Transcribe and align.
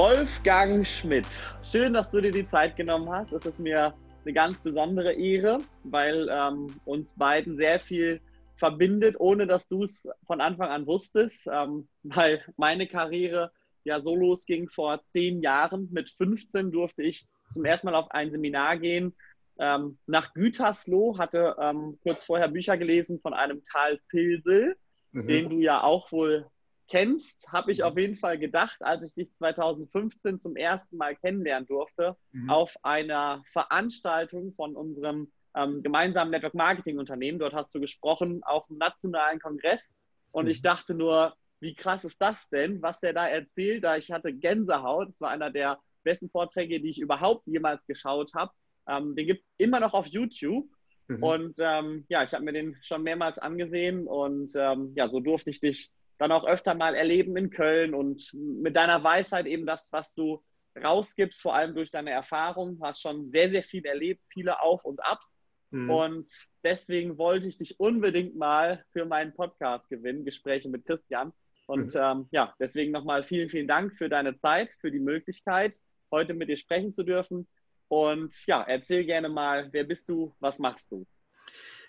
Wolfgang 0.00 0.86
Schmidt, 0.86 1.26
schön, 1.62 1.92
dass 1.92 2.08
du 2.08 2.22
dir 2.22 2.30
die 2.30 2.46
Zeit 2.46 2.74
genommen 2.74 3.10
hast. 3.10 3.34
Es 3.34 3.44
ist 3.44 3.60
mir 3.60 3.92
eine 4.24 4.32
ganz 4.32 4.56
besondere 4.56 5.12
Ehre, 5.12 5.58
weil 5.84 6.26
ähm, 6.30 6.68
uns 6.86 7.12
beiden 7.12 7.54
sehr 7.54 7.78
viel 7.78 8.22
verbindet, 8.54 9.16
ohne 9.18 9.46
dass 9.46 9.68
du 9.68 9.82
es 9.82 10.08
von 10.26 10.40
Anfang 10.40 10.70
an 10.70 10.86
wusstest, 10.86 11.50
ähm, 11.52 11.86
weil 12.02 12.42
meine 12.56 12.86
Karriere 12.86 13.52
ja 13.84 14.00
so 14.00 14.16
losging 14.16 14.70
vor 14.70 15.04
zehn 15.04 15.42
Jahren. 15.42 15.90
Mit 15.92 16.08
15 16.08 16.72
durfte 16.72 17.02
ich 17.02 17.26
zum 17.52 17.66
ersten 17.66 17.88
Mal 17.88 17.94
auf 17.94 18.10
ein 18.10 18.32
Seminar 18.32 18.78
gehen 18.78 19.14
ähm, 19.58 19.98
nach 20.06 20.32
Gütersloh, 20.32 21.18
hatte 21.18 21.56
ähm, 21.60 21.98
kurz 22.02 22.24
vorher 22.24 22.48
Bücher 22.48 22.78
gelesen 22.78 23.20
von 23.20 23.34
einem 23.34 23.62
Karl 23.70 24.00
Pilsel, 24.08 24.76
mhm. 25.12 25.26
den 25.26 25.50
du 25.50 25.58
ja 25.58 25.82
auch 25.82 26.10
wohl 26.10 26.46
kennst, 26.90 27.50
habe 27.52 27.72
ich 27.72 27.78
mhm. 27.78 27.84
auf 27.84 27.96
jeden 27.96 28.16
Fall 28.16 28.38
gedacht, 28.38 28.82
als 28.82 29.04
ich 29.04 29.14
dich 29.14 29.34
2015 29.34 30.38
zum 30.40 30.56
ersten 30.56 30.96
Mal 30.96 31.16
kennenlernen 31.16 31.66
durfte, 31.66 32.16
mhm. 32.32 32.50
auf 32.50 32.76
einer 32.82 33.42
Veranstaltung 33.46 34.52
von 34.52 34.76
unserem 34.76 35.30
ähm, 35.54 35.82
gemeinsamen 35.82 36.30
Network 36.30 36.54
Marketing 36.54 36.98
Unternehmen. 36.98 37.38
Dort 37.38 37.54
hast 37.54 37.74
du 37.74 37.80
gesprochen 37.80 38.42
auf 38.44 38.66
dem 38.66 38.78
nationalen 38.78 39.40
Kongress 39.40 39.96
und 40.32 40.44
mhm. 40.44 40.50
ich 40.50 40.62
dachte 40.62 40.94
nur, 40.94 41.34
wie 41.60 41.74
krass 41.74 42.04
ist 42.04 42.20
das 42.20 42.48
denn, 42.48 42.82
was 42.82 43.02
er 43.02 43.12
da 43.12 43.26
erzählt? 43.26 43.84
Da 43.84 43.96
ich 43.96 44.10
hatte 44.10 44.32
Gänsehaut. 44.32 45.10
Es 45.10 45.20
war 45.20 45.30
einer 45.30 45.50
der 45.50 45.78
besten 46.02 46.30
Vorträge, 46.30 46.80
die 46.80 46.90
ich 46.90 47.00
überhaupt 47.00 47.46
jemals 47.46 47.86
geschaut 47.86 48.32
habe. 48.34 48.52
Ähm, 48.88 49.14
den 49.14 49.26
gibt 49.26 49.42
es 49.42 49.54
immer 49.58 49.78
noch 49.78 49.92
auf 49.92 50.06
YouTube. 50.06 50.66
Mhm. 51.08 51.22
Und 51.22 51.56
ähm, 51.58 52.06
ja, 52.08 52.24
ich 52.24 52.32
habe 52.32 52.44
mir 52.44 52.52
den 52.52 52.76
schon 52.82 53.02
mehrmals 53.02 53.38
angesehen 53.38 54.06
und 54.06 54.52
ähm, 54.54 54.92
ja, 54.96 55.08
so 55.08 55.20
durfte 55.20 55.50
ich 55.50 55.60
dich 55.60 55.90
dann 56.20 56.32
auch 56.32 56.44
öfter 56.44 56.74
mal 56.74 56.94
erleben 56.94 57.34
in 57.38 57.48
Köln 57.48 57.94
und 57.94 58.30
mit 58.34 58.76
deiner 58.76 59.02
Weisheit 59.02 59.46
eben 59.46 59.64
das, 59.64 59.90
was 59.90 60.12
du 60.12 60.44
rausgibst, 60.80 61.40
vor 61.40 61.54
allem 61.54 61.74
durch 61.74 61.90
deine 61.90 62.10
Erfahrung. 62.10 62.78
Du 62.78 62.84
hast 62.84 63.00
schon 63.00 63.26
sehr, 63.30 63.48
sehr 63.48 63.62
viel 63.62 63.86
erlebt, 63.86 64.20
viele 64.30 64.60
Auf 64.60 64.84
und 64.84 65.02
Abs. 65.02 65.40
Mhm. 65.70 65.90
Und 65.90 66.30
deswegen 66.62 67.16
wollte 67.16 67.48
ich 67.48 67.56
dich 67.56 67.80
unbedingt 67.80 68.36
mal 68.36 68.84
für 68.92 69.06
meinen 69.06 69.32
Podcast 69.32 69.88
gewinnen, 69.88 70.26
Gespräche 70.26 70.68
mit 70.68 70.84
Christian. 70.84 71.32
Und 71.66 71.94
mhm. 71.94 72.00
ähm, 72.00 72.28
ja, 72.32 72.54
deswegen 72.60 72.92
nochmal 72.92 73.22
vielen, 73.22 73.48
vielen 73.48 73.66
Dank 73.66 73.94
für 73.94 74.10
deine 74.10 74.36
Zeit, 74.36 74.70
für 74.78 74.90
die 74.90 75.00
Möglichkeit, 75.00 75.74
heute 76.10 76.34
mit 76.34 76.50
dir 76.50 76.56
sprechen 76.56 76.92
zu 76.92 77.02
dürfen. 77.02 77.48
Und 77.88 78.34
ja, 78.46 78.62
erzähl 78.62 79.06
gerne 79.06 79.30
mal, 79.30 79.70
wer 79.72 79.84
bist 79.84 80.10
du, 80.10 80.34
was 80.38 80.58
machst 80.58 80.92
du? 80.92 81.06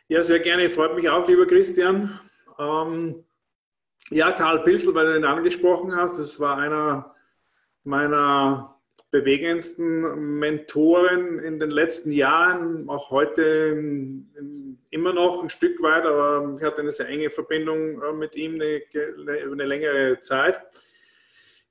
Ja, 0.08 0.24
sehr 0.24 0.40
gerne. 0.40 0.70
Freut 0.70 0.96
mich 0.96 1.10
auch, 1.10 1.28
lieber 1.28 1.46
Christian. 1.46 2.18
Ähm, 2.58 3.26
ja, 4.12 4.32
Karl 4.34 4.64
Pilsel, 4.64 4.94
weil 4.94 5.08
du 5.08 5.18
ihn 5.18 5.26
angesprochen 5.26 5.96
hast, 5.96 6.20
das 6.20 6.40
war 6.40 6.58
einer 6.58 7.16
meiner 7.84 8.78
bewegendsten 9.10 10.40
Mentoren 10.40 11.40
in 11.40 11.60
den 11.60 11.72
letzten 11.72 12.12
Jahren, 12.12 12.90
auch 12.90 13.10
heute 13.10 13.78
immer 14.90 15.14
noch 15.14 15.42
ein 15.42 15.50
Stück 15.50 15.82
weit, 15.82 16.06
aber 16.06 16.56
ich 16.58 16.64
hatte 16.64 16.82
eine 16.82 16.92
sehr 16.92 17.08
enge 17.08 17.30
Verbindung 17.30 18.02
äh, 18.02 18.14
mit 18.14 18.36
ihm 18.36 18.56
eine, 18.56 18.82
eine 19.52 19.66
längere 19.66 20.22
Zeit. 20.22 20.62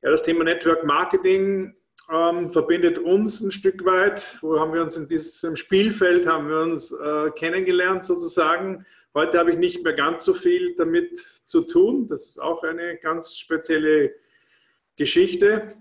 Ja, 0.02 0.10
das 0.10 0.22
Thema 0.22 0.44
Network 0.44 0.84
Marketing 0.84 1.74
ähm, 2.12 2.50
verbindet 2.50 2.98
uns 2.98 3.40
ein 3.40 3.50
Stück 3.50 3.84
weit. 3.84 4.38
Wo 4.40 4.58
haben 4.58 4.72
wir 4.72 4.82
uns 4.82 4.96
in 4.96 5.06
diesem 5.06 5.56
Spielfeld 5.56 6.26
haben 6.26 6.48
wir 6.48 6.60
uns 6.60 6.92
äh, 6.92 7.30
kennengelernt 7.30 8.04
sozusagen. 8.04 8.84
Heute 9.14 9.38
habe 9.38 9.52
ich 9.52 9.58
nicht 9.58 9.84
mehr 9.84 9.92
ganz 9.92 10.24
so 10.24 10.34
viel 10.34 10.74
damit 10.76 11.18
zu 11.44 11.62
tun. 11.62 12.06
Das 12.06 12.26
ist 12.26 12.40
auch 12.40 12.62
eine 12.62 12.96
ganz 12.96 13.36
spezielle 13.36 14.14
Geschichte. 14.96 15.74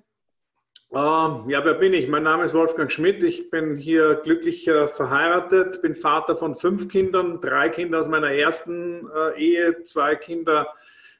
Ähm, 0.91 1.45
ja, 1.47 1.63
wer 1.63 1.75
bin 1.75 1.94
ich? 1.94 2.07
Mein 2.07 2.23
Name 2.23 2.44
ist 2.44 2.53
Wolfgang 2.53 2.91
Schmidt. 2.91 3.23
Ich 3.23 3.50
bin 3.51 3.78
hier 3.78 4.16
glücklich 4.23 4.67
äh, 4.67 4.88
verheiratet, 4.88 5.81
bin 5.81 5.94
Vater 5.94 6.35
von 6.35 6.56
fünf 6.56 6.88
Kindern, 6.90 7.41
drei 7.41 7.69
Kinder 7.69 8.00
aus 8.00 8.07
meiner 8.07 8.31
ersten 8.31 9.07
äh, 9.16 9.40
Ehe, 9.40 9.84
zwei 9.84 10.16
Kinder, 10.16 10.73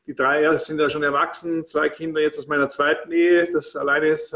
die 0.08 0.16
drei 0.16 0.58
sind 0.58 0.80
ja 0.80 0.90
schon 0.90 1.04
erwachsen, 1.04 1.68
zwei 1.68 1.90
Kinder 1.90 2.20
jetzt 2.20 2.40
aus 2.40 2.48
meiner 2.48 2.68
zweiten 2.68 3.12
Ehe. 3.12 3.48
Das 3.52 3.76
alleine 3.76 4.08
ist 4.08 4.34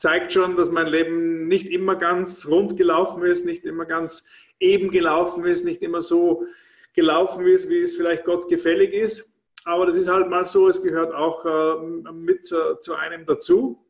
zeigt 0.00 0.32
schon, 0.32 0.56
dass 0.56 0.70
mein 0.70 0.86
Leben 0.86 1.46
nicht 1.46 1.68
immer 1.68 1.94
ganz 1.94 2.48
rund 2.48 2.76
gelaufen 2.76 3.22
ist, 3.22 3.44
nicht 3.44 3.64
immer 3.64 3.84
ganz 3.84 4.26
eben 4.58 4.90
gelaufen 4.90 5.44
ist, 5.44 5.64
nicht 5.64 5.82
immer 5.82 6.00
so 6.00 6.44
gelaufen 6.94 7.46
ist, 7.46 7.68
wie 7.68 7.80
es 7.80 7.94
vielleicht 7.94 8.24
Gott 8.24 8.48
gefällig 8.48 8.94
ist. 8.94 9.30
Aber 9.66 9.84
das 9.84 9.96
ist 9.96 10.08
halt 10.08 10.30
mal 10.30 10.46
so, 10.46 10.68
es 10.68 10.82
gehört 10.82 11.14
auch 11.14 11.44
äh, 11.44 12.12
mit 12.12 12.46
zu, 12.46 12.78
zu, 12.80 12.94
einem 12.94 13.26
dazu. 13.26 13.84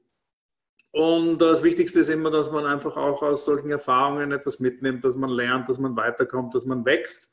Und 0.90 1.38
das 1.38 1.62
Wichtigste 1.62 2.00
ist 2.00 2.08
immer, 2.08 2.32
dass 2.32 2.50
man 2.50 2.66
einfach 2.66 2.96
auch 2.96 3.22
aus 3.22 3.44
solchen 3.44 3.70
Erfahrungen 3.70 4.32
etwas 4.32 4.58
mitnimmt, 4.58 5.04
dass 5.04 5.14
man 5.14 5.30
lernt, 5.30 5.68
dass 5.68 5.78
man 5.78 5.96
weiterkommt, 5.96 6.56
dass 6.56 6.66
man 6.66 6.84
wächst. 6.84 7.32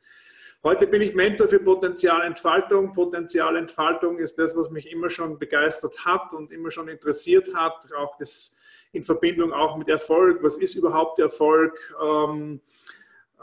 Heute 0.63 0.85
bin 0.85 1.01
ich 1.01 1.15
Mentor 1.15 1.47
für 1.47 1.59
Potenzialentfaltung. 1.59 2.91
Potenzialentfaltung 2.91 4.19
ist 4.19 4.37
das, 4.37 4.55
was 4.55 4.69
mich 4.69 4.91
immer 4.91 5.09
schon 5.09 5.39
begeistert 5.39 6.05
hat 6.05 6.33
und 6.35 6.51
immer 6.51 6.69
schon 6.69 6.89
interessiert 6.89 7.55
hat. 7.55 7.91
Auch 7.97 8.17
das 8.17 8.55
in 8.93 9.03
Verbindung 9.03 9.53
auch 9.53 9.77
mit 9.77 9.89
Erfolg. 9.89 10.41
Was 10.41 10.57
ist 10.57 10.75
überhaupt 10.75 11.19
Erfolg? 11.19 11.95
Ähm, 12.03 12.61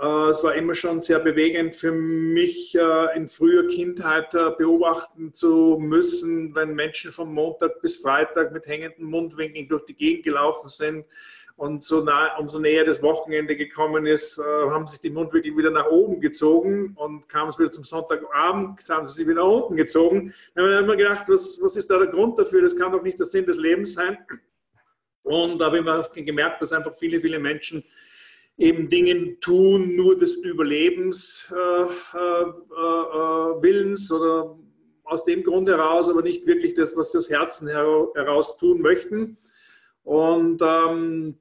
äh, 0.01 0.29
es 0.31 0.43
war 0.43 0.55
immer 0.55 0.75
schon 0.75 1.01
sehr 1.01 1.21
bewegend 1.21 1.77
für 1.77 1.93
mich, 1.93 2.75
äh, 2.75 3.17
in 3.17 3.29
früher 3.29 3.69
Kindheit 3.69 4.35
äh, 4.35 4.51
beobachten 4.59 5.33
zu 5.33 5.79
müssen, 5.81 6.55
wenn 6.55 6.75
Menschen 6.75 7.13
von 7.13 7.33
Montag 7.33 7.81
bis 7.81 7.97
Freitag 7.97 8.53
mit 8.53 8.67
hängenden 8.67 9.05
Mundwinkeln 9.05 9.69
durch 9.69 9.85
die 9.85 9.95
Gegend 9.95 10.25
gelaufen 10.25 10.69
sind. 10.69 11.07
Und 11.57 11.85
so 11.85 12.03
nah, 12.03 12.37
umso 12.39 12.59
näher 12.59 12.85
das 12.85 13.01
Wochenende 13.01 13.55
gekommen 13.55 14.07
ist, 14.07 14.39
haben 14.39 14.89
sich 14.89 15.01
die 15.01 15.11
Mundwinkel 15.11 15.57
wieder 15.57 15.71
nach 15.71 15.87
oben 15.87 16.21
gezogen 16.21 16.95
und 16.97 17.29
kam 17.29 17.49
es 17.49 17.57
wieder 17.57 17.71
zum 17.71 17.85
Sonntagabend, 17.85 18.81
haben 18.91 19.07
sie 19.07 19.15
sich 19.15 19.29
wieder 19.29 19.41
nach 19.41 19.53
unten 19.53 19.77
gezogen. 19.77 20.35
Dann 20.57 20.65
haben 20.65 20.71
wir 20.73 20.79
immer 20.81 20.97
gedacht, 20.97 21.29
was, 21.29 21.61
was 21.63 21.77
ist 21.77 21.89
da 21.89 21.99
der 21.99 22.09
Grund 22.09 22.37
dafür? 22.41 22.61
Das 22.61 22.75
kann 22.75 22.91
doch 22.91 23.05
nicht 23.05 23.21
der 23.21 23.27
Sinn 23.27 23.47
des 23.47 23.57
Lebens 23.57 23.95
sein. 23.95 24.19
Und 25.25 25.59
da 25.59 25.67
habe 25.67 25.79
ich 25.79 25.85
mir 25.85 26.23
gemerkt, 26.23 26.63
dass 26.63 26.73
einfach 26.73 26.95
viele, 26.95 27.21
viele 27.21 27.39
Menschen 27.39 27.83
eben 28.57 28.89
Dinge 28.89 29.41
tun, 29.41 29.97
nur 29.97 30.17
des 30.17 30.37
Überlebens 30.37 31.53
äh, 31.53 31.83
äh, 31.83 32.43
äh, 32.43 33.63
Willens 33.63 34.13
oder 34.13 34.57
aus 35.03 35.25
dem 35.25 35.43
Grund 35.43 35.69
heraus, 35.69 36.09
aber 36.09 36.23
nicht 36.23 36.47
wirklich 36.47 36.75
das, 36.75 36.97
was 36.97 37.11
das 37.11 37.29
Herzen 37.29 37.69
heraus 37.69 38.57
tun 38.57 38.81
möchten. 38.81 39.37
Und 40.03 40.63
ähm, 40.63 41.39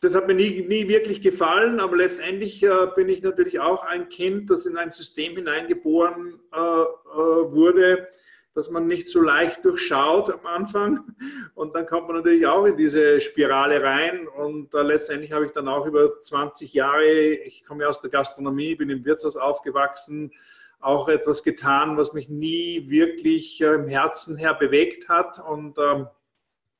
das 0.00 0.14
hat 0.14 0.26
mir 0.26 0.34
nie, 0.34 0.62
nie 0.62 0.88
wirklich 0.88 1.20
gefallen, 1.22 1.80
aber 1.80 1.96
letztendlich 1.96 2.62
äh, 2.62 2.86
bin 2.94 3.08
ich 3.08 3.22
natürlich 3.22 3.60
auch 3.60 3.84
ein 3.84 4.08
Kind, 4.08 4.50
das 4.50 4.66
in 4.66 4.76
ein 4.76 4.90
System 4.90 5.36
hineingeboren 5.36 6.40
äh, 6.52 6.58
äh, 6.58 7.52
wurde, 7.52 8.08
dass 8.56 8.70
man 8.70 8.86
nicht 8.86 9.08
so 9.10 9.20
leicht 9.20 9.62
durchschaut 9.66 10.30
am 10.30 10.46
Anfang. 10.46 11.14
Und 11.54 11.76
dann 11.76 11.86
kommt 11.86 12.06
man 12.08 12.16
natürlich 12.16 12.46
auch 12.46 12.64
in 12.64 12.78
diese 12.78 13.20
Spirale 13.20 13.82
rein. 13.82 14.26
Und 14.26 14.72
äh, 14.74 14.80
letztendlich 14.80 15.30
habe 15.32 15.44
ich 15.44 15.52
dann 15.52 15.68
auch 15.68 15.84
über 15.84 16.22
20 16.22 16.72
Jahre, 16.72 17.04
ich 17.04 17.64
komme 17.64 17.82
ja 17.82 17.90
aus 17.90 18.00
der 18.00 18.08
Gastronomie, 18.08 18.74
bin 18.74 18.88
im 18.88 19.04
Wirtshaus 19.04 19.36
aufgewachsen, 19.36 20.32
auch 20.80 21.08
etwas 21.08 21.42
getan, 21.42 21.98
was 21.98 22.14
mich 22.14 22.30
nie 22.30 22.88
wirklich 22.88 23.60
äh, 23.60 23.74
im 23.74 23.88
Herzen 23.88 24.38
her 24.38 24.54
bewegt 24.54 25.10
hat. 25.10 25.38
Und 25.38 25.76
ähm, 25.78 26.06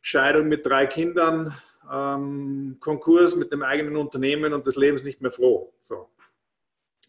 Scheidung 0.00 0.46
mit 0.48 0.64
drei 0.64 0.86
Kindern, 0.86 1.52
ähm, 1.92 2.76
Konkurs 2.78 3.34
mit 3.34 3.50
dem 3.50 3.64
eigenen 3.64 3.96
Unternehmen 3.96 4.52
und 4.52 4.64
des 4.64 4.76
Lebens 4.76 5.02
nicht 5.02 5.20
mehr 5.20 5.32
froh. 5.32 5.74
So. 5.82 6.08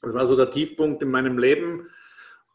Das 0.02 0.12
war 0.14 0.26
so 0.26 0.36
der 0.36 0.50
Tiefpunkt 0.50 1.04
in 1.04 1.12
meinem 1.12 1.38
Leben. 1.38 1.88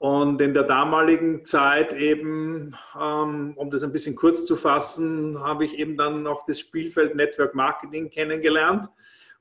Und 0.00 0.40
in 0.40 0.54
der 0.54 0.62
damaligen 0.62 1.44
Zeit 1.44 1.92
eben, 1.92 2.74
ähm, 2.98 3.52
um 3.54 3.70
das 3.70 3.84
ein 3.84 3.92
bisschen 3.92 4.16
kurz 4.16 4.46
zu 4.46 4.56
fassen, 4.56 5.38
habe 5.38 5.66
ich 5.66 5.78
eben 5.78 5.98
dann 5.98 6.22
noch 6.22 6.46
das 6.46 6.58
Spielfeld 6.58 7.14
Network 7.14 7.54
Marketing 7.54 8.08
kennengelernt. 8.08 8.86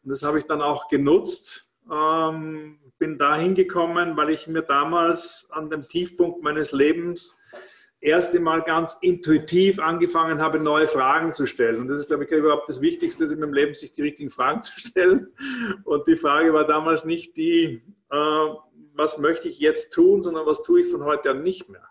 Und 0.04 0.10
das 0.10 0.22
habe 0.22 0.38
ich 0.38 0.44
dann 0.48 0.62
auch 0.62 0.90
genutzt. 0.90 1.72
Ähm, 1.90 2.78
bin 2.98 3.18
da 3.18 3.38
hingekommen, 3.38 4.18
weil 4.18 4.32
ich 4.32 4.48
mir 4.48 4.62
damals 4.62 5.48
an 5.52 5.70
dem 5.70 5.88
Tiefpunkt 5.88 6.44
meines 6.44 6.74
Lebens 6.74 7.40
erste 8.02 8.42
Mal 8.42 8.62
ganz 8.62 8.98
intuitiv 9.00 9.80
angefangen 9.80 10.42
habe, 10.42 10.60
neue 10.60 10.90
Fragen 10.90 11.32
zu 11.32 11.46
stellen. 11.46 11.80
Und 11.80 11.88
das 11.88 12.00
ist, 12.00 12.08
glaube 12.08 12.26
ich, 12.26 12.32
überhaupt 12.32 12.68
das 12.68 12.82
Wichtigste 12.82 13.24
in 13.24 13.40
meinem 13.40 13.54
Leben, 13.54 13.74
sich 13.74 13.94
die 13.94 14.02
richtigen 14.02 14.30
Fragen 14.30 14.62
zu 14.62 14.78
stellen. 14.78 15.28
Und 15.86 16.06
die 16.06 16.18
Frage 16.18 16.54
war 16.54 16.68
damals 16.68 17.06
nicht 17.06 17.38
die, 17.38 17.82
äh, 18.12 18.48
was 19.00 19.18
möchte 19.18 19.48
ich 19.48 19.60
jetzt 19.60 19.94
tun, 19.94 20.22
sondern 20.22 20.46
was 20.46 20.62
tue 20.62 20.82
ich 20.82 20.88
von 20.92 21.06
heute 21.06 21.32
an 21.32 21.42
nicht 21.42 21.70
mehr. 21.70 21.88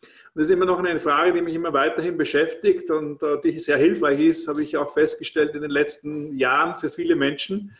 Und 0.00 0.40
das 0.40 0.46
ist 0.46 0.52
immer 0.52 0.64
noch 0.64 0.78
eine 0.78 0.98
Frage, 1.00 1.34
die 1.34 1.42
mich 1.42 1.54
immer 1.54 1.74
weiterhin 1.74 2.16
beschäftigt 2.16 2.90
und 2.90 3.22
äh, 3.22 3.40
die 3.42 3.58
sehr 3.58 3.76
hilfreich 3.76 4.20
ist, 4.20 4.48
habe 4.48 4.62
ich 4.62 4.76
auch 4.78 4.94
festgestellt 4.94 5.54
in 5.54 5.60
den 5.60 5.70
letzten 5.70 6.38
Jahren 6.38 6.76
für 6.76 6.88
viele 6.88 7.16
Menschen, 7.16 7.76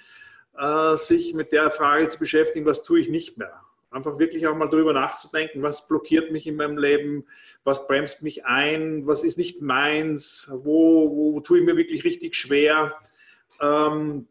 äh, 0.59 0.97
sich 0.97 1.33
mit 1.33 1.53
der 1.53 1.71
Frage 1.71 2.09
zu 2.09 2.19
beschäftigen, 2.19 2.67
was 2.67 2.83
tue 2.83 3.01
ich 3.01 3.09
nicht 3.09 3.39
mehr. 3.39 3.63
Einfach 3.91 4.19
wirklich 4.19 4.47
auch 4.47 4.57
mal 4.57 4.69
darüber 4.69 4.93
nachzudenken, 4.93 5.63
was 5.63 5.87
blockiert 5.87 6.33
mich 6.33 6.47
in 6.47 6.57
meinem 6.57 6.77
Leben, 6.77 7.25
was 7.63 7.87
bremst 7.87 8.23
mich 8.23 8.45
ein, 8.47 9.07
was 9.07 9.23
ist 9.23 9.39
nicht 9.39 9.63
meins, 9.63 10.51
wo, 10.53 11.09
wo, 11.11 11.41
tue 11.41 11.61
ich 11.61 11.65
mir 11.65 11.77
wirklich 11.77 12.05
richtig 12.05 12.35
schwer. 12.35 12.95
Ähm, 13.61 14.27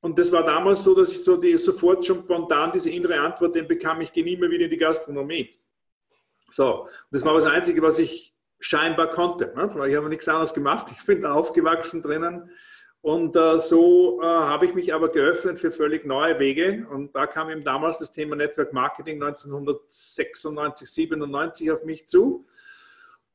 und 0.00 0.18
das 0.18 0.32
war 0.32 0.44
damals 0.44 0.82
so, 0.82 0.94
dass 0.94 1.10
ich 1.10 1.22
so 1.22 1.36
die, 1.36 1.56
sofort 1.58 2.04
schon 2.04 2.20
spontan 2.20 2.72
diese 2.72 2.90
innere 2.90 3.20
Antwort 3.20 3.54
den 3.54 3.68
bekam, 3.68 4.00
ich 4.00 4.12
gehe 4.12 4.24
nie 4.24 4.36
mehr 4.36 4.50
wieder 4.50 4.64
in 4.64 4.70
die 4.70 4.76
Gastronomie. 4.76 5.50
So, 6.50 6.88
das 7.10 7.24
war 7.24 7.34
das 7.34 7.44
Einzige, 7.44 7.82
was 7.82 7.98
ich 7.98 8.34
scheinbar 8.58 9.10
konnte. 9.10 9.52
Ne? 9.54 9.88
Ich 9.88 9.96
habe 9.96 10.08
nichts 10.08 10.28
anderes 10.28 10.54
gemacht. 10.54 10.86
Ich 10.96 11.04
bin 11.04 11.20
da 11.20 11.32
aufgewachsen 11.32 12.02
drinnen 12.02 12.50
und 13.02 13.34
äh, 13.34 13.58
so 13.58 14.20
äh, 14.20 14.26
habe 14.26 14.66
ich 14.66 14.74
mich 14.74 14.92
aber 14.92 15.08
geöffnet 15.10 15.58
für 15.58 15.70
völlig 15.70 16.04
neue 16.04 16.38
Wege. 16.38 16.86
Und 16.90 17.14
da 17.14 17.26
kam 17.26 17.50
eben 17.50 17.64
damals 17.64 17.98
das 17.98 18.12
Thema 18.12 18.36
Network 18.36 18.72
Marketing 18.72 19.22
1996, 19.22 20.90
97 20.90 21.70
auf 21.70 21.84
mich 21.84 22.06
zu. 22.06 22.46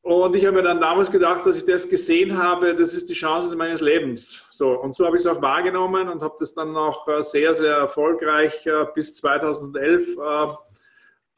Und 0.06 0.36
ich 0.36 0.46
habe 0.46 0.58
mir 0.58 0.62
dann 0.62 0.80
damals 0.80 1.10
gedacht, 1.10 1.48
dass 1.48 1.58
ich 1.58 1.66
das 1.66 1.90
gesehen 1.90 2.38
habe, 2.38 2.76
das 2.76 2.94
ist 2.94 3.10
die 3.10 3.16
Chance 3.16 3.56
meines 3.56 3.82
Lebens. 3.82 4.46
So, 4.52 4.80
und 4.80 4.96
so 4.96 5.04
habe 5.04 5.18
ich 5.18 5.22
es 5.22 5.26
auch 5.26 5.42
wahrgenommen 5.42 6.10
und 6.10 6.22
habe 6.22 6.36
das 6.40 6.54
dann 6.54 6.78
auch 6.78 7.08
äh, 7.08 7.24
sehr, 7.24 7.56
sehr 7.56 7.78
erfolgreich 7.78 8.68
äh, 8.68 8.86
bis 8.94 9.16
2011 9.16 10.16
äh, 10.16 10.48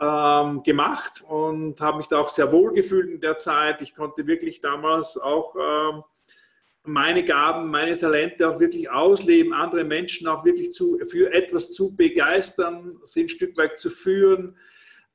ähm, 0.02 0.64
gemacht 0.64 1.24
und 1.30 1.80
habe 1.80 2.00
mich 2.00 2.08
da 2.08 2.20
auch 2.20 2.28
sehr 2.28 2.52
wohl 2.52 2.74
gefühlt 2.74 3.10
in 3.10 3.22
der 3.22 3.38
Zeit. 3.38 3.80
Ich 3.80 3.96
konnte 3.96 4.28
wirklich 4.28 4.60
damals 4.60 5.18
auch 5.18 5.56
ähm, 5.56 6.04
meine 6.84 7.24
Gaben, 7.24 7.72
meine 7.72 7.98
Talente 7.98 8.50
auch 8.50 8.60
wirklich 8.60 8.90
ausleben, 8.90 9.54
andere 9.54 9.86
Menschen 9.86 10.28
auch 10.28 10.44
wirklich 10.44 10.74
zu, 10.74 11.00
für 11.06 11.32
etwas 11.32 11.72
zu 11.72 11.96
begeistern, 11.96 13.00
sie 13.04 13.24
ein 13.24 13.30
Stück 13.30 13.56
weit 13.56 13.80
zu 13.80 13.90
führen, 13.90 14.58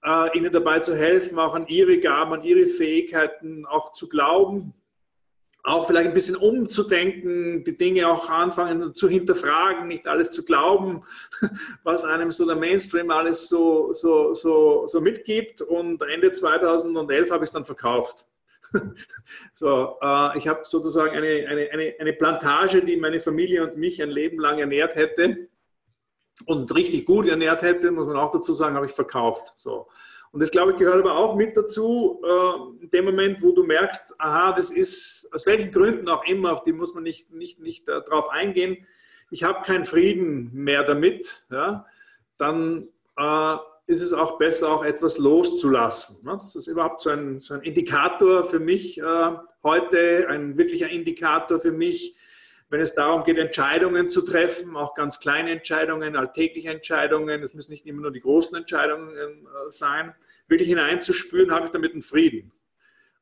äh, 0.05 0.37
ihnen 0.37 0.53
dabei 0.53 0.81
zu 0.81 0.97
helfen, 0.97 1.39
auch 1.39 1.55
an 1.55 1.67
ihre 1.69 1.99
Gaben, 1.99 2.33
an 2.33 2.45
ihre 2.45 2.67
Fähigkeiten 2.67 3.67
auch 3.67 3.93
zu 3.93 4.09
glauben, 4.09 4.75
auch 5.65 5.87
vielleicht 5.87 6.09
ein 6.09 6.15
bisschen 6.15 6.35
umzudenken, 6.35 7.63
die 7.63 7.77
Dinge 7.77 8.09
auch 8.09 8.29
anfangen 8.29 8.95
zu 8.97 9.09
hinterfragen, 9.09 9.87
nicht 9.87 10.09
alles 10.09 10.33
zu 10.33 10.45
glauben, 10.45 11.05
was 11.85 12.05
einem 12.05 12.33
so 12.33 12.45
der 12.47 12.57
Mainstream 12.57 13.11
alles 13.11 13.49
so, 13.49 13.93
so, 13.93 14.35
so, 14.35 14.87
so 14.89 15.01
mitgibt. 15.01 15.63
Und 15.63 16.03
Ende 16.03 16.33
2011 16.33 17.31
habe 17.31 17.45
ich 17.45 17.49
es 17.49 17.53
dann 17.53 17.65
verkauft. 17.65 18.27
so, 19.53 19.99
äh, 20.03 20.37
ich 20.37 20.49
habe 20.49 20.63
sozusagen 20.65 21.15
eine, 21.15 21.47
eine, 21.47 21.71
eine, 21.71 21.95
eine 22.01 22.13
Plantage, 22.15 22.83
die 22.83 22.97
meine 22.97 23.21
Familie 23.21 23.63
und 23.63 23.77
mich 23.77 24.03
ein 24.03 24.11
Leben 24.11 24.41
lang 24.41 24.59
ernährt 24.59 24.97
hätte 24.97 25.49
und 26.47 26.75
richtig 26.75 27.07
gut 27.07 27.27
ernährt 27.27 27.63
hätte, 27.63 27.91
muss 27.91 28.07
man 28.07 28.17
auch 28.17 28.31
dazu 28.31 28.55
sagen, 28.55 28.75
habe 28.75 28.87
ich 28.87 28.93
verkauft. 28.93 29.53
So. 29.57 29.89
Und 30.33 30.41
das, 30.41 30.51
glaube 30.51 30.73
ich, 30.73 30.79
gehört 30.79 31.01
aber 31.01 31.15
auch 31.15 31.37
mit 31.37 31.57
dazu, 31.57 32.23
äh, 32.25 32.85
in 32.85 32.91
dem 32.91 33.05
Moment, 33.05 33.43
wo 33.43 33.53
du 33.53 33.65
merkst, 33.65 34.15
aha, 34.19 34.53
das 34.53 34.71
ist, 34.71 35.29
aus 35.33 35.45
welchen 35.47 35.71
Gründen 35.71 36.09
auch 36.09 36.25
immer, 36.25 36.53
auf 36.53 36.65
die 36.65 36.73
muss 36.73 36.95
man 36.95 37.03
nicht, 37.03 37.31
nicht, 37.31 37.61
nicht 37.61 37.89
äh, 37.89 38.01
drauf 38.01 38.31
eingehen, 38.31 38.87
ich 39.31 39.45
habe 39.45 39.63
keinen 39.63 39.85
Frieden 39.85 40.51
mehr 40.53 40.85
damit, 40.85 41.47
ja, 41.51 41.87
dann 42.39 42.89
äh, 43.17 43.57
ist 43.87 44.01
es 44.01 44.13
auch 44.13 44.39
besser, 44.39 44.73
auch 44.73 44.85
etwas 44.85 45.19
loszulassen. 45.19 46.25
Ne? 46.25 46.39
Das 46.41 46.57
ist 46.57 46.67
überhaupt 46.67 47.01
so 47.01 47.11
ein, 47.11 47.41
so 47.41 47.55
ein 47.55 47.63
Indikator 47.63 48.45
für 48.45 48.61
mich 48.61 48.99
äh, 48.99 49.31
heute, 49.63 50.29
ein 50.29 50.57
wirklicher 50.57 50.89
Indikator 50.89 51.61
für 51.61 51.73
mich, 51.73 52.17
wenn 52.73 52.81
es 52.81 52.95
darum 52.95 53.23
geht, 53.23 53.37
Entscheidungen 53.37 54.09
zu 54.09 54.23
treffen, 54.23 54.77
auch 54.77 54.95
ganz 54.95 55.21
kleine 55.21 55.51
Entscheidungen, 55.51 56.17
alltägliche 56.17 56.71
Entscheidungen, 56.71 57.43
es 57.43 57.53
müssen 57.53 57.71
nicht 57.71 57.87
immer 57.87 58.01
nur 58.01 58.13
die 58.13 58.21
großen 58.21 58.57
Entscheidungen 58.57 59.15
äh, 59.15 59.69
sein, 59.69 60.15
wirklich 60.49 60.69
hineinzuspüren, 60.69 61.53
habe 61.53 61.67
ich 61.67 61.73
damit 61.73 61.93
einen 61.93 62.01
Frieden. 62.01 62.51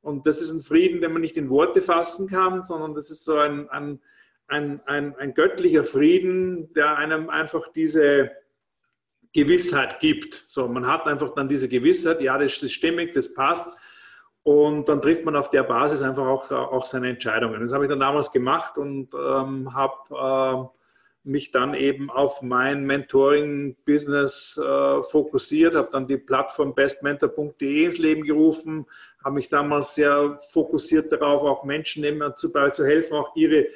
Und 0.02 0.24
das 0.26 0.40
ist 0.40 0.52
ein 0.52 0.60
Frieden, 0.60 1.00
den 1.00 1.12
man 1.12 1.20
nicht 1.20 1.36
in 1.36 1.50
Worte 1.50 1.82
fassen 1.82 2.28
kann, 2.28 2.62
sondern 2.62 2.94
das 2.94 3.10
ist 3.10 3.24
so 3.24 3.38
ein, 3.38 3.68
ein, 3.70 4.00
ein, 4.46 4.80
ein, 4.86 5.16
ein 5.16 5.34
göttlicher 5.34 5.82
Frieden, 5.82 6.72
der 6.74 6.96
einem 6.96 7.28
einfach 7.28 7.72
diese, 7.72 8.30
Gewissheit 9.32 10.00
gibt. 10.00 10.44
So, 10.48 10.66
man 10.66 10.86
hat 10.86 11.06
einfach 11.06 11.34
dann 11.34 11.48
diese 11.48 11.68
Gewissheit, 11.68 12.20
ja, 12.20 12.36
das 12.36 12.60
ist 12.62 12.72
stimmig, 12.72 13.14
das 13.14 13.32
passt. 13.32 13.68
Und 14.42 14.88
dann 14.88 15.02
trifft 15.02 15.24
man 15.24 15.36
auf 15.36 15.50
der 15.50 15.64
Basis 15.64 16.02
einfach 16.02 16.26
auch, 16.26 16.50
auch 16.50 16.86
seine 16.86 17.10
Entscheidungen. 17.10 17.60
Das 17.60 17.72
habe 17.72 17.84
ich 17.84 17.90
dann 17.90 18.00
damals 18.00 18.32
gemacht 18.32 18.78
und 18.78 19.08
ähm, 19.14 19.74
habe 19.74 20.70
äh, 20.72 20.80
mich 21.22 21.50
dann 21.50 21.74
eben 21.74 22.10
auf 22.10 22.40
mein 22.40 22.86
Mentoring-Business 22.86 24.58
äh, 24.58 25.02
fokussiert, 25.02 25.74
habe 25.74 25.90
dann 25.92 26.06
die 26.06 26.16
Plattform 26.16 26.74
bestmentor.de 26.74 27.84
ins 27.84 27.98
Leben 27.98 28.22
gerufen, 28.22 28.86
habe 29.22 29.34
mich 29.34 29.50
damals 29.50 29.94
sehr 29.94 30.40
fokussiert 30.50 31.12
darauf, 31.12 31.42
auch 31.42 31.64
Menschen 31.64 32.02
dabei 32.02 32.70
zu 32.70 32.84
helfen, 32.86 33.14
auch 33.14 33.36
ihre 33.36 33.66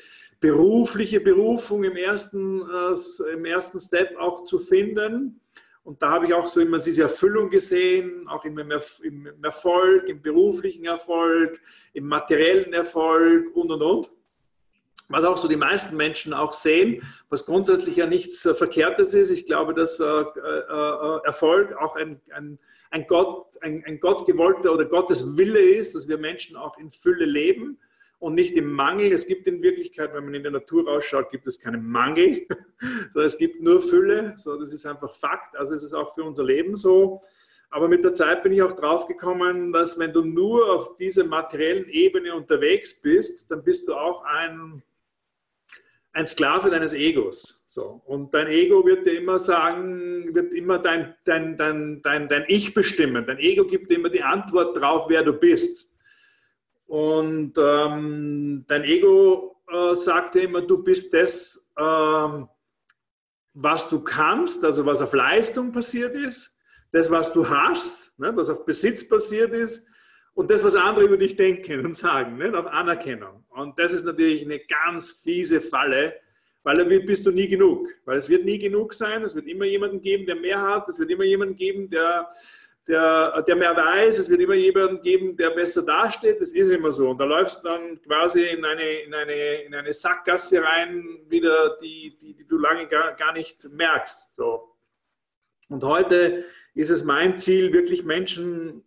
berufliche 0.41 1.21
Berufung 1.21 1.85
im 1.85 1.97
ersten, 1.97 2.63
äh, 2.63 3.33
im 3.33 3.45
ersten 3.45 3.79
Step 3.79 4.17
auch 4.19 4.45
zu 4.45 4.59
finden. 4.59 5.41
Und 5.85 6.01
da 6.01 6.11
habe 6.11 6.27
ich 6.27 6.35
auch 6.35 6.49
so 6.49 6.61
immer 6.61 6.79
diese 6.79 7.03
Erfüllung 7.03 7.51
gesehen, 7.51 8.27
auch 8.27 8.47
im, 8.47 8.59
im 8.59 9.45
Erfolg, 9.45 10.09
im 10.09 10.23
beruflichen 10.23 10.87
Erfolg, 10.87 11.61
im 11.93 12.07
materiellen 12.07 12.73
Erfolg 12.73 13.55
und, 13.55 13.71
und, 13.71 13.83
und. 13.83 14.11
Was 15.09 15.25
auch 15.25 15.37
so 15.37 15.47
die 15.47 15.57
meisten 15.57 15.97
Menschen 15.99 16.33
auch 16.33 16.55
sehen, 16.55 17.03
was 17.29 17.45
grundsätzlich 17.45 17.97
ja 17.97 18.07
nichts 18.07 18.47
äh, 18.47 18.55
Verkehrtes 18.55 19.13
ist. 19.13 19.29
Ich 19.29 19.45
glaube, 19.45 19.75
dass 19.75 20.01
äh, 20.01 20.05
äh, 20.05 21.21
Erfolg 21.25 21.77
auch 21.77 21.97
ein, 21.97 22.19
ein, 22.35 22.59
ein, 22.91 23.07
Gott, 23.07 23.47
ein, 23.61 23.85
ein 23.87 24.01
Gott 24.01 24.25
gewollter 24.25 24.73
oder 24.73 24.87
Gottes 24.87 25.37
Wille 25.37 25.61
ist, 25.61 25.94
dass 25.94 26.08
wir 26.08 26.17
Menschen 26.17 26.56
auch 26.56 26.79
in 26.79 26.91
Fülle 26.91 27.27
leben 27.27 27.79
und 28.25 28.35
nicht 28.35 28.57
im 28.57 28.73
Mangel. 28.73 29.13
Es 29.13 29.27
gibt 29.27 29.47
in 29.47 29.63
Wirklichkeit, 29.63 30.15
wenn 30.15 30.25
man 30.25 30.33
in 30.33 30.43
der 30.43 30.53
Natur 30.53 30.89
rausschaut, 30.89 31.31
gibt 31.31 31.47
es 31.47 31.61
keinen 31.61 31.87
Mangel, 31.87 32.33
sondern 33.11 33.27
es 33.27 33.37
gibt 33.37 33.61
nur 33.61 33.83
Fülle. 33.83 34.33
So, 34.37 34.59
das 34.59 34.73
ist 34.73 34.87
einfach 34.87 35.15
Fakt. 35.15 35.55
Also 35.59 35.75
es 35.75 35.83
ist 35.83 35.93
auch 35.93 36.15
für 36.15 36.25
unser 36.25 36.43
Leben 36.43 36.75
so. 36.75 37.21
Aber 37.69 37.87
mit 37.87 38.03
der 38.03 38.15
Zeit 38.15 38.43
bin 38.43 38.53
ich 38.53 38.63
auch 38.63 38.73
drauf 38.73 39.07
gekommen, 39.07 39.75
dass 39.75 39.99
wenn 39.99 40.15
du 40.15 40.25
nur 40.25 40.73
auf 40.73 40.97
dieser 40.97 41.25
materiellen 41.25 41.87
Ebene 41.91 42.35
unterwegs 42.35 42.99
bist, 42.99 43.51
dann 43.51 43.63
bist 43.63 43.89
du 43.89 43.95
auch 43.95 44.25
ein, 44.25 44.83
ein 46.15 46.27
Sklave 46.27 46.71
deines 46.71 46.95
Egos. 46.95 47.63
So. 47.67 48.01
Und 48.07 48.33
dein 48.33 48.47
Ego 48.47 48.87
wird 48.87 49.07
dir 49.07 49.19
immer 49.19 49.39
sagen, 49.39 50.35
wird 50.35 50.55
immer 50.55 50.79
dein, 50.79 51.15
dein, 51.25 51.59
dein, 51.59 52.01
dein, 52.01 52.31
dein 52.31 52.45
Ich 52.49 52.73
bestimmen. 52.73 53.27
Dein 53.27 53.39
Ego 53.39 53.67
gibt 53.67 53.91
dir 53.91 53.97
immer 53.97 54.09
die 54.09 54.23
Antwort 54.23 54.81
drauf, 54.81 55.11
wer 55.11 55.23
du 55.23 55.35
bist. 55.35 55.94
Und 56.86 57.55
ähm, 57.58 58.64
dein 58.69 58.84
Ego 58.84 59.56
äh, 59.69 59.94
sagt 59.94 60.36
immer, 60.36 60.62
du 60.62 60.82
bist 60.82 61.12
das, 61.14 61.72
ähm, 61.79 62.48
was 63.55 63.88
du 63.88 64.00
kannst, 64.00 64.64
also 64.64 64.84
was 64.84 65.00
auf 65.00 65.14
Leistung 65.14 65.72
passiert 65.72 66.14
ist, 66.14 66.58
das, 66.93 67.10
was 67.10 67.32
du 67.32 67.48
hast, 67.48 68.17
ne, 68.19 68.32
was 68.36 68.50
auf 68.50 68.64
Besitz 68.64 69.08
passiert 69.08 69.53
ist 69.53 69.86
und 70.34 70.50
das, 70.50 70.62
was 70.62 70.74
andere 70.74 71.06
über 71.06 71.17
dich 71.17 71.36
denken 71.36 71.84
und 71.84 71.96
sagen, 71.96 72.36
ne, 72.36 72.56
auf 72.56 72.67
Anerkennung. 72.67 73.44
Und 73.48 73.79
das 73.79 73.93
ist 73.93 74.05
natürlich 74.05 74.44
eine 74.44 74.60
ganz 74.60 75.12
fiese 75.12 75.60
Falle, 75.60 76.14
weil 76.64 76.76
dann 76.76 76.88
bist 77.06 77.26
du 77.26 77.31
nie 77.31 77.48
genug. 77.48 77.88
Weil 78.05 78.19
es 78.19 78.29
wird 78.29 78.44
nie 78.44 78.58
genug 78.58 78.94
sein, 78.94 79.22
es 79.22 79.34
wird 79.34 79.46
immer 79.46 79.64
jemanden 79.64 80.00
geben, 80.00 80.26
der 80.26 80.36
mehr 80.36 80.60
hat, 80.60 80.88
es 80.88 80.98
wird 80.98 81.10
immer 81.10 81.24
jemanden 81.24 81.56
geben, 81.56 81.91
der 81.91 82.29
der, 82.86 83.43
der 83.43 83.56
mehr 83.56 83.74
weiß, 83.74 84.19
es 84.19 84.29
wird 84.29 84.41
immer 84.41 84.55
jemanden 84.55 85.00
geben, 85.00 85.36
der 85.36 85.50
besser 85.50 85.82
dasteht, 85.82 86.41
das 86.41 86.53
ist 86.53 86.69
immer 86.69 86.93
so. 86.93 87.10
Und 87.10 87.19
da 87.19 87.24
läufst 87.24 87.64
du 87.64 87.69
dann 87.69 88.00
quasi 88.03 88.43
in 88.43 88.64
eine, 88.64 88.88
in 89.00 89.14
eine, 89.14 89.62
in 89.62 89.74
eine 89.74 89.93
Sackgasse 89.93 90.62
rein, 90.62 91.20
wieder, 91.29 91.79
die, 91.81 92.17
die, 92.20 92.34
die 92.34 92.46
du 92.46 92.58
lange 92.58 92.86
gar, 92.86 93.14
gar 93.14 93.32
nicht 93.32 93.67
merkst. 93.70 94.34
So. 94.34 94.76
Und 95.69 95.82
heute 95.82 96.44
ist 96.74 96.91
es 96.91 97.05
mein 97.05 97.38
Ziel, 97.38 97.72
wirklich 97.72 98.05
Menschen 98.05 98.84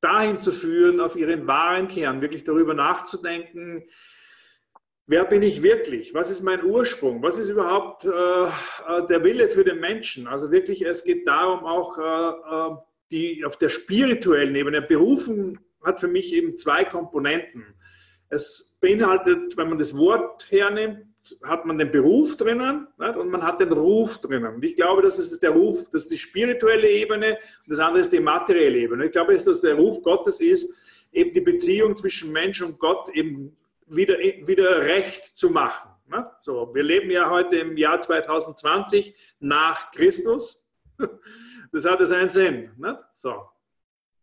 dahin 0.00 0.38
zu 0.38 0.52
führen, 0.52 1.00
auf 1.00 1.16
ihren 1.16 1.46
wahren 1.46 1.88
Kern, 1.88 2.22
wirklich 2.22 2.44
darüber 2.44 2.72
nachzudenken, 2.72 3.84
wer 5.06 5.24
bin 5.24 5.42
ich 5.42 5.62
wirklich? 5.62 6.14
Was 6.14 6.30
ist 6.30 6.42
mein 6.42 6.64
Ursprung? 6.64 7.22
Was 7.22 7.38
ist 7.38 7.50
überhaupt 7.50 8.06
äh, 8.06 8.08
äh 8.08 9.06
der 9.08 9.22
Wille 9.22 9.48
für 9.48 9.64
den 9.64 9.80
Menschen? 9.80 10.26
Also 10.26 10.50
wirklich, 10.50 10.82
es 10.82 11.04
geht 11.04 11.26
darum, 11.26 11.64
auch 11.64 11.98
äh, 11.98 12.72
äh 12.72 12.76
die 13.14 13.44
auf 13.44 13.56
der 13.56 13.68
spirituellen 13.68 14.56
Ebene, 14.56 14.82
Berufen, 14.82 15.60
hat 15.84 16.00
für 16.00 16.08
mich 16.08 16.32
eben 16.32 16.58
zwei 16.58 16.84
Komponenten. 16.84 17.64
Es 18.28 18.76
beinhaltet, 18.80 19.56
wenn 19.56 19.68
man 19.68 19.78
das 19.78 19.96
Wort 19.96 20.50
hernimmt, 20.50 21.06
hat 21.42 21.64
man 21.64 21.78
den 21.78 21.92
Beruf 21.92 22.36
drinnen 22.36 22.88
nicht? 22.98 23.16
und 23.16 23.30
man 23.30 23.42
hat 23.42 23.60
den 23.60 23.72
Ruf 23.72 24.18
drinnen. 24.18 24.56
Und 24.56 24.64
ich 24.64 24.74
glaube, 24.74 25.02
das 25.02 25.18
ist 25.18 25.42
der 25.42 25.50
Ruf, 25.50 25.88
das 25.90 26.02
ist 26.02 26.10
die 26.10 26.18
spirituelle 26.18 26.90
Ebene 26.90 27.38
und 27.64 27.70
das 27.70 27.78
andere 27.78 28.00
ist 28.00 28.12
die 28.12 28.20
materielle 28.20 28.78
Ebene. 28.78 29.06
Ich 29.06 29.12
glaube, 29.12 29.36
dass 29.36 29.60
der 29.60 29.74
Ruf 29.74 30.02
Gottes 30.02 30.40
ist, 30.40 30.74
eben 31.12 31.32
die 31.32 31.40
Beziehung 31.40 31.96
zwischen 31.96 32.32
Mensch 32.32 32.60
und 32.60 32.78
Gott 32.78 33.08
eben 33.14 33.56
wieder, 33.86 34.18
wieder 34.18 34.82
recht 34.82 35.38
zu 35.38 35.50
machen. 35.50 35.90
So, 36.40 36.74
wir 36.74 36.82
leben 36.82 37.10
ja 37.10 37.30
heute 37.30 37.56
im 37.56 37.76
Jahr 37.76 38.00
2020 38.00 39.14
nach 39.40 39.90
Christus. 39.92 40.64
Das 41.74 41.84
hat 41.86 42.06
seinen 42.06 42.30
Sinn. 42.30 42.70
Nicht? 42.76 42.98
So. 43.12 43.34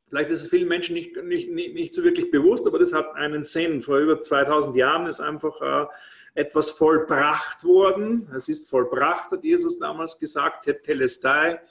Vielleicht 0.08 0.30
ist 0.30 0.44
es 0.44 0.50
vielen 0.50 0.70
Menschen 0.70 0.94
nicht, 0.94 1.22
nicht, 1.22 1.52
nicht, 1.52 1.74
nicht 1.74 1.94
so 1.94 2.02
wirklich 2.02 2.32
bewusst, 2.32 2.66
aber 2.66 2.80
das 2.80 2.94
hat 2.94 3.14
einen 3.16 3.44
Sinn. 3.44 3.82
Vor 3.82 3.98
über 3.98 4.22
2000 4.22 4.74
Jahren 4.78 5.06
ist 5.06 5.20
einfach 5.20 5.62
äh, 5.62 5.88
etwas 6.34 6.70
vollbracht 6.70 7.66
worden. 7.66 8.30
Es 8.34 8.48
ist 8.48 8.70
vollbracht, 8.70 9.32
hat 9.32 9.44
Jesus 9.44 9.78
damals 9.80 10.18
gesagt, 10.18 10.70
Telestai. 10.84 11.62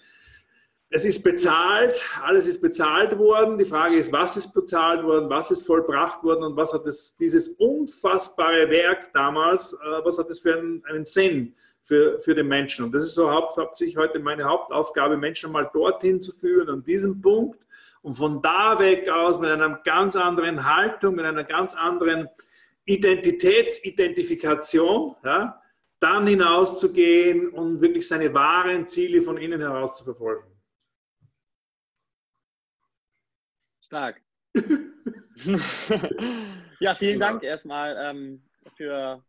Es 0.91 1.07
ist 1.07 1.23
bezahlt, 1.23 2.05
alles 2.23 2.47
ist 2.47 2.61
bezahlt 2.61 3.17
worden. 3.17 3.57
Die 3.57 3.65
Frage 3.65 3.97
ist, 3.97 4.13
was 4.13 4.37
ist 4.37 4.53
bezahlt 4.53 5.03
worden, 5.03 5.31
was 5.31 5.51
ist 5.51 5.67
vollbracht 5.67 6.23
worden 6.23 6.45
und 6.45 6.57
was 6.57 6.75
hat 6.75 6.85
es, 6.85 7.17
dieses 7.17 7.49
unfassbare 7.49 8.69
Werk 8.69 9.13
damals, 9.15 9.73
äh, 9.73 10.05
was 10.05 10.19
hat 10.19 10.29
es 10.29 10.41
für 10.41 10.59
einen, 10.59 10.85
einen 10.85 11.07
Sinn 11.07 11.55
für, 11.83 12.19
für 12.21 12.35
den 12.35 12.49
Menschen? 12.49 12.87
Und 12.87 12.93
das 12.93 13.05
ist 13.07 13.15
so 13.15 13.31
hauptsächlich 13.31 13.97
heute 13.97 14.19
meine 14.19 14.45
Hauptaufgabe, 14.45 15.17
Menschen 15.17 15.53
mal 15.53 15.71
dorthin 15.73 16.21
zu 16.21 16.33
führen, 16.33 16.69
an 16.69 16.83
diesem 16.83 17.21
Punkt 17.21 17.65
und 18.03 18.15
von 18.15 18.43
da 18.43 18.77
weg 18.79 19.09
aus 19.09 19.39
mit 19.39 19.51
einer 19.51 19.81
ganz 19.85 20.17
anderen 20.17 20.65
Haltung, 20.65 21.15
mit 21.17 21.25
einer 21.25 21.45
ganz 21.45 21.75
anderen 21.75 22.29
Identitätsidentifikation, 22.85 25.17
ja, 25.25 25.63
dann 26.01 26.27
hinauszugehen 26.27 27.51
und 27.51 27.81
wirklich 27.81 28.09
seine 28.09 28.33
wahren 28.33 28.89
Ziele 28.89 29.23
von 29.23 29.37
innen 29.37 29.61
heraus 29.61 29.99
zu 29.99 30.05
verfolgen. 30.05 30.47
Stark. 33.83 34.23
ja, 36.81 36.95
vielen 36.95 37.15
genau. 37.15 37.27
Dank 37.27 37.43
erstmal 37.43 37.97
ähm, 37.99 38.43
für 38.77 39.23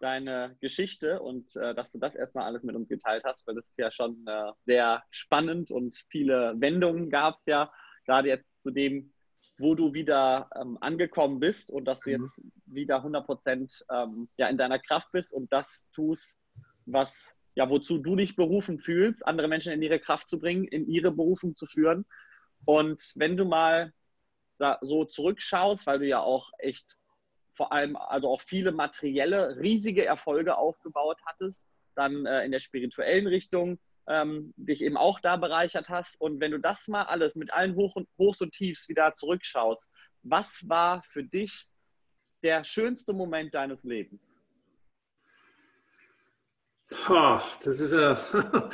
deine 0.00 0.56
Geschichte 0.60 1.20
und 1.20 1.56
äh, 1.56 1.74
dass 1.74 1.92
du 1.92 1.98
das 1.98 2.14
erstmal 2.14 2.44
alles 2.44 2.62
mit 2.62 2.76
uns 2.76 2.88
geteilt 2.88 3.24
hast, 3.24 3.46
weil 3.46 3.54
das 3.54 3.68
ist 3.68 3.78
ja 3.78 3.90
schon 3.90 4.24
äh, 4.26 4.52
sehr 4.64 5.02
spannend 5.10 5.70
und 5.70 6.04
viele 6.08 6.54
Wendungen 6.58 7.10
gab 7.10 7.34
es 7.34 7.46
ja 7.46 7.72
gerade 8.04 8.28
jetzt 8.28 8.62
zu 8.62 8.70
dem, 8.70 9.12
wo 9.58 9.74
du 9.74 9.92
wieder 9.92 10.48
ähm, 10.54 10.78
angekommen 10.80 11.40
bist 11.40 11.70
und 11.70 11.84
dass 11.84 12.00
du 12.00 12.10
mhm. 12.10 12.22
jetzt 12.22 12.40
wieder 12.66 12.96
100 12.96 13.26
Prozent 13.26 13.84
ähm, 13.90 14.28
ja, 14.36 14.48
in 14.48 14.56
deiner 14.56 14.78
Kraft 14.78 15.10
bist 15.12 15.32
und 15.32 15.52
das 15.52 15.88
tust, 15.92 16.38
was, 16.86 17.34
ja, 17.54 17.68
wozu 17.68 17.98
du 17.98 18.16
dich 18.16 18.36
berufen 18.36 18.78
fühlst, 18.78 19.26
andere 19.26 19.48
Menschen 19.48 19.72
in 19.72 19.82
ihre 19.82 19.98
Kraft 19.98 20.30
zu 20.30 20.38
bringen, 20.38 20.64
in 20.64 20.88
ihre 20.88 21.10
Berufung 21.10 21.56
zu 21.56 21.66
führen. 21.66 22.06
Und 22.64 23.12
wenn 23.16 23.36
du 23.36 23.44
mal 23.44 23.92
so 24.80 25.04
zurückschaust, 25.04 25.86
weil 25.86 26.00
du 26.00 26.06
ja 26.06 26.20
auch 26.20 26.50
echt 26.58 26.97
vor 27.58 27.72
allem, 27.72 27.96
also 27.96 28.28
auch 28.28 28.40
viele 28.40 28.70
materielle, 28.70 29.58
riesige 29.58 30.04
Erfolge 30.04 30.56
aufgebaut 30.56 31.18
hattest, 31.26 31.68
dann 31.96 32.24
äh, 32.24 32.44
in 32.44 32.52
der 32.52 32.60
spirituellen 32.60 33.26
Richtung, 33.26 33.80
ähm, 34.06 34.54
dich 34.56 34.80
eben 34.80 34.96
auch 34.96 35.18
da 35.18 35.36
bereichert 35.36 35.88
hast. 35.88 36.20
Und 36.20 36.40
wenn 36.40 36.52
du 36.52 36.58
das 36.58 36.86
mal 36.86 37.02
alles 37.02 37.34
mit 37.34 37.52
allen 37.52 37.74
Hoch 37.74 37.96
und, 37.96 38.08
Hochs 38.16 38.40
und 38.40 38.52
Tiefs 38.52 38.88
wieder 38.88 39.12
zurückschaust, 39.16 39.90
was 40.22 40.68
war 40.68 41.02
für 41.02 41.24
dich 41.24 41.66
der 42.44 42.62
schönste 42.62 43.12
Moment 43.12 43.52
deines 43.54 43.82
Lebens? 43.82 44.36
das, 47.64 47.80
ist 47.80 47.92
eine, 47.92 48.12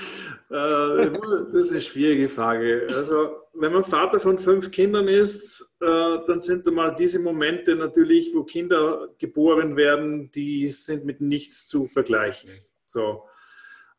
äh, 0.50 1.10
das 1.52 1.54
ist 1.54 1.70
eine 1.70 1.80
schwierige 1.80 2.28
Frage. 2.28 2.86
Also, 2.90 3.43
wenn 3.56 3.72
man 3.72 3.84
Vater 3.84 4.20
von 4.20 4.38
fünf 4.38 4.70
Kindern 4.70 5.08
ist, 5.08 5.68
äh, 5.80 6.18
dann 6.26 6.40
sind 6.40 6.66
einmal 6.66 6.94
diese 6.96 7.20
Momente 7.20 7.76
natürlich, 7.76 8.34
wo 8.34 8.44
Kinder 8.44 9.08
geboren 9.18 9.76
werden, 9.76 10.30
die 10.30 10.68
sind 10.70 11.04
mit 11.04 11.20
nichts 11.20 11.66
zu 11.66 11.86
vergleichen. 11.86 12.50
So. 12.84 13.24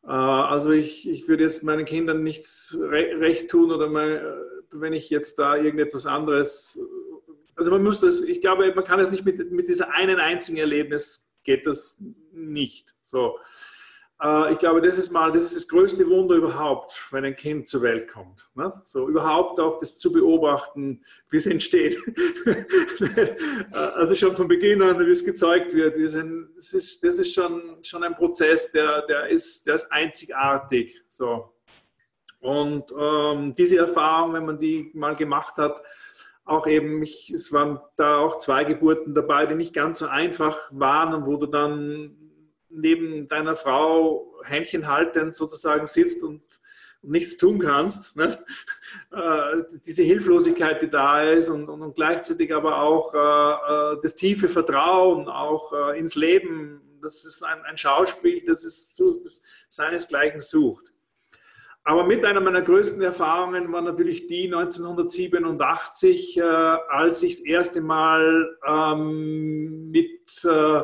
Äh, 0.04 0.10
also 0.10 0.70
ich, 0.70 1.08
ich 1.08 1.28
würde 1.28 1.44
jetzt 1.44 1.62
meinen 1.62 1.84
Kindern 1.84 2.22
nichts 2.22 2.76
recht 2.80 3.50
tun 3.50 3.72
oder 3.72 3.88
mein, 3.88 4.20
wenn 4.72 4.92
ich 4.92 5.10
jetzt 5.10 5.38
da 5.38 5.56
irgendetwas 5.56 6.06
anderes, 6.06 6.78
also 7.56 7.70
man 7.70 7.82
muss 7.82 8.00
das, 8.00 8.20
ich 8.20 8.40
glaube, 8.40 8.72
man 8.74 8.84
kann 8.84 9.00
es 9.00 9.10
nicht 9.10 9.24
mit, 9.24 9.50
mit 9.50 9.68
dieser 9.68 9.92
einen 9.92 10.18
einzigen 10.18 10.58
Erlebnis, 10.58 11.26
geht 11.44 11.66
das 11.66 11.98
nicht. 12.32 12.94
So. 13.02 13.38
Äh, 14.22 14.52
ich 14.52 14.58
glaube, 14.58 14.80
das 14.80 14.98
ist 14.98 15.10
mal, 15.10 15.32
das 15.32 15.44
ist 15.44 15.56
das 15.56 15.68
größte 15.68 16.08
Wunder 16.08 16.36
überhaupt, 16.36 17.08
wenn 17.10 17.24
ein 17.24 17.36
Kind 17.36 17.68
zur 17.68 17.82
Welt 17.82 18.08
kommt. 18.08 18.48
So 18.84 19.08
überhaupt 19.08 19.60
auch 19.60 19.78
das 19.78 19.98
zu 19.98 20.12
beobachten, 20.12 21.04
wie 21.30 21.36
es 21.36 21.46
entsteht. 21.46 21.98
also 23.72 24.14
schon 24.14 24.36
von 24.36 24.48
Beginn 24.48 24.82
an, 24.82 24.98
wie 24.98 25.10
es 25.10 25.24
gezeugt 25.24 25.74
wird. 25.74 25.96
Das 25.96 26.72
ist, 26.72 27.04
das 27.04 27.18
ist 27.18 27.34
schon, 27.34 27.78
schon 27.82 28.02
ein 28.04 28.14
Prozess, 28.14 28.72
der, 28.72 29.02
der, 29.02 29.28
ist, 29.28 29.66
der 29.66 29.74
ist 29.74 29.92
einzigartig. 29.92 31.02
So. 31.08 31.52
Und 32.40 32.92
ähm, 32.98 33.54
diese 33.54 33.78
Erfahrung, 33.78 34.34
wenn 34.34 34.46
man 34.46 34.58
die 34.58 34.90
mal 34.94 35.16
gemacht 35.16 35.56
hat, 35.56 35.82
auch 36.44 36.68
eben, 36.68 37.02
ich, 37.02 37.30
es 37.30 37.52
waren 37.52 37.80
da 37.96 38.18
auch 38.18 38.38
zwei 38.38 38.62
Geburten 38.62 39.14
dabei, 39.14 39.46
die 39.46 39.56
nicht 39.56 39.74
ganz 39.74 39.98
so 39.98 40.06
einfach 40.06 40.56
waren 40.70 41.12
und 41.12 41.26
wo 41.26 41.36
du 41.36 41.46
dann 41.46 42.25
neben 42.76 43.28
deiner 43.28 43.56
Frau 43.56 44.34
Händchen 44.44 44.86
haltend 44.86 45.34
sozusagen 45.34 45.86
sitzt 45.86 46.22
und, 46.22 46.42
nichts 47.06 47.36
tun 47.36 47.58
kannst. 47.58 48.14
Ne? 48.16 48.36
Äh, 49.12 49.62
diese 49.84 50.02
Hilflosigkeit, 50.02 50.80
die 50.80 50.88
da 50.88 51.22
ist 51.22 51.50
und, 51.50 51.68
und, 51.68 51.82
und 51.82 51.94
gleichzeitig 51.94 52.54
aber 52.54 52.80
auch 52.80 53.12
äh, 53.14 53.94
äh 53.94 54.00
das 54.02 54.14
tiefe 54.14 54.48
Vertrauen 54.48 55.28
auch 55.28 55.72
äh, 55.72 55.98
ins 55.98 56.14
Leben, 56.14 56.80
das 57.02 57.24
ist 57.24 57.42
ein, 57.42 57.62
ein 57.64 57.76
Schauspiel, 57.76 58.42
das, 58.46 58.64
ist, 58.64 59.00
das 59.22 59.42
seinesgleichen 59.68 60.40
sucht. 60.40 60.92
Aber 61.84 62.04
mit 62.04 62.24
einer 62.24 62.40
meiner 62.40 62.62
größten 62.62 63.02
Erfahrungen 63.02 63.70
war 63.70 63.82
natürlich 63.82 64.26
die 64.26 64.46
1987, 64.46 66.38
äh, 66.38 66.42
als 66.42 67.22
ich 67.22 67.36
das 67.36 67.44
erste 67.44 67.80
Mal 67.80 68.58
ähm, 68.66 69.90
mit 69.90 70.44
äh, 70.44 70.82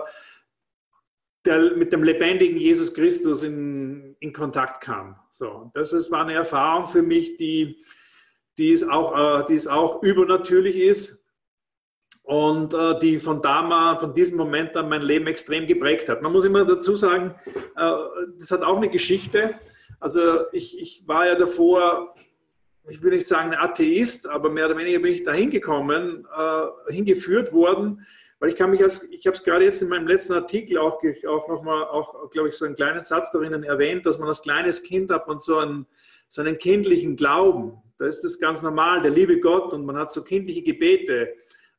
der 1.45 1.77
mit 1.77 1.93
dem 1.93 2.05
lebendigen 2.05 2.57
Jesus 2.57 2.95
Christus 2.95 3.43
in, 3.43 4.17
in 4.21 4.33
Kontakt 4.33 4.83
kam. 4.83 5.17
So, 5.33 5.71
das 5.75 5.93
ist, 5.93 6.11
war 6.11 6.23
eine 6.23 6.35
Erfahrung 6.35 6.87
für 6.87 7.03
mich, 7.03 7.37
die, 7.37 7.79
die, 8.59 8.71
ist, 8.71 8.85
auch, 8.89 9.41
äh, 9.41 9.45
die 9.47 9.55
ist 9.55 9.67
auch 9.67 10.03
übernatürlich 10.03 10.77
ist 10.77 11.25
und 12.23 12.75
äh, 12.75 12.99
die 13.01 13.19
von 13.19 13.43
damals, 13.43 14.01
von 14.01 14.15
diesem 14.15 14.37
Moment 14.37 14.77
an 14.77 14.89
mein 14.89 15.03
Leben 15.03 15.27
extrem 15.27 15.67
geprägt 15.67 16.09
hat. 16.09 16.23
Man 16.23 16.33
muss 16.33 16.45
immer 16.45 16.65
dazu 16.65 16.95
sagen, 16.95 17.35
äh, 17.77 17.93
das 18.39 18.51
hat 18.53 18.63
auch 18.63 18.77
eine 18.77 18.89
Geschichte. 18.89 19.55
Also 19.99 20.51
ich, 20.53 20.79
ich 20.81 21.09
war 21.09 21.27
ja 21.27 21.35
davor, 21.35 22.15
ich 22.89 23.03
will 23.03 23.13
nicht 23.13 23.27
sagen 23.27 23.53
ein 23.53 23.59
Atheist, 23.59 24.29
aber 24.29 24.51
mehr 24.51 24.67
oder 24.67 24.77
weniger 24.77 25.01
bin 25.01 25.13
ich 25.13 25.25
da 25.25 25.33
hingekommen, 25.33 26.27
äh, 26.37 26.93
hingeführt 26.93 27.53
worden 27.53 28.07
weil 28.43 28.49
ich 28.49 28.57
kann 28.57 28.71
mich 28.71 28.83
als, 28.83 29.09
ich 29.13 29.25
habe 29.25 29.37
es 29.37 29.45
gerade 29.45 29.65
jetzt 29.65 29.83
in 29.83 29.89
meinem 29.89 30.09
letzten 30.09 30.33
Artikel 30.33 30.77
auch, 30.79 31.01
auch 31.29 31.49
nochmal, 31.49 31.85
auch, 31.85 32.29
glaube 32.31 32.49
ich, 32.49 32.57
so 32.57 32.65
einen 32.65 32.75
kleinen 32.75 33.05
Satz 33.05 33.31
darin 33.31 33.63
erwähnt, 33.63 34.05
dass 34.05 34.19
man 34.19 34.27
als 34.27 34.43
kleines 34.43 34.83
Kind 34.83 35.13
hat 35.13 35.29
man 35.29 35.39
so 35.39 35.59
einen, 35.59 35.87
so 36.29 36.43
einen 36.43 36.59
kindlichen 36.59 37.15
Glauben. 37.15 37.81
Da 37.99 38.07
ist 38.07 38.23
das 38.23 38.41
ganz 38.41 38.61
normal, 38.61 39.01
der 39.01 39.13
liebe 39.13 39.39
Gott 39.39 39.73
und 39.73 39.87
man 39.87 39.97
hat 39.97 40.11
so 40.11 40.25
kindliche 40.25 40.65
Gebete. 40.65 41.35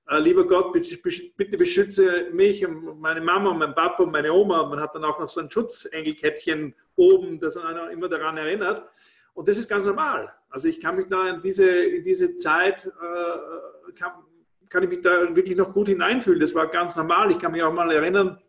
Äh, 0.07 0.19
lieber 0.19 0.47
Gott, 0.47 0.71
bitte, 0.71 1.57
beschütze 1.57 2.29
mich 2.31 2.65
und 2.65 2.97
meine 2.97 3.19
Mama 3.19 3.49
und 3.49 3.57
mein 3.57 3.75
Papa 3.75 4.01
und 4.01 4.13
meine 4.13 4.31
Oma. 4.31 4.65
Man 4.65 4.79
hat 4.79 4.95
dann 4.95 5.03
auch 5.03 5.19
noch 5.19 5.27
so 5.27 5.41
ein 5.41 5.51
Schutzengelkettchen 5.51 6.73
oben, 6.95 7.41
das 7.41 7.57
einer 7.57 7.91
immer 7.91 8.07
daran 8.07 8.37
erinnert. 8.37 8.85
Und 9.33 9.49
das 9.49 9.57
ist 9.57 9.67
ganz 9.67 9.85
normal. 9.85 10.31
Also 10.49 10.69
ich 10.69 10.79
kann 10.79 10.95
mich 10.95 11.07
da 11.09 11.27
in 11.27 11.41
diese, 11.41 11.67
in 11.67 12.05
diese 12.05 12.37
Zeit, 12.37 12.85
äh, 12.85 13.91
kann, 13.99 14.13
kann 14.73 14.83
ich 14.83 14.89
mich 14.89 15.01
da 15.01 15.35
wirklich 15.35 15.55
noch 15.55 15.71
gut 15.71 15.87
hineinfühlen. 15.87 16.39
Das 16.39 16.55
war 16.55 16.67
ganz 16.67 16.95
normal. 16.95 17.29
Ich 17.29 17.37
kann 17.37 17.51
mich 17.51 17.61
auch 17.61 17.71
mal 17.71 17.91
erinnern, 17.91 18.41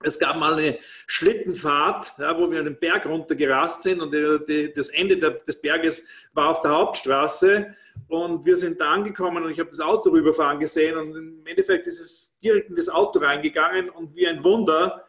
es 0.00 0.18
gab 0.18 0.36
mal 0.36 0.52
eine 0.52 0.78
Schlittenfahrt, 1.06 2.12
ja, 2.18 2.38
wo 2.38 2.50
wir 2.50 2.60
einen 2.60 2.78
Berg 2.78 3.06
runtergerast 3.06 3.82
sind 3.82 4.00
und 4.00 4.12
die, 4.14 4.38
die, 4.46 4.72
das 4.72 4.90
Ende 4.90 5.16
der, 5.16 5.30
des 5.30 5.60
Berges 5.60 6.06
war 6.34 6.50
auf 6.50 6.60
der 6.60 6.70
Hauptstraße 6.70 7.74
und 8.06 8.46
wir 8.46 8.56
sind 8.56 8.80
da 8.80 8.92
angekommen 8.92 9.42
und 9.42 9.50
ich 9.50 9.58
habe 9.58 9.70
das 9.70 9.80
Auto 9.80 10.10
rüberfahren 10.10 10.60
gesehen 10.60 10.96
und 10.96 11.16
im 11.16 11.46
Endeffekt 11.46 11.88
ist 11.88 11.98
es 11.98 12.38
direkt 12.40 12.68
in 12.68 12.76
das 12.76 12.88
Auto 12.88 13.18
reingegangen 13.18 13.90
und 13.90 14.14
wie 14.14 14.28
ein 14.28 14.44
Wunder 14.44 15.04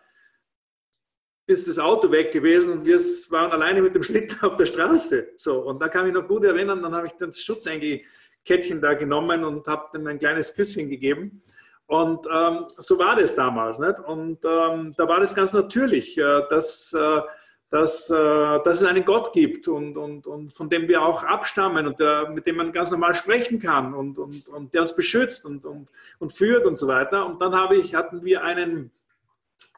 ist 1.46 1.67
das 1.67 1.77
Auto 1.77 2.10
weg 2.12 2.31
gewesen 2.31 2.72
und 2.74 2.86
wir 2.86 2.98
waren 3.29 3.51
alleine 3.51 3.81
mit 3.81 3.93
dem 3.93 4.03
Schlitten 4.03 4.39
auf 4.41 4.55
der 4.55 4.65
Straße. 4.65 5.34
So, 5.36 5.60
und 5.60 5.79
da 5.79 5.89
kann 5.89 6.08
ich 6.08 6.13
noch 6.13 6.27
gut 6.27 6.46
erinnern, 6.46 6.81
dann 6.81 6.96
habe 6.96 7.08
ich 7.08 7.13
das 7.13 7.41
Schutzengel 7.41 8.01
Kettchen 8.50 8.82
da 8.82 8.96
genommen 8.96 9.44
und 9.44 9.68
habe 9.68 9.96
ihm 9.96 10.08
ein 10.08 10.18
kleines 10.18 10.56
Küsschen 10.56 10.89
gegeben. 10.89 11.39
Und 11.86 12.25
ähm, 12.25 12.65
so 12.77 12.98
war 12.98 13.15
das 13.15 13.36
damals. 13.36 13.77
Nicht? 13.77 14.00
Und 14.00 14.39
ähm, 14.44 14.96
da 14.98 15.08
war 15.08 15.20
das 15.20 15.36
ganz 15.36 15.53
natürlich, 15.53 16.18
äh, 16.18 16.41
dass, 16.50 16.91
äh, 16.94 17.22
dass, 17.70 18.10
äh, 18.10 18.15
dass 18.63 18.82
es 18.82 18.84
einen 18.84 19.06
Gott 19.06 19.34
gibt 19.34 19.68
und, 19.68 19.98
und, 19.98 20.25
und 20.25 20.51
von 20.51 20.68
dem 20.68 20.88
wir 20.88 21.03
auch 21.03 21.22
abstammen 21.24 21.86
und 21.86 22.00
der, 22.00 22.29
mit 22.29 22.48
dem 22.48 22.58
man 22.58 22.72
ganz 22.72 22.89
normal 22.89 23.13
sprechen 23.13 23.60
kann 23.60 23.94
und, 23.94 24.18
und, 24.18 24.50
und 24.50 24.74
der 24.74 24.82
uns 24.82 24.96
beschützt 24.96 25.46
und, 25.46 25.63
und, 25.63 25.91
und 26.18 26.34
führt 26.34 26.65
und 26.65 26.79
so 26.79 26.88
weiter. 26.88 27.27
Und 27.27 27.39
dann 27.41 27.53
ich, 27.74 27.94
hatten 27.94 28.24
wir 28.24 28.44
einen 28.44 28.91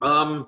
ähm, 0.01 0.45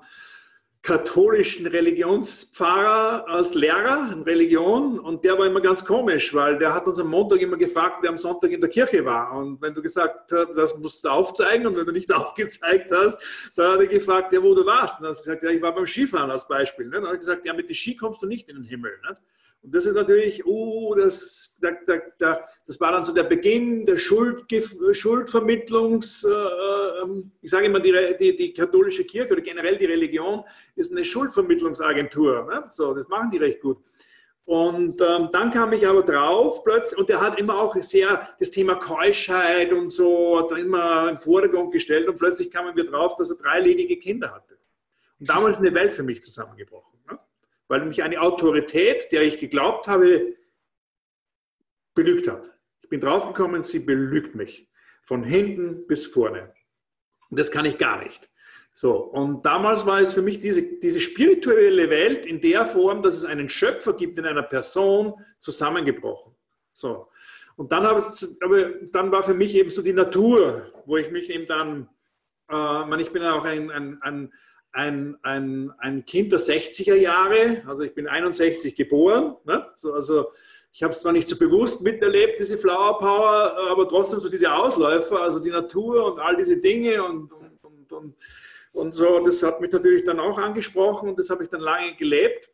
katholischen 0.84 1.66
Religionspfarrer 1.66 3.26
als 3.26 3.54
Lehrer 3.54 4.10
in 4.12 4.20
Religion 4.20 4.98
und 4.98 5.24
der 5.24 5.38
war 5.38 5.46
immer 5.46 5.62
ganz 5.62 5.82
komisch, 5.82 6.34
weil 6.34 6.58
der 6.58 6.74
hat 6.74 6.86
uns 6.86 7.00
am 7.00 7.08
Montag 7.08 7.40
immer 7.40 7.56
gefragt, 7.56 8.00
wer 8.02 8.10
am 8.10 8.18
Sonntag 8.18 8.50
in 8.50 8.60
der 8.60 8.68
Kirche 8.68 9.02
war. 9.02 9.32
Und 9.32 9.62
wenn 9.62 9.72
du 9.72 9.80
gesagt 9.80 10.30
hast, 10.30 10.48
das 10.54 10.76
musst 10.76 11.02
du 11.02 11.08
aufzeigen 11.08 11.66
und 11.66 11.74
wenn 11.74 11.86
du 11.86 11.92
nicht 11.92 12.12
aufgezeigt 12.14 12.92
hast, 12.92 13.16
dann 13.56 13.72
hat 13.72 13.80
er 13.80 13.86
gefragt, 13.86 14.34
ja, 14.34 14.42
wo 14.42 14.54
du 14.54 14.66
warst. 14.66 14.98
Und 14.98 15.04
dann 15.04 15.10
hast 15.12 15.20
du 15.20 15.30
gesagt, 15.30 15.42
ja, 15.42 15.50
ich 15.50 15.62
war 15.62 15.74
beim 15.74 15.86
Skifahren 15.86 16.30
als 16.30 16.46
Beispiel. 16.46 16.84
Ne? 16.84 16.96
Dann 16.96 17.06
hat 17.06 17.12
er 17.12 17.18
gesagt, 17.18 17.46
ja, 17.46 17.54
mit 17.54 17.66
dem 17.66 17.74
Ski 17.74 17.96
kommst 17.96 18.22
du 18.22 18.26
nicht 18.26 18.50
in 18.50 18.56
den 18.56 18.64
Himmel. 18.64 18.92
Ne? 19.08 19.16
Und 19.64 19.74
das 19.74 19.86
ist 19.86 19.94
natürlich, 19.94 20.44
uh, 20.44 20.94
das, 20.94 21.56
da, 21.58 21.70
da, 21.86 21.94
da, 22.18 22.44
das 22.66 22.78
war 22.80 22.92
dann 22.92 23.02
so 23.02 23.14
der 23.14 23.22
Beginn 23.22 23.86
der 23.86 23.96
Schuld, 23.96 24.44
Schuldvermittlungs, 24.92 26.24
äh, 26.24 27.02
ähm, 27.02 27.32
ich 27.40 27.50
sage 27.50 27.64
immer, 27.66 27.80
die, 27.80 28.14
die, 28.20 28.36
die, 28.36 28.52
katholische 28.52 29.04
Kirche 29.04 29.32
oder 29.32 29.40
generell 29.40 29.78
die 29.78 29.86
Religion 29.86 30.44
ist 30.76 30.92
eine 30.92 31.02
Schuldvermittlungsagentur. 31.02 32.44
Ne? 32.44 32.64
So, 32.68 32.92
das 32.92 33.08
machen 33.08 33.30
die 33.30 33.38
recht 33.38 33.62
gut. 33.62 33.78
Und 34.44 35.00
ähm, 35.00 35.30
dann 35.32 35.50
kam 35.50 35.72
ich 35.72 35.88
aber 35.88 36.02
drauf 36.02 36.62
plötzlich, 36.62 36.98
und 36.98 37.08
der 37.08 37.22
hat 37.22 37.40
immer 37.40 37.58
auch 37.58 37.74
sehr 37.76 38.28
das 38.38 38.50
Thema 38.50 38.74
Keuschheit 38.74 39.72
und 39.72 39.88
so 39.88 40.40
hat 40.40 40.58
immer 40.58 41.08
im 41.08 41.16
Vordergrund 41.16 41.72
gestellt 41.72 42.06
und 42.06 42.18
plötzlich 42.18 42.50
kamen 42.50 42.76
wir 42.76 42.84
drauf, 42.84 43.16
dass 43.16 43.30
er 43.30 43.38
drei 43.38 43.62
Kinder 43.96 44.30
hatte. 44.34 44.58
Und 45.18 45.26
damals 45.26 45.56
ist 45.56 45.66
eine 45.66 45.74
Welt 45.74 45.94
für 45.94 46.02
mich 46.02 46.22
zusammengebrochen 46.22 46.93
weil 47.74 47.84
mich 47.86 48.04
eine 48.04 48.20
Autorität, 48.20 49.10
der 49.10 49.22
ich 49.22 49.38
geglaubt 49.38 49.88
habe, 49.88 50.36
belügt 51.92 52.28
hat. 52.28 52.56
Ich 52.82 52.88
bin 52.88 53.00
draufgekommen, 53.00 53.64
sie 53.64 53.80
belügt 53.80 54.36
mich. 54.36 54.68
Von 55.02 55.24
hinten 55.24 55.84
bis 55.88 56.06
vorne. 56.06 56.54
Und 57.30 57.38
das 57.40 57.50
kann 57.50 57.64
ich 57.64 57.76
gar 57.76 58.04
nicht. 58.04 58.30
So, 58.72 58.92
und 58.92 59.44
damals 59.44 59.86
war 59.86 60.00
es 60.00 60.12
für 60.12 60.22
mich 60.22 60.38
diese, 60.38 60.62
diese 60.62 61.00
spirituelle 61.00 61.90
Welt 61.90 62.26
in 62.26 62.40
der 62.40 62.64
Form, 62.64 63.02
dass 63.02 63.16
es 63.16 63.24
einen 63.24 63.48
Schöpfer 63.48 63.94
gibt 63.94 64.20
in 64.20 64.26
einer 64.26 64.44
Person, 64.44 65.14
zusammengebrochen. 65.40 66.32
So. 66.74 67.08
Und 67.56 67.72
dann, 67.72 67.82
habe, 67.82 68.14
aber 68.40 68.70
dann 68.92 69.10
war 69.10 69.24
für 69.24 69.34
mich 69.34 69.52
eben 69.56 69.70
so 69.70 69.82
die 69.82 69.92
Natur, 69.92 70.72
wo 70.86 70.96
ich 70.96 71.10
mich 71.10 71.28
eben 71.28 71.48
dann, 71.48 71.88
äh, 72.48 73.00
ich 73.00 73.10
bin 73.10 73.24
ja 73.24 73.34
auch 73.34 73.44
ein, 73.44 73.72
ein, 73.72 74.00
ein 74.00 74.32
ein, 74.74 75.16
ein, 75.22 75.72
ein 75.78 76.04
Kind 76.04 76.32
der 76.32 76.40
60er 76.40 76.94
Jahre, 76.96 77.62
also 77.66 77.84
ich 77.84 77.94
bin 77.94 78.08
61 78.08 78.74
geboren, 78.74 79.36
ne? 79.44 79.66
so, 79.76 79.92
also 79.92 80.32
ich 80.72 80.82
habe 80.82 80.92
es 80.92 81.00
zwar 81.00 81.12
nicht 81.12 81.28
so 81.28 81.38
bewusst 81.38 81.82
miterlebt, 81.82 82.40
diese 82.40 82.58
Flower 82.58 82.98
Power, 82.98 83.56
aber 83.70 83.88
trotzdem 83.88 84.18
so 84.18 84.28
diese 84.28 84.52
Ausläufer, 84.52 85.20
also 85.20 85.38
die 85.38 85.50
Natur 85.50 86.12
und 86.12 86.18
all 86.18 86.36
diese 86.36 86.58
Dinge 86.58 87.02
und, 87.04 87.32
und, 87.32 87.64
und, 87.64 87.92
und, 87.92 88.16
und 88.72 88.92
so, 88.92 89.20
das 89.20 89.42
hat 89.44 89.60
mich 89.60 89.70
natürlich 89.70 90.02
dann 90.02 90.18
auch 90.18 90.38
angesprochen 90.38 91.10
und 91.10 91.18
das 91.18 91.30
habe 91.30 91.44
ich 91.44 91.50
dann 91.50 91.60
lange 91.60 91.94
gelebt. 91.94 92.50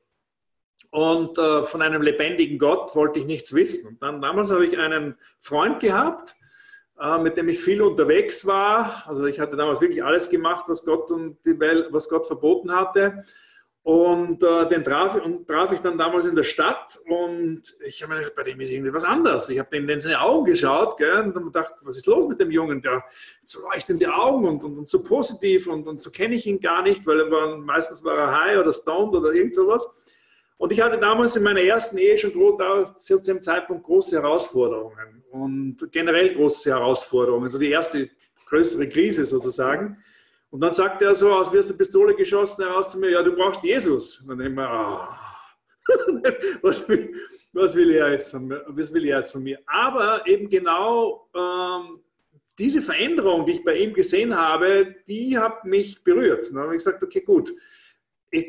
Und 0.91 1.39
äh, 1.39 1.63
von 1.63 1.83
einem 1.83 2.03
lebendigen 2.03 2.59
Gott 2.59 2.95
wollte 2.97 3.21
ich 3.21 3.25
nichts 3.25 3.55
wissen. 3.55 3.91
Und 3.91 4.03
dann 4.03 4.21
damals 4.21 4.51
habe 4.51 4.67
ich 4.67 4.77
einen 4.77 5.17
Freund 5.41 5.79
gehabt, 5.81 6.35
mit 7.23 7.37
dem 7.37 7.49
ich 7.49 7.61
viel 7.61 7.81
unterwegs 7.81 8.47
war. 8.47 9.05
Also 9.07 9.25
ich 9.25 9.41
hatte 9.41 9.57
damals 9.57 9.81
wirklich 9.81 10.05
alles 10.05 10.29
gemacht, 10.29 10.65
was 10.69 10.85
Gott, 10.85 11.11
und 11.11 11.45
die 11.45 11.59
Welt, 11.59 11.89
was 11.91 12.09
Gott 12.09 12.27
verboten 12.27 12.71
hatte. 12.73 13.23
Und 13.83 14.43
äh, 14.43 14.69
den 14.69 14.85
traf, 14.85 15.15
und 15.15 15.49
traf 15.49 15.73
ich 15.73 15.81
dann 15.81 15.97
damals 15.97 16.27
in 16.27 16.37
der 16.37 16.43
Stadt 16.43 16.99
und 17.07 17.63
ich 17.83 18.03
habe 18.03 18.13
mir 18.13 18.19
gedacht, 18.21 18.37
bei 18.37 18.43
dem 18.43 18.61
ist 18.61 18.71
irgendwie 18.71 18.93
was 18.93 19.05
anderes. 19.05 19.49
Ich 19.49 19.59
habe 19.59 19.71
dem 19.71 19.89
in 19.89 20.01
seine 20.03 20.21
Augen 20.21 20.45
geschaut 20.45 20.99
gell, 20.99 21.23
und 21.23 21.35
dann 21.35 21.47
gedacht, 21.47 21.73
was 21.81 21.97
ist 21.97 22.07
los 22.07 22.29
mit 22.29 22.39
dem 22.39 22.51
Jungen? 22.51 22.83
Der 22.83 23.03
so 23.43 23.63
leuchtende 23.63 24.13
Augen 24.13 24.47
und, 24.47 24.63
und, 24.63 24.79
und 24.79 24.89
so 24.89 25.03
positiv 25.03 25.67
und, 25.67 25.89
und 25.89 26.03
so 26.03 26.11
kenne 26.11 26.35
ich 26.35 26.47
ihn 26.47 26.61
gar 26.61 26.83
nicht, 26.83 27.07
weil 27.07 27.21
er 27.21 27.31
war, 27.31 27.57
meistens 27.57 28.05
war 28.05 28.19
er 28.19 28.41
high 28.41 28.59
oder 28.59 28.71
stoned 28.71 29.15
oder 29.15 29.33
irgend 29.33 29.55
sowas. 29.55 29.89
Und 30.61 30.73
ich 30.73 30.81
hatte 30.83 30.99
damals 30.99 31.37
in 31.37 31.43
meiner 31.43 31.63
ersten 31.63 31.97
Ehe 31.97 32.19
schon 32.19 32.33
zu 32.99 33.19
dem 33.21 33.41
Zeitpunkt 33.41 33.83
große 33.83 34.15
Herausforderungen 34.15 35.25
und 35.31 35.79
generell 35.91 36.35
große 36.35 36.69
Herausforderungen. 36.69 37.45
Also 37.45 37.59
die 37.59 37.71
erste 37.71 38.11
größere 38.47 38.87
Krise 38.87 39.25
sozusagen. 39.25 39.97
Und 40.51 40.61
dann 40.61 40.75
sagte 40.75 41.07
er 41.07 41.15
so, 41.15 41.33
als 41.33 41.51
wirst 41.51 41.71
du 41.71 41.75
Pistole 41.79 42.15
geschossen 42.15 42.67
heraus 42.67 42.93
zu 42.93 42.99
mir, 42.99 43.09
ja, 43.09 43.23
du 43.23 43.35
brauchst 43.35 43.63
Jesus. 43.63 44.21
Und 44.21 44.29
dann 44.29 44.39
denke 44.39 44.61
ich 44.61 44.67
ah, 44.69 45.19
was, 46.61 46.87
will, 46.87 47.15
was, 47.55 47.75
will 47.75 47.93
er 47.93 48.11
jetzt 48.11 48.31
von 48.31 48.47
mir, 48.47 48.63
was 48.69 48.93
will 48.93 49.07
er 49.07 49.17
jetzt 49.17 49.33
von 49.33 49.43
mir? 49.43 49.59
Aber 49.65 50.27
eben 50.27 50.51
genau 50.51 51.27
ähm, 51.35 52.01
diese 52.59 52.83
Veränderung, 52.83 53.47
die 53.47 53.53
ich 53.53 53.65
bei 53.65 53.79
ihm 53.79 53.95
gesehen 53.95 54.37
habe, 54.37 54.95
die 55.09 55.39
hat 55.39 55.65
mich 55.65 56.05
berührt. 56.05 56.51
Und 56.51 56.57
dann 56.57 56.65
habe 56.65 56.75
ich 56.75 56.85
gesagt, 56.85 57.03
okay, 57.03 57.23
gut, 57.23 57.51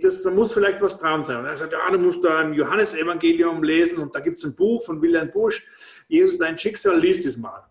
das, 0.02 0.22
da 0.22 0.30
muss 0.30 0.54
vielleicht 0.54 0.82
was 0.82 0.98
dran 0.98 1.24
sein. 1.24 1.40
Und 1.40 1.46
er 1.46 1.58
sagt, 1.58 1.74
ja, 1.74 1.90
du 1.90 1.98
musst 1.98 2.24
da 2.24 2.42
im 2.42 2.54
Johannesevangelium 2.54 3.64
lesen 3.64 4.00
und 4.00 4.14
da 4.14 4.20
gibt 4.20 4.38
es 4.38 4.44
ein 4.44 4.56
Buch 4.56 4.84
von 4.84 5.02
Wilhelm 5.02 5.32
Busch, 5.32 5.66
Jesus, 6.08 6.38
dein 6.38 6.58
Schicksal, 6.58 7.00
liest 7.00 7.26
es 7.26 7.38
mal. 7.38 7.66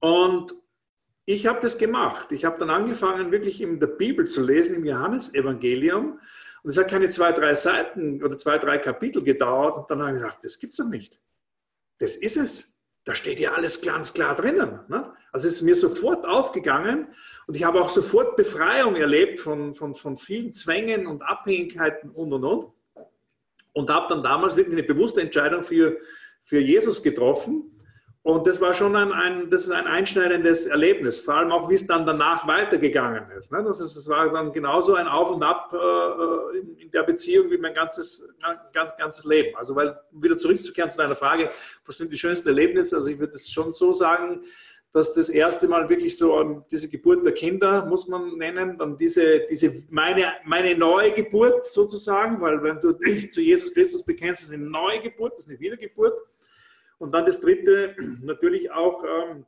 Und 0.00 0.54
ich 1.24 1.46
habe 1.46 1.60
das 1.60 1.78
gemacht. 1.78 2.32
Ich 2.32 2.44
habe 2.44 2.58
dann 2.58 2.70
angefangen, 2.70 3.30
wirklich 3.32 3.60
in 3.60 3.80
der 3.80 3.86
Bibel 3.88 4.26
zu 4.26 4.42
lesen, 4.42 4.76
im 4.76 4.84
Johannesevangelium. 4.84 6.20
Und 6.62 6.70
es 6.70 6.76
hat 6.76 6.90
keine 6.90 7.08
zwei, 7.08 7.32
drei 7.32 7.54
Seiten 7.54 8.22
oder 8.22 8.36
zwei, 8.36 8.58
drei 8.58 8.78
Kapitel 8.78 9.22
gedauert. 9.22 9.76
Und 9.76 9.90
dann 9.90 10.00
habe 10.00 10.16
ich 10.16 10.22
gedacht, 10.22 10.38
das 10.42 10.58
gibt 10.58 10.72
es 10.72 10.76
doch 10.78 10.88
nicht. 10.88 11.20
Das 11.98 12.16
ist 12.16 12.36
es 12.36 12.72
da 13.04 13.14
steht 13.14 13.40
ja 13.40 13.52
alles 13.52 13.80
ganz 13.80 14.12
klar 14.12 14.34
drinnen. 14.34 14.80
Ne? 14.88 15.12
Also 15.32 15.48
es 15.48 15.54
ist 15.54 15.62
mir 15.62 15.74
sofort 15.74 16.26
aufgegangen 16.26 17.08
und 17.46 17.56
ich 17.56 17.64
habe 17.64 17.80
auch 17.80 17.88
sofort 17.88 18.36
Befreiung 18.36 18.96
erlebt 18.96 19.40
von, 19.40 19.74
von, 19.74 19.94
von 19.94 20.18
vielen 20.18 20.52
Zwängen 20.52 21.06
und 21.06 21.22
Abhängigkeiten 21.22 22.10
und 22.10 22.32
und 22.32 22.44
und. 22.44 22.72
Und 23.72 23.88
habe 23.88 24.14
dann 24.14 24.22
damals 24.22 24.54
wirklich 24.54 24.76
eine 24.76 24.86
bewusste 24.86 25.22
Entscheidung 25.22 25.62
für, 25.62 25.96
für 26.44 26.58
Jesus 26.58 27.02
getroffen 27.02 27.72
und 28.24 28.46
das 28.46 28.60
war 28.60 28.72
schon 28.72 28.94
ein, 28.94 29.12
ein, 29.12 29.50
das 29.50 29.64
ist 29.64 29.72
ein 29.72 29.88
einschneidendes 29.88 30.66
Erlebnis, 30.66 31.18
vor 31.18 31.34
allem 31.34 31.50
auch, 31.50 31.68
wie 31.68 31.74
es 31.74 31.88
dann 31.88 32.06
danach 32.06 32.46
weitergegangen 32.46 33.28
ist. 33.36 33.50
Ne? 33.50 33.64
Das, 33.64 33.80
ist, 33.80 33.96
das 33.96 34.06
war 34.08 34.30
dann 34.30 34.52
genauso 34.52 34.94
ein 34.94 35.08
Auf 35.08 35.32
und 35.32 35.42
Ab 35.42 35.72
äh, 35.72 36.58
in, 36.58 36.76
in, 36.76 36.90
der 36.92 37.02
Beziehung 37.02 37.50
wie 37.50 37.58
mein 37.58 37.74
ganzes, 37.74 38.24
ganz, 38.72 38.90
ganzes 38.96 39.24
Leben. 39.24 39.56
Also, 39.56 39.74
weil, 39.74 39.98
um 40.12 40.22
wieder 40.22 40.38
zurückzukehren 40.38 40.88
zu 40.88 40.98
deiner 40.98 41.16
Frage, 41.16 41.50
was 41.84 41.98
sind 41.98 42.12
die 42.12 42.18
schönsten 42.18 42.46
Erlebnisse? 42.46 42.94
Also, 42.94 43.10
ich 43.10 43.18
würde 43.18 43.32
es 43.32 43.50
schon 43.50 43.74
so 43.74 43.92
sagen, 43.92 44.44
dass 44.92 45.14
das 45.14 45.30
erste 45.30 45.66
Mal 45.68 45.88
wirklich 45.88 46.18
so 46.18 46.64
diese 46.70 46.88
Geburt 46.88 47.24
der 47.24 47.32
Kinder, 47.32 47.86
muss 47.86 48.06
man 48.08 48.36
nennen, 48.36 48.76
dann 48.76 48.98
diese, 48.98 49.46
diese 49.48 49.84
meine, 49.88 50.32
meine 50.44 50.76
neue 50.76 51.12
Geburt 51.12 51.66
sozusagen, 51.66 52.40
weil 52.42 52.62
wenn 52.62 52.78
du 52.80 52.92
dich 52.92 53.32
zu 53.32 53.40
Jesus 53.40 53.72
Christus 53.72 54.04
bekennst, 54.04 54.42
ist 54.42 54.52
eine 54.52 54.64
neue 54.64 55.00
Geburt, 55.00 55.34
ist 55.36 55.48
eine 55.48 55.58
Wiedergeburt. 55.58 56.14
Und 56.98 57.12
dann 57.14 57.24
das 57.24 57.40
Dritte, 57.40 57.96
natürlich 58.22 58.70
auch, 58.70 59.02
ähm, 59.02 59.46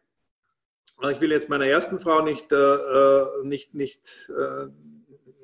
ich 1.11 1.21
will 1.21 1.31
jetzt 1.31 1.51
meiner 1.51 1.67
ersten 1.67 2.01
Frau 2.01 2.23
nicht, 2.23 2.51
äh, 2.51 2.57
äh, 2.57 3.27
nicht, 3.45 3.75
nicht, 3.75 4.31
äh, 4.31 4.67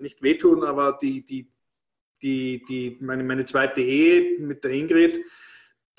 nicht 0.01 0.23
wehtun, 0.23 0.65
aber 0.65 0.99
die, 1.01 1.27
die, 1.27 1.53
die, 2.23 2.65
die, 2.67 2.97
meine, 3.01 3.23
meine 3.23 3.45
zweite 3.45 3.83
Ehe 3.83 4.41
mit 4.41 4.65
der 4.65 4.71
Ingrid, 4.71 5.21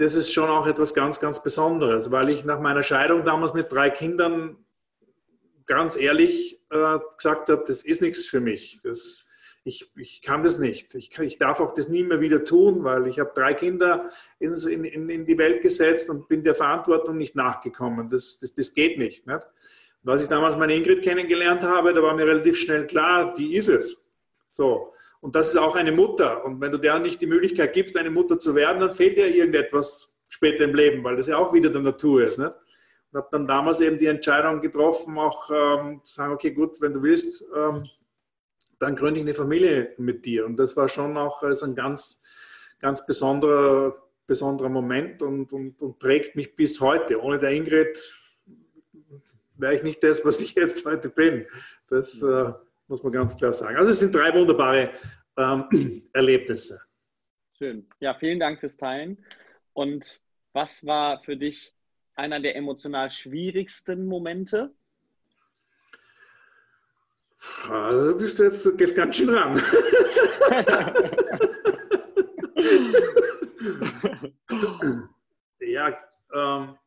das 0.01 0.15
ist 0.15 0.33
schon 0.33 0.49
auch 0.49 0.65
etwas 0.65 0.95
ganz, 0.95 1.19
ganz 1.19 1.43
Besonderes, 1.43 2.09
weil 2.09 2.29
ich 2.29 2.43
nach 2.43 2.59
meiner 2.59 2.81
Scheidung 2.81 3.23
damals 3.23 3.53
mit 3.53 3.71
drei 3.71 3.91
Kindern 3.91 4.57
ganz 5.67 5.95
ehrlich 5.95 6.59
äh, 6.71 6.97
gesagt 7.15 7.49
habe, 7.49 7.63
das 7.67 7.83
ist 7.83 8.01
nichts 8.01 8.25
für 8.25 8.39
mich. 8.39 8.79
Das, 8.83 9.29
ich, 9.63 9.91
ich 9.95 10.23
kann 10.23 10.41
das 10.41 10.57
nicht. 10.57 10.95
Ich, 10.95 11.15
ich 11.19 11.37
darf 11.37 11.59
auch 11.59 11.75
das 11.75 11.87
nie 11.87 12.01
mehr 12.01 12.19
wieder 12.19 12.43
tun, 12.43 12.83
weil 12.83 13.05
ich 13.05 13.19
habe 13.19 13.31
drei 13.35 13.53
Kinder 13.53 14.09
in, 14.39 14.53
in, 14.53 15.07
in, 15.09 15.25
die 15.27 15.37
Welt 15.37 15.61
gesetzt 15.61 16.09
und 16.09 16.27
bin 16.27 16.43
der 16.43 16.55
Verantwortung 16.55 17.19
nicht 17.19 17.35
nachgekommen. 17.35 18.09
Das, 18.09 18.39
das, 18.39 18.55
das 18.55 18.73
geht 18.73 18.97
nicht. 18.97 19.27
nicht? 19.27 19.45
Und 20.03 20.09
als 20.09 20.23
ich 20.23 20.29
damals 20.29 20.57
meine 20.57 20.73
Ingrid 20.73 21.03
kennengelernt 21.03 21.61
habe, 21.61 21.93
da 21.93 22.01
war 22.01 22.15
mir 22.15 22.25
relativ 22.25 22.57
schnell 22.57 22.87
klar, 22.87 23.35
die 23.35 23.55
ist 23.55 23.69
es. 23.69 24.03
So. 24.49 24.95
Und 25.21 25.35
das 25.35 25.49
ist 25.49 25.57
auch 25.57 25.75
eine 25.75 25.91
Mutter. 25.91 26.43
Und 26.43 26.59
wenn 26.59 26.71
du 26.71 26.79
der 26.79 26.99
nicht 26.99 27.21
die 27.21 27.27
Möglichkeit 27.27 27.73
gibst, 27.73 27.95
eine 27.95 28.09
Mutter 28.09 28.39
zu 28.39 28.55
werden, 28.55 28.79
dann 28.79 28.91
fehlt 28.91 29.17
dir 29.17 29.27
irgendetwas 29.27 30.17
später 30.27 30.63
im 30.63 30.73
Leben, 30.73 31.03
weil 31.03 31.15
das 31.15 31.27
ja 31.27 31.37
auch 31.37 31.53
wieder 31.53 31.69
der 31.69 31.81
Natur 31.81 32.23
ist. 32.23 32.39
Nicht? 32.39 32.51
Und 33.11 33.17
habe 33.17 33.27
dann 33.31 33.47
damals 33.47 33.81
eben 33.81 33.99
die 33.99 34.07
Entscheidung 34.07 34.61
getroffen, 34.61 35.17
auch 35.19 35.49
ähm, 35.51 36.01
zu 36.03 36.15
sagen, 36.15 36.33
okay, 36.33 36.51
gut, 36.51 36.81
wenn 36.81 36.93
du 36.93 37.03
willst, 37.03 37.45
ähm, 37.55 37.87
dann 38.79 38.95
gründe 38.95 39.19
ich 39.19 39.25
eine 39.25 39.35
Familie 39.35 39.93
mit 39.97 40.25
dir. 40.25 40.45
Und 40.45 40.57
das 40.57 40.75
war 40.75 40.87
schon 40.87 41.15
auch 41.17 41.43
also 41.43 41.67
ein 41.67 41.75
ganz, 41.75 42.23
ganz 42.79 43.05
besonderer, 43.05 43.95
besonderer 44.25 44.69
Moment 44.69 45.21
und, 45.21 45.53
und, 45.53 45.79
und 45.81 45.99
prägt 45.99 46.35
mich 46.35 46.55
bis 46.55 46.81
heute. 46.81 47.21
Ohne 47.21 47.37
der 47.37 47.51
Ingrid 47.51 48.11
wäre 49.55 49.75
ich 49.75 49.83
nicht 49.83 50.03
das, 50.03 50.25
was 50.25 50.41
ich 50.41 50.55
jetzt 50.55 50.83
heute 50.85 51.09
bin. 51.09 51.45
Das 51.89 52.23
äh, 52.23 52.53
muss 52.91 53.01
man 53.01 53.13
ganz 53.13 53.35
klar 53.35 53.53
sagen. 53.53 53.77
Also 53.77 53.89
es 53.91 53.99
sind 53.99 54.13
drei 54.13 54.31
wunderbare 54.33 54.91
ähm, 55.37 55.65
Erlebnisse. 56.13 56.81
Schön. 57.57 57.87
Ja, 57.99 58.13
vielen 58.13 58.39
Dank 58.39 58.59
fürs 58.59 58.77
Teilen. 58.77 59.17
Und 59.73 60.21
was 60.53 60.85
war 60.85 61.23
für 61.23 61.37
dich 61.37 61.73
einer 62.15 62.39
der 62.39 62.55
emotional 62.55 63.09
schwierigsten 63.09 64.05
Momente? 64.05 64.71
Also 67.69 68.17
bist 68.17 68.37
du 68.37 68.43
jetzt 68.43 68.77
gehst 68.77 68.95
ganz 68.95 69.15
schön 69.15 69.29
ran. 69.29 69.55
ja, 75.59 75.97
ähm, 76.33 76.77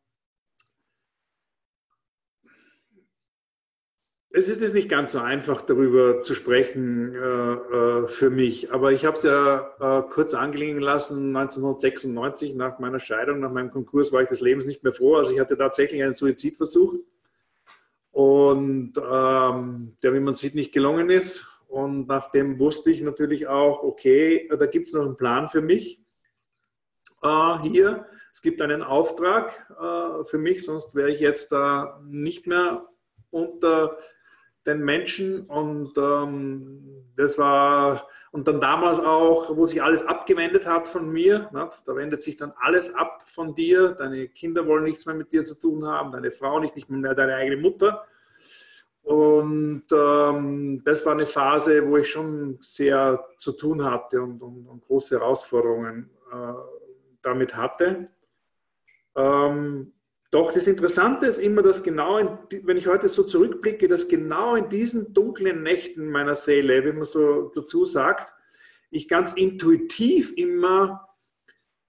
es 4.37 4.49
ist 4.49 4.73
nicht 4.73 4.89
ganz 4.89 5.13
so 5.13 5.19
einfach, 5.19 5.61
darüber 5.61 6.21
zu 6.21 6.33
sprechen 6.33 7.15
äh, 7.15 7.53
äh, 7.53 8.07
für 8.07 8.29
mich. 8.29 8.73
Aber 8.73 8.91
ich 8.91 9.05
habe 9.05 9.15
es 9.15 9.23
ja 9.23 9.71
äh, 9.79 10.01
kurz 10.09 10.33
angelegen 10.33 10.81
lassen. 10.81 11.33
1996, 11.33 12.53
nach 12.53 12.77
meiner 12.79 12.99
Scheidung, 12.99 13.39
nach 13.39 13.51
meinem 13.51 13.71
Konkurs, 13.71 14.11
war 14.11 14.23
ich 14.23 14.27
des 14.27 14.41
Lebens 14.41 14.65
nicht 14.65 14.83
mehr 14.83 14.91
froh. 14.91 15.15
Also 15.15 15.31
ich 15.31 15.39
hatte 15.39 15.57
tatsächlich 15.57 16.03
einen 16.03 16.15
Suizidversuch. 16.15 16.95
Und 18.11 18.97
ähm, 18.97 19.95
der, 20.03 20.13
wie 20.13 20.19
man 20.19 20.33
sieht, 20.33 20.53
nicht 20.53 20.73
gelungen 20.73 21.09
ist. 21.09 21.45
Und 21.69 22.09
nachdem 22.09 22.59
wusste 22.59 22.91
ich 22.91 23.01
natürlich 23.01 23.47
auch, 23.47 23.83
okay, 23.83 24.49
da 24.49 24.65
gibt 24.65 24.87
es 24.87 24.93
noch 24.93 25.05
einen 25.05 25.15
Plan 25.15 25.47
für 25.47 25.61
mich 25.61 26.01
äh, 27.23 27.59
hier. 27.61 28.05
Es 28.33 28.41
gibt 28.41 28.61
einen 28.61 28.83
Auftrag 28.83 29.65
äh, 29.79 30.25
für 30.25 30.37
mich, 30.39 30.65
sonst 30.65 30.93
wäre 30.93 31.09
ich 31.09 31.21
jetzt 31.21 31.53
da 31.53 32.01
nicht 32.05 32.47
mehr 32.47 32.85
unter 33.31 33.97
den 34.65 34.83
Menschen 34.83 35.45
und 35.45 35.97
ähm, 35.97 37.05
das 37.15 37.37
war 37.37 38.07
und 38.35 38.49
dann 38.49 38.59
damals 38.59 38.99
auch, 38.99 39.55
wo 39.55 39.65
sich 39.65 39.81
alles 39.81 40.05
abgewendet 40.05 40.67
hat 40.67 40.87
von 40.87 41.09
mir, 41.09 41.49
ne, 41.53 41.69
da 41.85 41.95
wendet 41.95 42.21
sich 42.21 42.35
dann 42.35 42.51
alles 42.59 42.93
ab 42.93 43.23
von 43.27 43.55
dir, 43.55 43.91
deine 43.91 44.27
Kinder 44.27 44.67
wollen 44.67 44.83
nichts 44.83 45.05
mehr 45.05 45.15
mit 45.15 45.31
dir 45.31 45.45
zu 45.45 45.57
tun 45.57 45.87
haben, 45.87 46.11
deine 46.11 46.31
Frau 46.31 46.59
nicht, 46.59 46.75
nicht 46.75 46.89
mehr 46.89 47.15
deine 47.15 47.35
eigene 47.35 47.55
Mutter. 47.55 48.05
Und 49.03 49.85
ähm, 49.89 50.81
das 50.83 51.05
war 51.05 51.13
eine 51.13 51.27
Phase, 51.27 51.87
wo 51.87 51.95
ich 51.95 52.09
schon 52.09 52.57
sehr 52.59 53.23
zu 53.37 53.53
tun 53.53 53.85
hatte 53.85 54.21
und, 54.21 54.41
und, 54.41 54.67
und 54.67 54.81
große 54.81 55.17
Herausforderungen 55.17 56.09
äh, 56.29 56.53
damit 57.21 57.55
hatte. 57.55 58.09
Ähm, 59.15 59.93
doch 60.31 60.51
das 60.51 60.67
Interessante 60.67 61.27
ist 61.27 61.39
immer, 61.39 61.61
dass 61.61 61.83
genau, 61.83 62.17
in, 62.17 62.37
wenn 62.63 62.77
ich 62.77 62.87
heute 62.87 63.09
so 63.09 63.23
zurückblicke, 63.23 63.87
dass 63.87 64.07
genau 64.07 64.55
in 64.55 64.69
diesen 64.69 65.13
dunklen 65.13 65.63
Nächten 65.63 66.09
meiner 66.09 66.35
Seele, 66.35 66.83
wie 66.83 66.91
man 66.91 67.05
so 67.05 67.51
dazu 67.55 67.85
sagt, 67.85 68.33
ich 68.89 69.07
ganz 69.07 69.33
intuitiv 69.33 70.33
immer 70.35 71.07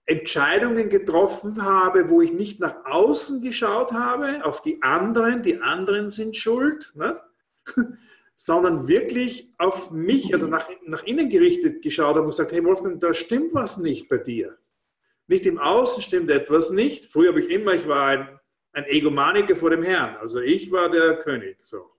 Entscheidungen 0.06 0.88
getroffen 0.88 1.64
habe, 1.64 2.08
wo 2.08 2.22
ich 2.22 2.32
nicht 2.32 2.60
nach 2.60 2.84
außen 2.84 3.42
geschaut 3.42 3.92
habe, 3.92 4.44
auf 4.44 4.62
die 4.62 4.80
anderen, 4.82 5.42
die 5.42 5.60
anderen 5.60 6.10
sind 6.10 6.36
schuld, 6.36 6.92
nicht? 6.94 7.20
sondern 8.36 8.86
wirklich 8.86 9.52
auf 9.56 9.90
mich 9.90 10.34
oder 10.34 10.46
nach, 10.46 10.68
nach 10.84 11.02
innen 11.04 11.30
gerichtet 11.30 11.82
geschaut 11.82 12.16
habe 12.16 12.20
und 12.20 12.30
gesagt, 12.30 12.52
hey 12.52 12.62
Wolfgang, 12.64 13.00
da 13.00 13.14
stimmt 13.14 13.54
was 13.54 13.78
nicht 13.78 14.08
bei 14.08 14.18
dir. 14.18 14.58
Nicht 15.28 15.46
im 15.46 15.58
Außen 15.58 16.02
stimmt 16.02 16.30
etwas 16.30 16.70
nicht. 16.70 17.06
Früher 17.06 17.30
habe 17.30 17.40
ich 17.40 17.50
immer, 17.50 17.74
ich 17.74 17.88
war 17.88 18.06
ein, 18.06 18.40
ein 18.72 18.84
Egomaniker 18.86 19.56
vor 19.56 19.70
dem 19.70 19.82
Herrn. 19.82 20.16
Also 20.16 20.40
ich 20.40 20.70
war 20.70 20.90
der 20.90 21.16
König. 21.18 21.58
So. 21.62 21.90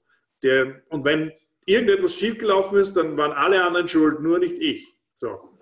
Der, 0.44 0.82
und 0.90 1.04
wenn 1.04 1.32
irgendetwas 1.66 2.16
schiefgelaufen 2.16 2.80
ist, 2.80 2.94
dann 2.94 3.18
waren 3.18 3.34
alle 3.34 3.63
anderen 3.63 3.88
schuld, 3.88 4.22
nur 4.22 4.40
nicht 4.40 4.58
ich. 4.60 4.96
So. 5.13 5.58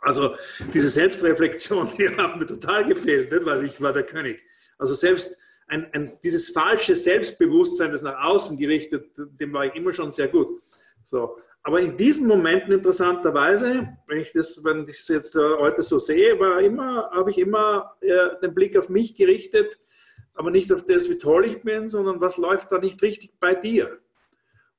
Also 0.00 0.34
diese 0.72 0.88
Selbstreflexion, 0.88 1.90
die 1.98 2.08
hat 2.08 2.38
mir 2.38 2.46
total 2.46 2.86
gefehlt, 2.86 3.32
nicht? 3.32 3.44
weil 3.44 3.64
ich 3.64 3.80
war 3.80 3.92
der 3.92 4.04
König. 4.04 4.42
Also 4.78 4.94
selbst 4.94 5.36
ein, 5.66 5.92
ein, 5.92 6.18
dieses 6.22 6.50
falsche 6.50 6.94
Selbstbewusstsein, 6.94 7.90
das 7.90 8.02
nach 8.02 8.22
außen 8.22 8.58
gerichtet, 8.58 9.10
dem 9.16 9.52
war 9.52 9.66
ich 9.66 9.74
immer 9.74 9.92
schon 9.92 10.12
sehr 10.12 10.28
gut. 10.28 10.62
So. 11.04 11.38
Aber 11.66 11.80
in 11.80 11.96
diesen 11.96 12.26
Momenten 12.26 12.72
interessanterweise, 12.72 13.96
wenn 14.06 14.18
ich 14.18 14.32
das, 14.32 14.62
wenn 14.64 14.84
ich 14.84 14.98
es 14.98 15.08
jetzt 15.08 15.34
äh, 15.34 15.56
heute 15.58 15.82
so 15.82 15.98
sehe, 15.98 16.38
war 16.38 16.60
immer, 16.60 17.10
habe 17.10 17.30
ich 17.30 17.38
immer 17.38 17.96
äh, 18.02 18.38
den 18.42 18.54
Blick 18.54 18.76
auf 18.76 18.90
mich 18.90 19.14
gerichtet, 19.14 19.80
aber 20.34 20.50
nicht 20.50 20.70
auf 20.70 20.84
das, 20.84 21.08
wie 21.08 21.16
toll 21.16 21.46
ich 21.46 21.62
bin, 21.62 21.88
sondern 21.88 22.20
was 22.20 22.36
läuft 22.36 22.70
da 22.70 22.78
nicht 22.78 23.00
richtig 23.00 23.40
bei 23.40 23.54
dir. 23.54 23.98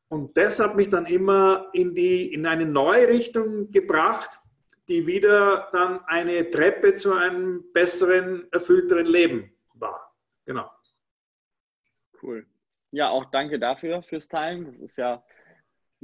Und 0.09 0.37
das 0.37 0.59
hat 0.59 0.75
mich 0.75 0.91
dann 0.91 1.07
immer 1.07 1.69
in, 1.73 1.95
die, 1.95 2.31
in 2.31 2.45
eine 2.45 2.67
neue 2.67 3.07
Richtung 3.07 3.71
gebracht, 3.71 4.39
die 4.87 5.07
wieder 5.07 5.69
dann 5.71 6.01
eine 6.05 6.51
Treppe 6.51 6.93
zu 6.93 7.13
einem 7.13 7.65
besseren, 7.73 8.47
erfüllteren 8.51 9.07
Leben 9.07 9.51
war. 9.73 10.15
Genau. 10.45 10.69
Cool. 12.21 12.45
Ja, 12.91 13.09
auch 13.09 13.25
danke 13.31 13.57
dafür, 13.57 14.03
fürs 14.03 14.27
Teilen. 14.27 14.65
Das 14.65 14.79
ist 14.79 14.99
ja 14.99 15.23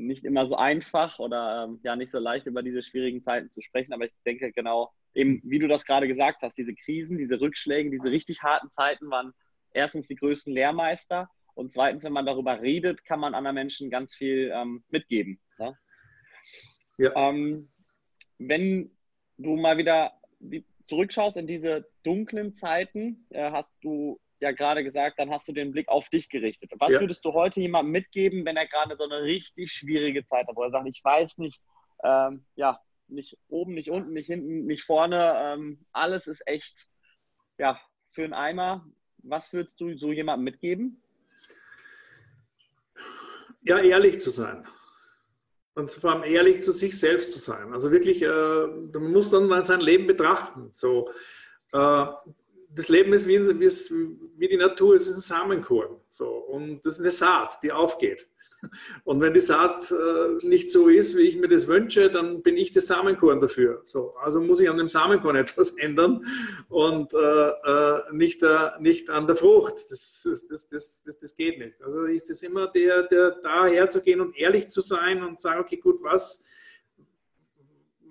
nicht 0.08 0.26
immer 0.26 0.48
so 0.48 0.56
einfach 0.56 1.20
oder 1.20 1.66
ähm, 1.66 1.80
ja 1.84 1.96
nicht 1.96 2.12
so 2.12 2.20
leicht 2.20 2.46
über 2.46 2.64
diese 2.64 2.84
schwierigen 2.84 3.24
Zeiten 3.24 3.52
zu 3.52 3.62
sprechen, 3.62 3.94
aber 3.94 4.06
ich 4.06 4.14
denke 4.26 4.52
genau, 4.52 4.92
eben 5.14 5.42
wie 5.44 5.60
du 5.60 5.68
das 5.68 5.86
gerade 5.86 6.08
gesagt 6.08 6.42
hast, 6.42 6.58
diese 6.58 6.74
Krisen, 6.74 7.18
diese 7.18 7.40
Rückschläge, 7.40 7.90
diese 7.90 8.12
richtig 8.12 8.42
harten 8.44 8.72
Zeiten 8.72 9.10
waren 9.10 9.34
erstens 9.74 10.08
die 10.08 10.16
größten 10.16 10.54
Lehrmeister 10.54 11.30
und 11.54 11.72
zweitens, 11.72 12.04
wenn 12.04 12.14
man 12.14 12.26
darüber 12.26 12.62
redet, 12.62 13.04
kann 13.06 13.20
man 13.20 13.36
anderen 13.36 13.56
Menschen 13.56 13.90
ganz 13.90 14.16
viel 14.16 14.52
ähm, 14.54 14.84
mitgeben. 14.90 15.40
Ne? 15.58 15.78
Ja. 16.98 17.16
Ähm, 17.16 17.70
wenn 18.38 18.92
du 19.38 19.56
mal 19.56 19.78
wieder 19.78 20.14
zurückschaust 20.86 21.38
in 21.38 21.48
diese 21.48 21.88
dunklen 22.04 22.54
Zeiten, 22.54 23.26
äh, 23.30 23.52
hast 23.52 23.76
du 23.82 24.20
ja 24.42 24.52
gerade 24.52 24.84
gesagt, 24.84 25.20
dann 25.20 25.30
hast 25.30 25.48
du 25.48 25.54
den 25.54 25.72
Blick 25.72 25.88
auf 25.88 26.10
dich 26.10 26.28
gerichtet. 26.28 26.72
Was 26.80 26.94
ja. 26.94 27.00
würdest 27.00 27.24
du 27.24 27.34
heute 27.34 27.62
jemandem 27.62 27.92
mitgeben, 27.92 28.44
wenn 28.44 28.58
er 28.58 28.68
gerade 28.68 28.96
so 28.98 29.04
eine 29.04 29.22
richtig 29.22 29.72
schwierige 29.72 30.26
Zeit 30.26 30.48
hat, 30.48 30.56
wo 30.56 30.64
er 30.64 30.72
sagt, 30.72 30.88
ich 30.88 31.04
weiß 31.04 31.38
nicht, 31.38 31.62
ähm, 32.04 32.44
ja, 32.56 32.80
nicht 33.08 33.38
oben, 33.50 33.76
nicht 33.76 33.92
unten, 33.92 34.14
nicht 34.14 34.28
hinten, 34.28 34.66
nicht 34.66 34.84
vorne, 34.84 35.34
ähm, 35.38 35.86
alles 35.92 36.28
ist 36.28 36.42
echt, 36.48 36.88
ja, 37.60 37.80
für 38.12 38.24
einen 38.24 38.34
Eimer. 38.34 38.86
Was 39.20 39.54
würdest 39.54 39.80
du 39.80 39.96
so 39.96 40.12
jemandem 40.12 40.46
mitgeben? 40.46 41.04
Ja, 43.62 43.78
ehrlich 43.78 44.20
zu 44.20 44.32
sein. 44.32 44.66
Und 45.76 45.92
vor 45.92 46.12
allem 46.14 46.24
ehrlich 46.24 46.62
zu 46.62 46.72
sich 46.72 47.00
selbst 47.00 47.32
zu 47.32 47.40
sein. 47.40 47.74
Also 47.74 47.92
wirklich, 47.92 48.24
äh, 48.24 48.28
man 48.28 49.12
muss 49.12 49.30
dann 49.30 49.48
mal 49.48 49.64
sein 49.64 49.82
Leben 49.82 50.08
betrachten. 50.08 50.70
So, 50.72 51.12
äh, 51.74 52.06
das 52.76 52.90
Leben 52.90 53.14
ist 53.14 53.28
wie, 53.28 53.40
wie, 53.40 54.48
die 54.48 54.58
Natur, 54.58 54.96
es 54.96 55.08
ist 55.08 55.18
ein 55.18 55.22
Samenkorn. 55.22 55.98
So, 56.10 56.28
und 56.28 56.86
das 56.86 56.94
ist 56.94 57.02
eine 57.02 57.12
Saat, 57.12 57.62
die 57.64 57.72
aufgeht. 57.72 58.28
Und 59.04 59.22
wenn 59.22 59.34
die 59.34 59.42
Saat 59.42 59.92
äh, 59.92 60.46
nicht 60.46 60.72
so 60.72 60.88
ist, 60.88 61.18
wie 61.18 61.22
ich 61.22 61.36
mir 61.36 61.48
das 61.48 61.68
wünsche, 61.68 62.12
dann 62.12 62.44
bin 62.44 62.58
ich 62.58 62.72
das 62.72 62.88
Samenkorn 62.88 63.42
dafür. 63.42 63.82
So, 63.86 64.14
also 64.22 64.40
muss 64.40 64.60
ich 64.60 64.70
an 64.70 64.78
dem 64.78 64.88
Samenkorn 64.88 65.36
etwas 65.38 65.72
ändern 65.78 66.24
und 66.70 67.14
äh, 67.14 67.18
äh, 67.18 68.02
nicht, 68.12 68.44
äh, 68.44 68.70
nicht 68.80 69.10
an 69.10 69.26
der 69.26 69.36
Frucht. 69.36 69.74
Das, 69.90 70.22
das, 70.24 70.70
das, 70.70 71.02
das, 71.04 71.18
das 71.18 71.36
geht 71.36 71.58
nicht. 71.58 71.82
Also 71.82 72.04
ist 72.04 72.30
es 72.30 72.44
immer 72.44 72.68
der, 72.68 73.04
der 73.04 73.32
da 73.32 73.66
herzugehen 73.66 74.22
und 74.22 74.38
ehrlich 74.38 74.70
zu 74.70 74.82
sein 74.82 75.24
und 75.24 75.42
sagen, 75.42 75.62
okay, 75.62 75.78
gut, 75.78 75.98
was 76.02 76.44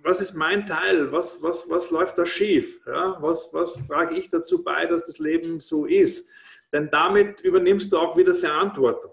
was 0.02 0.20
ist 0.20 0.34
mein 0.34 0.66
Teil? 0.66 1.12
Was, 1.12 1.42
was, 1.42 1.68
was 1.68 1.90
läuft 1.90 2.18
da 2.18 2.26
schief? 2.26 2.80
Ja, 2.86 3.16
was, 3.20 3.52
was 3.52 3.86
trage 3.86 4.16
ich 4.16 4.28
dazu 4.28 4.62
bei, 4.62 4.86
dass 4.86 5.06
das 5.06 5.18
Leben 5.18 5.60
so 5.60 5.86
ist? 5.86 6.28
Denn 6.72 6.88
damit 6.90 7.40
übernimmst 7.40 7.92
du 7.92 7.98
auch 7.98 8.16
wieder 8.16 8.34
Verantwortung. 8.34 9.12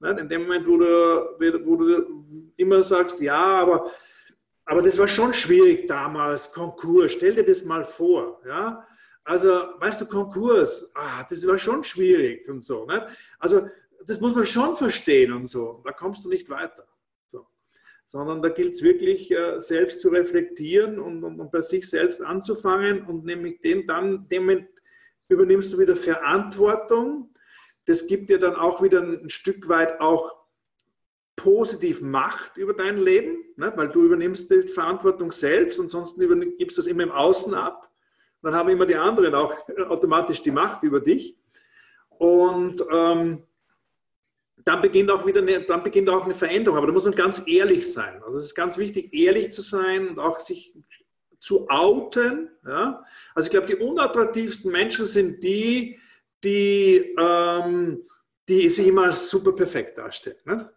In 0.00 0.28
dem 0.28 0.42
Moment, 0.42 0.66
wo 0.66 0.76
du, 0.76 1.64
wo 1.64 1.76
du 1.76 2.50
immer 2.56 2.82
sagst, 2.82 3.20
ja, 3.20 3.60
aber, 3.60 3.90
aber 4.66 4.82
das 4.82 4.98
war 4.98 5.08
schon 5.08 5.32
schwierig 5.32 5.86
damals, 5.86 6.52
Konkurs, 6.52 7.12
stell 7.12 7.36
dir 7.36 7.44
das 7.44 7.64
mal 7.64 7.84
vor. 7.84 8.42
Ja? 8.46 8.86
Also, 9.22 9.48
weißt 9.78 10.02
du, 10.02 10.06
Konkurs, 10.06 10.92
ah, 10.94 11.24
das 11.28 11.46
war 11.46 11.56
schon 11.56 11.82
schwierig 11.84 12.46
und 12.48 12.60
so. 12.60 12.84
Ne? 12.84 13.08
Also, 13.38 13.68
das 14.06 14.20
muss 14.20 14.34
man 14.34 14.44
schon 14.44 14.76
verstehen 14.76 15.32
und 15.32 15.46
so. 15.46 15.80
Da 15.84 15.92
kommst 15.92 16.24
du 16.24 16.28
nicht 16.28 16.50
weiter 16.50 16.86
sondern 18.06 18.42
da 18.42 18.48
gilt 18.48 18.74
es 18.74 18.82
wirklich, 18.82 19.30
äh, 19.30 19.60
selbst 19.60 20.00
zu 20.00 20.08
reflektieren 20.08 20.98
und, 20.98 21.24
und, 21.24 21.40
und, 21.40 21.50
bei 21.50 21.60
sich 21.60 21.88
selbst 21.88 22.20
anzufangen 22.20 23.06
und 23.06 23.24
nämlich 23.24 23.60
den 23.60 23.86
dann, 23.86 24.28
dem 24.28 24.66
übernimmst 25.28 25.72
du 25.72 25.78
wieder 25.78 25.96
Verantwortung. 25.96 27.34
Das 27.86 28.06
gibt 28.06 28.30
dir 28.30 28.38
dann 28.38 28.54
auch 28.54 28.82
wieder 28.82 29.02
ein 29.02 29.30
Stück 29.30 29.68
weit 29.68 30.00
auch 30.00 30.44
positiv 31.36 32.00
Macht 32.00 32.56
über 32.56 32.74
dein 32.74 32.98
Leben, 32.98 33.38
ne? 33.56 33.72
weil 33.76 33.88
du 33.88 34.04
übernimmst 34.04 34.50
die 34.50 34.68
Verantwortung 34.68 35.32
selbst 35.32 35.80
und 35.80 35.88
sonst 35.88 36.18
gibst 36.18 36.78
du 36.78 36.82
das 36.82 36.86
immer 36.86 37.02
im 37.02 37.10
Außen 37.10 37.54
ab. 37.54 37.90
dann 38.42 38.54
haben 38.54 38.68
immer 38.68 38.86
die 38.86 38.94
anderen 38.94 39.34
auch 39.34 39.54
automatisch 39.88 40.42
die 40.42 40.50
Macht 40.50 40.82
über 40.82 41.00
dich. 41.00 41.36
Und 42.10 42.84
ähm, 42.92 43.42
dann 44.64 44.80
beginnt 44.80 45.10
auch 45.10 45.26
wieder 45.26 45.42
eine, 45.42 45.62
dann 45.62 45.82
beginnt 45.82 46.08
auch 46.08 46.24
eine 46.24 46.34
Veränderung. 46.34 46.78
Aber 46.78 46.86
da 46.86 46.92
muss 46.92 47.04
man 47.04 47.14
ganz 47.14 47.42
ehrlich 47.46 47.92
sein. 47.92 48.22
Also 48.24 48.38
es 48.38 48.46
ist 48.46 48.54
ganz 48.54 48.78
wichtig, 48.78 49.12
ehrlich 49.12 49.52
zu 49.52 49.62
sein 49.62 50.08
und 50.08 50.18
auch 50.18 50.40
sich 50.40 50.74
zu 51.40 51.68
outen. 51.68 52.50
Ja? 52.66 53.04
Also 53.34 53.46
ich 53.46 53.50
glaube, 53.50 53.66
die 53.66 53.76
unattraktivsten 53.76 54.72
Menschen 54.72 55.04
sind 55.04 55.44
die, 55.44 55.98
die, 56.42 57.14
ähm, 57.18 58.02
die 58.48 58.68
sich 58.68 58.88
immer 58.88 59.12
super 59.12 59.52
perfekt 59.52 59.98
darstellen. 59.98 60.38
Ne? 60.46 60.70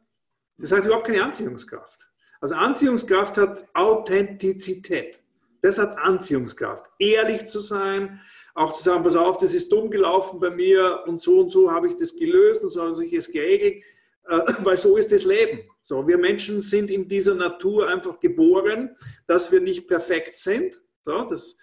Das 0.57 0.71
hat 0.71 0.85
überhaupt 0.85 1.07
keine 1.07 1.23
Anziehungskraft. 1.23 2.09
Also 2.41 2.55
Anziehungskraft 2.55 3.37
hat 3.37 3.67
Authentizität. 3.73 5.21
Das 5.61 5.77
hat 5.77 5.97
Anziehungskraft. 5.97 6.89
Ehrlich 6.99 7.47
zu 7.47 7.61
sein, 7.61 8.21
auch 8.57 8.73
zu 8.73 8.83
sagen, 8.83 9.03
pass 9.03 9.15
auf, 9.15 9.37
das 9.37 9.53
ist 9.53 9.71
dumm 9.71 9.91
gelaufen 9.91 10.39
bei 10.39 10.49
mir 10.49 11.03
und 11.05 11.21
so 11.21 11.39
und 11.41 11.51
so 11.51 11.71
habe 11.71 11.87
ich 11.87 11.95
das 11.95 12.15
gelöst 12.15 12.63
und 12.63 12.69
so 12.69 12.81
habe 12.81 13.05
ich 13.05 13.13
es 13.13 13.31
geregelt, 13.31 13.83
äh, 14.27 14.39
weil 14.63 14.77
so 14.77 14.97
ist 14.97 15.11
das 15.11 15.23
Leben. 15.23 15.59
So, 15.83 16.07
wir 16.07 16.17
Menschen 16.17 16.63
sind 16.63 16.89
in 16.89 17.07
dieser 17.07 17.35
Natur 17.35 17.87
einfach 17.87 18.19
geboren, 18.19 18.95
dass 19.27 19.51
wir 19.51 19.61
nicht 19.61 19.87
perfekt 19.87 20.37
sind. 20.37 20.81
So, 21.03 21.23
das 21.25 21.55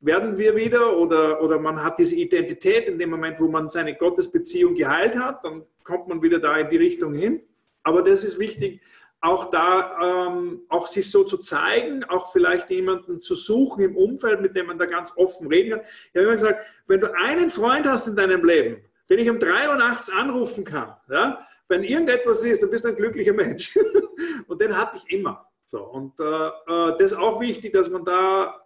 werden 0.00 0.36
wir 0.36 0.54
wieder 0.54 0.98
oder, 0.98 1.42
oder 1.42 1.58
man 1.58 1.82
hat 1.82 1.98
diese 1.98 2.14
Identität 2.14 2.88
in 2.88 2.98
dem 2.98 3.08
Moment, 3.08 3.40
wo 3.40 3.48
man 3.48 3.70
seine 3.70 3.96
Gottesbeziehung 3.96 4.74
geheilt 4.74 5.16
hat, 5.16 5.42
dann 5.44 5.64
kommt 5.82 6.08
man 6.08 6.20
wieder 6.20 6.40
da 6.40 6.58
in 6.58 6.68
die 6.68 6.76
Richtung 6.76 7.14
hin. 7.14 7.40
Aber 7.82 8.02
das 8.02 8.22
ist 8.22 8.38
wichtig, 8.38 8.82
auch 9.24 9.46
da 9.46 10.26
ähm, 10.26 10.60
auch 10.68 10.86
sich 10.86 11.10
so 11.10 11.24
zu 11.24 11.38
zeigen, 11.38 12.04
auch 12.04 12.30
vielleicht 12.30 12.68
jemanden 12.68 13.18
zu 13.18 13.34
suchen 13.34 13.82
im 13.82 13.96
Umfeld, 13.96 14.42
mit 14.42 14.54
dem 14.54 14.66
man 14.66 14.78
da 14.78 14.84
ganz 14.84 15.16
offen 15.16 15.48
reden 15.48 15.70
kann. 15.70 15.80
Ich 15.80 16.14
habe 16.14 16.24
immer 16.24 16.32
gesagt, 16.34 16.66
wenn 16.86 17.00
du 17.00 17.10
einen 17.14 17.48
Freund 17.48 17.86
hast 17.86 18.06
in 18.06 18.16
deinem 18.16 18.44
Leben, 18.44 18.84
den 19.08 19.18
ich 19.18 19.30
um 19.30 19.38
drei 19.38 19.68
Uhr 19.68 19.76
nachts 19.76 20.10
anrufen 20.10 20.66
kann, 20.66 20.94
ja, 21.10 21.40
wenn 21.68 21.82
irgendetwas 21.82 22.44
ist, 22.44 22.62
dann 22.62 22.68
bist 22.68 22.84
du 22.84 22.88
ein 22.88 22.96
glücklicher 22.96 23.32
Mensch. 23.32 23.74
und 24.46 24.60
den 24.60 24.76
hatte 24.76 24.98
ich 24.98 25.14
immer. 25.14 25.48
So, 25.64 25.82
und 25.82 26.20
äh, 26.20 26.24
äh, 26.24 26.98
das 26.98 27.12
ist 27.12 27.14
auch 27.14 27.40
wichtig, 27.40 27.72
dass 27.72 27.88
man 27.88 28.04
da 28.04 28.60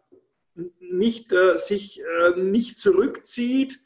nicht, 0.81 1.33
äh, 1.33 1.57
sich 1.57 2.01
äh, 2.01 2.37
nicht 2.37 2.81
zurückzieht, 2.81 3.79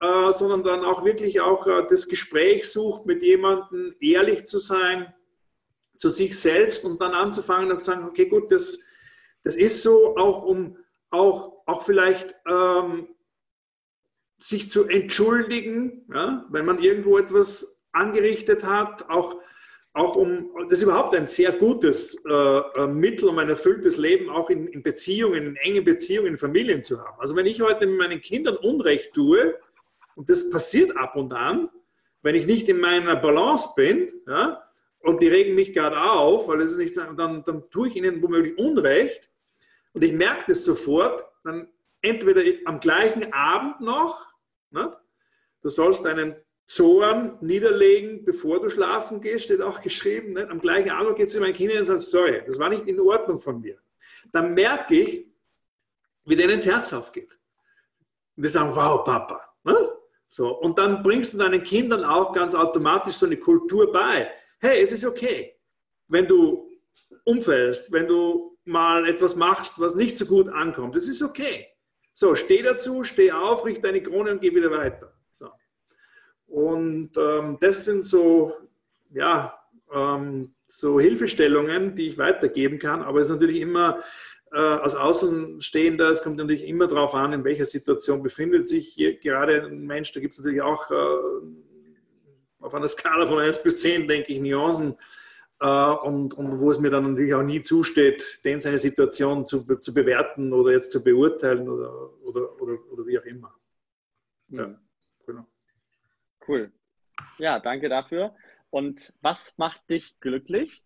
äh, 0.00 0.32
sondern 0.32 0.62
dann 0.62 0.84
auch 0.86 1.04
wirklich 1.04 1.42
auch 1.42 1.66
äh, 1.66 1.86
das 1.90 2.08
Gespräch 2.08 2.66
sucht, 2.66 3.04
mit 3.04 3.22
jemandem 3.22 3.94
ehrlich 4.00 4.46
zu 4.46 4.58
sein 4.58 5.12
zu 5.98 6.08
sich 6.08 6.38
selbst 6.38 6.84
und 6.84 7.00
dann 7.00 7.12
anzufangen 7.12 7.70
und 7.70 7.80
zu 7.80 7.86
sagen, 7.86 8.04
okay, 8.04 8.26
gut, 8.26 8.50
das, 8.50 8.80
das 9.44 9.54
ist 9.54 9.82
so, 9.82 10.16
auch 10.16 10.42
um 10.42 10.78
auch, 11.10 11.62
auch 11.66 11.82
vielleicht 11.82 12.34
ähm, 12.46 13.08
sich 14.38 14.70
zu 14.70 14.86
entschuldigen, 14.88 16.06
ja, 16.12 16.46
wenn 16.50 16.64
man 16.64 16.78
irgendwo 16.78 17.18
etwas 17.18 17.82
angerichtet 17.92 18.64
hat, 18.64 19.08
auch, 19.08 19.36
auch 19.94 20.16
um, 20.16 20.50
das 20.64 20.78
ist 20.78 20.82
überhaupt 20.82 21.14
ein 21.16 21.26
sehr 21.26 21.52
gutes 21.52 22.22
äh, 22.24 22.32
äh 22.32 22.86
Mittel, 22.86 23.28
um 23.28 23.38
ein 23.38 23.48
erfülltes 23.48 23.96
Leben 23.96 24.30
auch 24.30 24.50
in, 24.50 24.68
in, 24.68 24.82
Beziehungen, 24.82 25.46
in 25.46 25.56
engen 25.56 25.84
Beziehungen, 25.84 26.28
in 26.28 26.38
Familien 26.38 26.82
zu 26.82 27.02
haben. 27.02 27.18
Also 27.18 27.34
wenn 27.34 27.46
ich 27.46 27.60
heute 27.60 27.86
mit 27.86 27.98
meinen 27.98 28.20
Kindern 28.20 28.56
Unrecht 28.56 29.12
tue, 29.14 29.58
und 30.14 30.28
das 30.30 30.50
passiert 30.50 30.96
ab 30.96 31.16
und 31.16 31.32
an, 31.32 31.70
wenn 32.22 32.34
ich 32.34 32.46
nicht 32.46 32.68
in 32.68 32.80
meiner 32.80 33.16
Balance 33.16 33.70
bin, 33.76 34.12
ja, 34.26 34.62
und 35.00 35.22
die 35.22 35.28
regen 35.28 35.54
mich 35.54 35.72
gerade 35.72 36.00
auf, 36.00 36.48
weil 36.48 36.60
es 36.60 36.76
nicht, 36.76 36.96
dann, 36.96 37.16
dann 37.44 37.70
tue 37.70 37.88
ich 37.88 37.96
ihnen 37.96 38.22
womöglich 38.22 38.58
Unrecht 38.58 39.30
und 39.92 40.04
ich 40.04 40.12
merke 40.12 40.44
das 40.48 40.64
sofort, 40.64 41.24
dann 41.44 41.68
entweder 42.02 42.42
am 42.66 42.80
gleichen 42.80 43.32
Abend 43.32 43.80
noch, 43.80 44.26
ne, 44.70 44.96
du 45.62 45.68
sollst 45.68 46.04
deinen 46.04 46.36
Zorn 46.66 47.38
niederlegen, 47.40 48.24
bevor 48.24 48.60
du 48.60 48.68
schlafen 48.68 49.22
gehst, 49.22 49.46
steht 49.46 49.62
auch 49.62 49.80
geschrieben. 49.80 50.34
Ne? 50.34 50.46
Am 50.50 50.60
gleichen 50.60 50.90
Abend 50.90 51.16
geht 51.16 51.30
zu 51.30 51.40
meinen 51.40 51.54
Kindern 51.54 51.78
und 51.78 51.86
sagt, 51.86 52.02
sorry, 52.02 52.42
das 52.46 52.58
war 52.58 52.68
nicht 52.68 52.86
in 52.86 53.00
Ordnung 53.00 53.38
von 53.38 53.60
mir. 53.60 53.78
Dann 54.32 54.52
merke 54.52 55.00
ich, 55.00 55.26
wie 56.26 56.36
denen 56.36 56.50
ins 56.50 56.66
Herz 56.66 56.92
aufgeht. 56.92 57.38
Und 58.36 58.44
die 58.44 58.50
sagen, 58.50 58.76
wow, 58.76 59.02
Papa. 59.02 59.40
Ne? 59.64 59.88
So, 60.28 60.58
und 60.58 60.76
dann 60.76 61.02
bringst 61.02 61.32
du 61.32 61.38
deinen 61.38 61.62
Kindern 61.62 62.04
auch 62.04 62.34
ganz 62.34 62.54
automatisch 62.54 63.14
so 63.14 63.24
eine 63.24 63.38
Kultur 63.38 63.90
bei 63.90 64.30
hey, 64.58 64.82
es 64.82 64.92
ist 64.92 65.04
okay, 65.04 65.54
wenn 66.08 66.26
du 66.26 66.68
umfällst, 67.24 67.92
wenn 67.92 68.06
du 68.06 68.56
mal 68.64 69.08
etwas 69.08 69.34
machst, 69.36 69.80
was 69.80 69.94
nicht 69.94 70.18
so 70.18 70.26
gut 70.26 70.48
ankommt. 70.48 70.94
Es 70.96 71.08
ist 71.08 71.22
okay. 71.22 71.66
So, 72.12 72.34
steh 72.34 72.62
dazu, 72.62 73.04
steh 73.04 73.32
auf, 73.32 73.64
richte 73.64 73.82
deine 73.82 74.02
Krone 74.02 74.32
und 74.32 74.40
geh 74.40 74.54
wieder 74.54 74.70
weiter. 74.70 75.12
So. 75.30 75.50
Und 76.46 77.10
ähm, 77.16 77.58
das 77.60 77.84
sind 77.84 78.04
so, 78.04 78.52
ja, 79.10 79.58
ähm, 79.92 80.54
so 80.66 81.00
Hilfestellungen, 81.00 81.94
die 81.94 82.08
ich 82.08 82.18
weitergeben 82.18 82.78
kann. 82.78 83.02
Aber 83.02 83.20
es 83.20 83.28
ist 83.28 83.34
natürlich 83.34 83.60
immer 83.60 84.02
äh, 84.52 84.58
als 84.58 84.94
Außenstehender, 84.94 86.10
es 86.10 86.22
kommt 86.22 86.36
natürlich 86.36 86.66
immer 86.66 86.86
darauf 86.86 87.14
an, 87.14 87.32
in 87.32 87.44
welcher 87.44 87.64
Situation 87.64 88.22
befindet 88.22 88.66
sich 88.66 88.88
hier 88.88 89.18
gerade 89.18 89.62
ein 89.62 89.86
Mensch. 89.86 90.12
Da 90.12 90.20
gibt 90.20 90.34
es 90.34 90.40
natürlich 90.40 90.62
auch 90.62 90.90
äh, 90.90 90.94
auf 92.60 92.74
einer 92.74 92.88
Skala 92.88 93.26
von 93.26 93.38
1 93.38 93.62
bis 93.62 93.80
10, 93.80 94.08
denke 94.08 94.32
ich, 94.32 94.40
Nuancen. 94.40 94.96
Äh, 95.60 95.66
und, 95.66 96.34
und 96.34 96.60
wo 96.60 96.70
es 96.70 96.78
mir 96.78 96.90
dann 96.90 97.10
natürlich 97.10 97.34
auch 97.34 97.42
nie 97.42 97.62
zusteht, 97.62 98.44
den 98.44 98.60
seine 98.60 98.78
Situation 98.78 99.46
zu, 99.46 99.64
zu 99.76 99.92
bewerten 99.92 100.52
oder 100.52 100.72
jetzt 100.72 100.90
zu 100.90 101.02
beurteilen 101.02 101.68
oder, 101.68 101.92
oder, 102.22 102.60
oder, 102.60 102.78
oder 102.92 103.06
wie 103.06 103.18
auch 103.18 103.24
immer. 103.24 103.54
Ja, 104.48 104.78
genau. 105.26 105.46
Cool. 106.46 106.72
Ja, 107.38 107.58
danke 107.58 107.88
dafür. 107.88 108.34
Und 108.70 109.12
was 109.20 109.54
macht 109.56 109.90
dich 109.90 110.18
glücklich? 110.20 110.84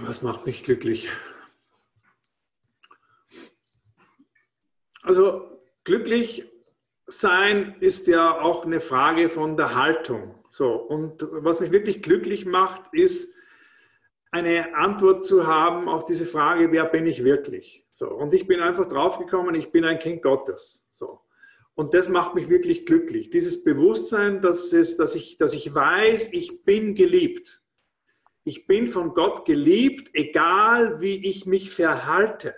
Was 0.00 0.22
macht 0.22 0.46
mich 0.46 0.62
glücklich? 0.62 1.08
Also 5.02 5.60
glücklich 5.84 6.50
sein 7.06 7.76
ist 7.80 8.06
ja 8.06 8.40
auch 8.40 8.64
eine 8.64 8.80
Frage 8.80 9.28
von 9.28 9.56
der 9.56 9.74
Haltung. 9.74 10.34
So, 10.50 10.72
und 10.72 11.26
was 11.30 11.60
mich 11.60 11.72
wirklich 11.72 12.02
glücklich 12.02 12.46
macht, 12.46 12.82
ist 12.92 13.34
eine 14.30 14.74
Antwort 14.74 15.24
zu 15.24 15.46
haben 15.46 15.88
auf 15.88 16.04
diese 16.04 16.26
Frage, 16.26 16.72
wer 16.72 16.84
bin 16.86 17.06
ich 17.06 17.22
wirklich? 17.22 17.86
So, 17.92 18.08
und 18.08 18.34
ich 18.34 18.46
bin 18.46 18.60
einfach 18.60 18.88
draufgekommen, 18.88 19.54
ich 19.54 19.70
bin 19.70 19.84
ein 19.84 19.98
Kind 19.98 20.22
Gottes. 20.22 20.88
So. 20.92 21.20
Und 21.74 21.94
das 21.94 22.08
macht 22.08 22.34
mich 22.34 22.48
wirklich 22.48 22.86
glücklich. 22.86 23.30
Dieses 23.30 23.64
Bewusstsein, 23.64 24.40
dass, 24.40 24.72
es, 24.72 24.96
dass, 24.96 25.14
ich, 25.14 25.38
dass 25.38 25.54
ich 25.54 25.74
weiß, 25.74 26.32
ich 26.32 26.64
bin 26.64 26.94
geliebt. 26.94 27.62
Ich 28.44 28.66
bin 28.66 28.88
von 28.88 29.14
Gott 29.14 29.44
geliebt, 29.44 30.10
egal 30.14 31.00
wie 31.00 31.26
ich 31.26 31.46
mich 31.46 31.70
verhalte. 31.70 32.54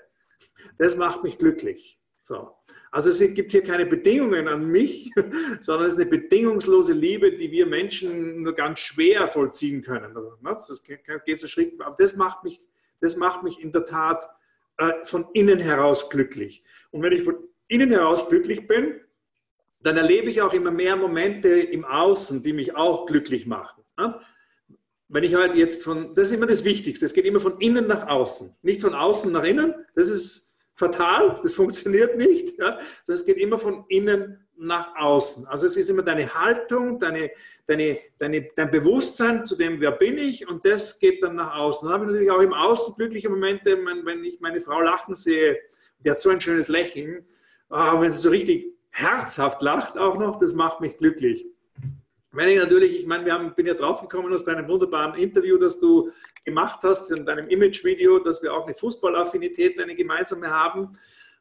Das 0.79 0.97
macht 0.97 1.23
mich 1.23 1.39
glücklich. 1.39 1.96
So. 2.27 2.57
Also 2.91 3.11
es 3.11 3.21
gibt 3.35 3.53
hier 3.53 3.63
keine 3.63 3.87
Bedingungen 3.87 4.49
an 4.49 4.69
mich, 4.69 5.13
sondern 5.61 5.87
es 5.87 5.95
ist 5.95 6.01
eine 6.01 6.11
bedingungslose 6.11 6.93
Liebe, 6.93 7.31
die 7.31 7.53
wir 7.53 7.67
Menschen 7.67 8.43
nur 8.43 8.53
ganz 8.53 8.81
schwer 8.81 9.29
vollziehen 9.29 9.81
können. 9.81 10.13
Ne? 10.13 10.29
Das 10.43 10.83
geht 10.83 11.39
so 11.39 11.47
schräg, 11.47 11.75
aber 11.81 11.95
das 11.97 12.17
macht 12.17 12.43
mich, 12.43 12.61
das 13.01 13.17
macht 13.17 13.45
mich 13.45 13.63
in 13.63 13.71
der 13.71 13.87
Tat 13.87 14.29
äh, 14.79 14.91
von 15.05 15.27
innen 15.35 15.61
heraus 15.61 16.11
glücklich. 16.11 16.65
Und 16.91 17.03
wenn 17.03 17.13
ich 17.13 17.23
von 17.23 17.37
innen 17.69 17.93
heraus 17.93 18.29
glücklich 18.29 18.67
bin, 18.67 19.01
dann 19.83 19.97
erlebe 19.97 20.29
ich 20.29 20.43
auch 20.43 20.53
immer 20.53 20.73
mehr 20.73 20.97
Momente 20.97 21.49
im 21.49 21.85
Außen, 21.85 22.43
die 22.43 22.53
mich 22.53 22.75
auch 22.75 23.07
glücklich 23.07 23.47
machen. 23.47 23.85
Ne? 23.97 24.19
Wenn 25.07 25.23
ich 25.23 25.37
halt 25.37 25.55
jetzt 25.55 25.85
von, 25.85 26.13
das 26.17 26.29
ist 26.29 26.35
immer 26.35 26.47
das 26.47 26.65
Wichtigste, 26.65 27.05
es 27.05 27.13
geht 27.13 27.25
immer 27.25 27.39
von 27.39 27.61
innen 27.61 27.87
nach 27.87 28.09
außen, 28.09 28.57
nicht 28.63 28.81
von 28.81 28.95
außen 28.95 29.31
nach 29.31 29.45
innen. 29.45 29.75
Das 29.95 30.09
ist 30.09 30.46
fatal, 30.77 31.41
das 31.43 31.55
funktioniert 31.55 32.17
nicht. 32.17 32.59
Ja? 32.59 32.79
Das 33.07 33.25
geht 33.25 33.39
immer 33.39 33.59
von 33.59 33.85
innen 33.89 34.47
nach 34.59 34.95
außen. 34.97 35.47
Also 35.47 35.67
es 35.67 35.77
ist 35.77 35.91
immer 35.91 36.03
deine 36.03 36.33
Haltung, 36.33 36.99
deine, 36.99 37.31
deine, 37.67 37.99
deine, 38.19 38.49
dein 38.55 38.71
Bewusstsein 38.71 39.45
zu 39.45 39.57
dem, 39.57 39.81
wer 39.81 39.93
bin 39.93 40.17
ich, 40.17 40.49
und 40.49 40.65
das 40.65 40.99
geht 40.99 41.23
dann 41.23 41.37
nach 41.37 41.57
außen. 41.57 41.89
Dann 41.89 41.95
habe 41.95 42.05
ich 42.05 42.13
natürlich 42.13 42.31
auch 42.31 42.41
im 42.41 42.55
Außen 42.55 42.95
glückliche 42.95 43.29
Momente, 43.29 43.77
wenn 43.77 44.25
ich 44.25 44.41
meine 44.41 44.61
Frau 44.61 44.81
lachen 44.81 45.15
sehe, 45.15 45.59
die 45.99 46.11
hat 46.11 46.21
so 46.21 46.31
ein 46.31 46.41
schönes 46.41 46.69
Lächeln, 46.69 47.27
ah, 47.69 48.01
wenn 48.01 48.13
sie 48.13 48.19
so 48.19 48.31
richtig 48.31 48.67
herzhaft 48.91 49.61
lacht 49.61 49.99
auch 49.99 50.19
noch, 50.19 50.39
das 50.39 50.55
macht 50.55 50.81
mich 50.81 50.97
glücklich. 50.97 51.47
Wenn 52.33 52.51
ich 52.51 52.59
natürlich, 52.59 52.99
ich 52.99 53.07
meine, 53.07 53.25
wir 53.25 53.33
haben, 53.33 53.55
bin 53.55 53.67
ja 53.67 53.75
draufgekommen 53.75 54.33
aus 54.33 54.45
deinem 54.45 54.69
wunderbaren 54.69 55.19
Interview, 55.19 55.57
das 55.59 55.79
du 55.79 56.11
gemacht 56.47 56.81
hast, 56.83 57.11
in 57.11 57.27
deinem 57.27 57.49
Image-Video, 57.49 58.21
dass 58.21 58.43
wir 58.43 58.55
auch 58.55 58.65
eine 58.65 58.75
Fußballaffinität, 58.75 59.79
eine 59.79 59.95
gemeinsame 59.95 60.49
haben. 60.49 60.93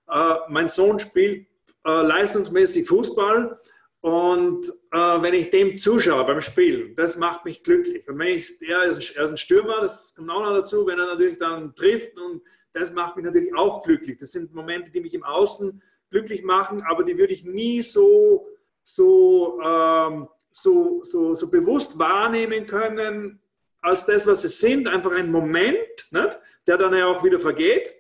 Äh, 0.09 0.35
mein 0.49 0.67
Sohn 0.67 0.99
spielt 0.99 1.47
äh, 1.85 2.01
leistungsmäßig 2.01 2.87
Fußball 2.87 3.57
und 4.01 4.67
äh, 4.91 4.97
wenn 4.97 5.33
ich 5.33 5.51
dem 5.51 5.77
zuschaue 5.77 6.25
beim 6.25 6.41
Spielen, 6.41 6.95
das 6.95 7.17
macht 7.17 7.45
mich 7.45 7.63
glücklich. 7.63 8.07
Und 8.07 8.19
wenn 8.19 8.35
ich, 8.35 8.59
er 8.61 8.83
ist, 8.83 8.97
ein, 8.97 9.15
er 9.15 9.23
ist 9.23 9.31
ein 9.31 9.37
Stürmer, 9.37 9.81
das 9.81 10.13
kommt 10.15 10.29
auch 10.29 10.41
noch 10.41 10.53
dazu, 10.53 10.85
wenn 10.85 10.99
er 10.99 11.07
natürlich 11.07 11.37
dann 11.37 11.73
trifft 11.75 12.17
und 12.19 12.41
das 12.73 12.91
macht 12.91 13.15
mich 13.15 13.25
natürlich 13.25 13.55
auch 13.55 13.83
glücklich. 13.83 14.17
Das 14.17 14.31
sind 14.31 14.53
Momente, 14.53 14.91
die 14.91 14.99
mich 14.99 15.13
im 15.13 15.23
Außen 15.23 15.81
glücklich 16.09 16.43
machen, 16.43 16.83
aber 16.83 17.03
die 17.03 17.17
würde 17.17 17.33
ich 17.33 17.45
nie 17.45 17.81
so, 17.81 18.47
so, 18.83 19.59
ähm, 19.63 20.27
so, 20.51 21.01
so, 21.03 21.33
so 21.33 21.49
bewusst 21.49 21.97
wahrnehmen 21.97 22.65
können, 22.65 23.39
als 23.86 24.06
das, 24.06 24.26
was 24.26 24.41
sie 24.41 24.48
sind, 24.48 24.88
einfach 24.88 25.12
ein 25.12 25.32
Moment, 25.32 25.78
nicht? 26.12 26.39
der 26.67 26.78
dann 26.78 26.93
ja 26.93 27.06
auch 27.06 27.24
wieder 27.24 27.39
vergeht, 27.39 27.93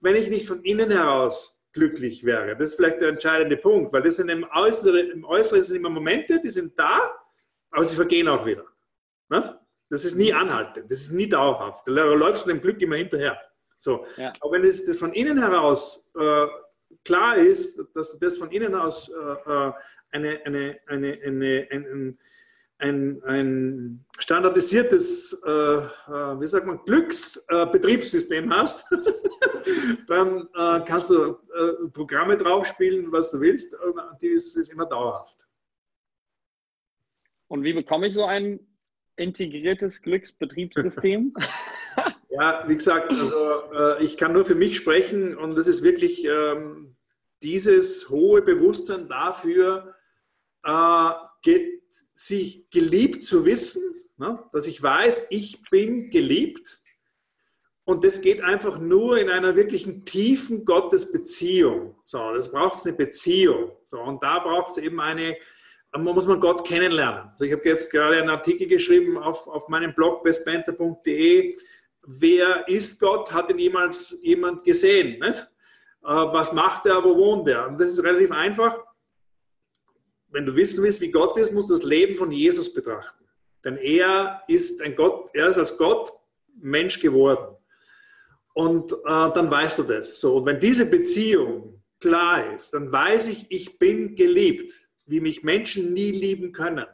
wenn 0.00 0.16
ich 0.16 0.30
nicht 0.30 0.46
von 0.46 0.62
innen 0.62 0.90
heraus 0.90 1.62
glücklich 1.72 2.24
wäre. 2.24 2.56
Das 2.56 2.70
ist 2.70 2.76
vielleicht 2.76 3.00
der 3.00 3.10
entscheidende 3.10 3.56
Punkt, 3.56 3.92
weil 3.92 4.02
das 4.02 4.16
sind 4.16 4.28
im 4.28 4.46
Äußeren, 4.50 5.10
im 5.10 5.24
Äußeren 5.24 5.62
sind 5.62 5.76
immer 5.76 5.90
Momente, 5.90 6.40
die 6.40 6.48
sind 6.48 6.76
da, 6.78 7.14
aber 7.70 7.84
sie 7.84 7.96
vergehen 7.96 8.28
auch 8.28 8.44
wieder. 8.44 8.64
Nicht? 9.28 9.54
Das 9.90 10.04
ist 10.04 10.16
nie 10.16 10.32
anhaltend, 10.32 10.90
das 10.90 11.00
ist 11.00 11.12
nie 11.12 11.28
dauerhaft. 11.28 11.86
Da 11.86 11.92
läufst 11.92 12.46
du 12.46 12.50
dem 12.50 12.60
Glück 12.60 12.80
immer 12.80 12.96
hinterher. 12.96 13.40
So. 13.76 14.06
Ja. 14.16 14.32
Aber 14.40 14.52
wenn 14.52 14.64
es 14.64 14.84
das 14.84 14.98
von 14.98 15.12
innen 15.12 15.38
heraus 15.38 16.10
äh, 16.18 16.46
klar 17.04 17.36
ist, 17.36 17.80
dass 17.94 18.18
das 18.18 18.36
von 18.36 18.50
innen 18.50 18.74
aus 18.74 19.08
äh, 19.08 19.50
äh 19.50 19.72
eine, 20.12 20.40
eine, 20.44 20.80
eine, 20.88 21.18
eine, 21.24 21.68
ein, 21.70 22.18
ein, 22.80 23.22
ein 23.24 24.04
standardisiertes, 24.18 25.40
äh, 25.44 25.50
äh, 25.50 26.40
wie 26.40 26.46
sagt 26.46 26.66
man, 26.66 26.80
Glücksbetriebssystem 26.84 28.52
hast, 28.52 28.84
dann 30.08 30.48
äh, 30.54 30.80
kannst 30.84 31.10
du 31.10 31.24
äh, 31.24 31.88
Programme 31.92 32.36
draufspielen, 32.36 33.12
was 33.12 33.30
du 33.30 33.40
willst, 33.40 33.76
die 34.20 34.28
ist, 34.28 34.56
ist 34.56 34.72
immer 34.72 34.86
dauerhaft. 34.86 35.38
Und 37.48 37.64
wie 37.64 37.72
bekomme 37.72 38.06
ich 38.06 38.14
so 38.14 38.24
ein 38.24 38.60
integriertes 39.16 40.00
Glücksbetriebssystem? 40.02 41.34
ja, 42.30 42.64
wie 42.66 42.74
gesagt, 42.74 43.10
also 43.10 43.72
äh, 43.72 44.02
ich 44.02 44.16
kann 44.16 44.32
nur 44.32 44.44
für 44.44 44.54
mich 44.54 44.76
sprechen 44.76 45.36
und 45.36 45.56
das 45.56 45.66
ist 45.66 45.82
wirklich 45.82 46.24
ähm, 46.24 46.96
dieses 47.42 48.08
hohe 48.08 48.40
Bewusstsein 48.42 49.08
dafür, 49.08 49.94
äh, 50.62 51.10
geht, 51.42 51.79
sich 52.20 52.68
geliebt 52.68 53.24
zu 53.24 53.46
wissen, 53.46 53.82
ne? 54.18 54.38
dass 54.52 54.66
ich 54.66 54.82
weiß, 54.82 55.28
ich 55.30 55.62
bin 55.70 56.10
geliebt. 56.10 56.82
Und 57.84 58.04
das 58.04 58.20
geht 58.20 58.42
einfach 58.42 58.78
nur 58.78 59.18
in 59.18 59.30
einer 59.30 59.56
wirklichen 59.56 60.04
tiefen 60.04 60.66
Gottesbeziehung. 60.66 61.96
So, 62.04 62.32
das 62.34 62.52
braucht 62.52 62.76
es 62.76 62.86
eine 62.86 62.94
Beziehung. 62.94 63.72
So, 63.86 63.98
und 64.00 64.22
da 64.22 64.38
braucht 64.40 64.72
es 64.72 64.78
eben 64.78 65.00
eine, 65.00 65.34
man 65.92 66.14
muss 66.14 66.26
man 66.26 66.40
Gott 66.40 66.68
kennenlernen. 66.68 67.30
Also 67.32 67.46
ich 67.46 67.52
habe 67.52 67.66
jetzt 67.66 67.90
gerade 67.90 68.18
einen 68.18 68.28
Artikel 68.28 68.68
geschrieben 68.68 69.16
auf, 69.16 69.48
auf 69.48 69.68
meinem 69.68 69.94
Blog 69.94 70.22
bestbanter.de. 70.22 71.56
Wer 72.06 72.68
ist 72.68 73.00
Gott? 73.00 73.32
Hat 73.32 73.48
ihn 73.48 73.58
jemals 73.58 74.18
jemand 74.20 74.62
gesehen? 74.62 75.18
Nicht? 75.20 75.40
Äh, 76.02 76.08
was 76.08 76.52
macht 76.52 76.84
er? 76.84 77.02
Wo 77.02 77.16
wohnt 77.16 77.48
er? 77.48 77.66
Und 77.66 77.80
das 77.80 77.92
ist 77.92 78.04
relativ 78.04 78.30
einfach 78.30 78.78
wenn 80.30 80.46
du 80.46 80.54
wissen 80.54 80.82
willst, 80.82 81.00
wie 81.00 81.10
Gott 81.10 81.36
ist, 81.36 81.52
musst 81.52 81.70
du 81.70 81.74
das 81.74 81.84
Leben 81.84 82.14
von 82.14 82.30
Jesus 82.30 82.72
betrachten. 82.72 83.24
Denn 83.64 83.76
er 83.76 84.42
ist 84.48 84.80
ein 84.80 84.94
Gott, 84.94 85.30
er 85.34 85.48
ist 85.48 85.58
als 85.58 85.76
Gott 85.76 86.10
Mensch 86.60 87.00
geworden. 87.00 87.56
Und 88.54 88.92
äh, 88.92 88.96
dann 89.04 89.50
weißt 89.50 89.78
du 89.78 89.82
das. 89.84 90.18
So, 90.18 90.36
und 90.36 90.46
wenn 90.46 90.60
diese 90.60 90.86
Beziehung 90.86 91.82
klar 92.00 92.54
ist, 92.54 92.72
dann 92.72 92.90
weiß 92.90 93.28
ich, 93.28 93.46
ich 93.50 93.78
bin 93.78 94.16
geliebt, 94.16 94.72
wie 95.06 95.20
mich 95.20 95.42
Menschen 95.42 95.92
nie 95.92 96.10
lieben 96.10 96.52
können. 96.52 96.86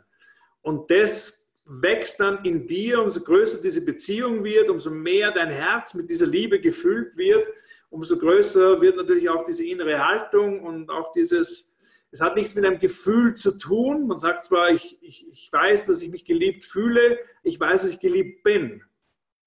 Und 0.63 0.91
das 0.91 1.49
wächst 1.65 2.21
dann 2.21 2.45
in 2.45 2.67
dir, 2.67 3.03
umso 3.03 3.21
größer 3.21 3.61
diese 3.63 3.85
Beziehung 3.85 4.45
wird, 4.45 4.69
umso 4.69 4.91
mehr 4.91 5.31
dein 5.33 5.51
Herz 5.51 5.95
mit 5.95 6.09
dieser 6.11 6.27
Liebe 6.27 6.61
gefüllt 6.61 7.17
wird, 7.17 7.47
umso 7.91 8.19
größer 8.19 8.81
wird 8.81 8.97
natürlich 8.97 9.29
auch 9.29 9.45
diese 9.45 9.65
innere 9.65 10.05
Haltung 10.05 10.63
und 10.63 10.91
auch 10.91 11.13
dieses, 11.13 11.76
es 12.11 12.21
hat 12.21 12.37
nichts 12.37 12.55
mit 12.55 12.65
einem 12.65 12.79
Gefühl 12.79 13.35
zu 13.35 13.53
tun. 13.53 14.07
Man 14.07 14.19
sagt 14.19 14.45
zwar, 14.45 14.71
ich, 14.71 14.99
ich, 15.03 15.29
ich 15.29 15.53
weiß, 15.53 15.87
dass 15.87 16.01
ich 16.01 16.11
mich 16.11 16.25
geliebt 16.25 16.65
fühle, 16.65 17.19
ich 17.43 17.59
weiß, 17.59 17.83
dass 17.83 17.91
ich 17.91 18.01
geliebt 18.01 18.43
bin. 18.43 18.83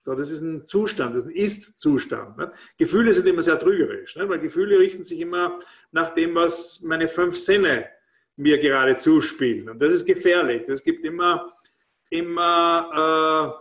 So, 0.01 0.15
das 0.15 0.31
ist 0.31 0.41
ein 0.41 0.65
Zustand, 0.65 1.15
das 1.15 1.23
ist 1.23 1.29
ein 1.29 1.35
Ist-Zustand. 1.35 2.37
Ne? 2.37 2.51
Gefühle 2.77 3.13
sind 3.13 3.27
immer 3.27 3.41
sehr 3.41 3.59
trügerisch, 3.59 4.15
ne? 4.15 4.29
weil 4.29 4.39
Gefühle 4.39 4.79
richten 4.79 5.03
sich 5.03 5.19
immer 5.19 5.59
nach 5.91 6.13
dem, 6.13 6.35
was 6.35 6.81
meine 6.81 7.07
fünf 7.07 7.37
Sinne 7.37 7.89
mir 8.37 8.59
gerade 8.59 8.95
zuspielen. 8.95 9.69
Und 9.69 9.79
das 9.79 9.93
ist 9.93 10.05
gefährlich. 10.05 10.67
Es 10.69 10.83
gibt 10.83 11.03
immer, 11.03 11.53
immer 12.09 13.59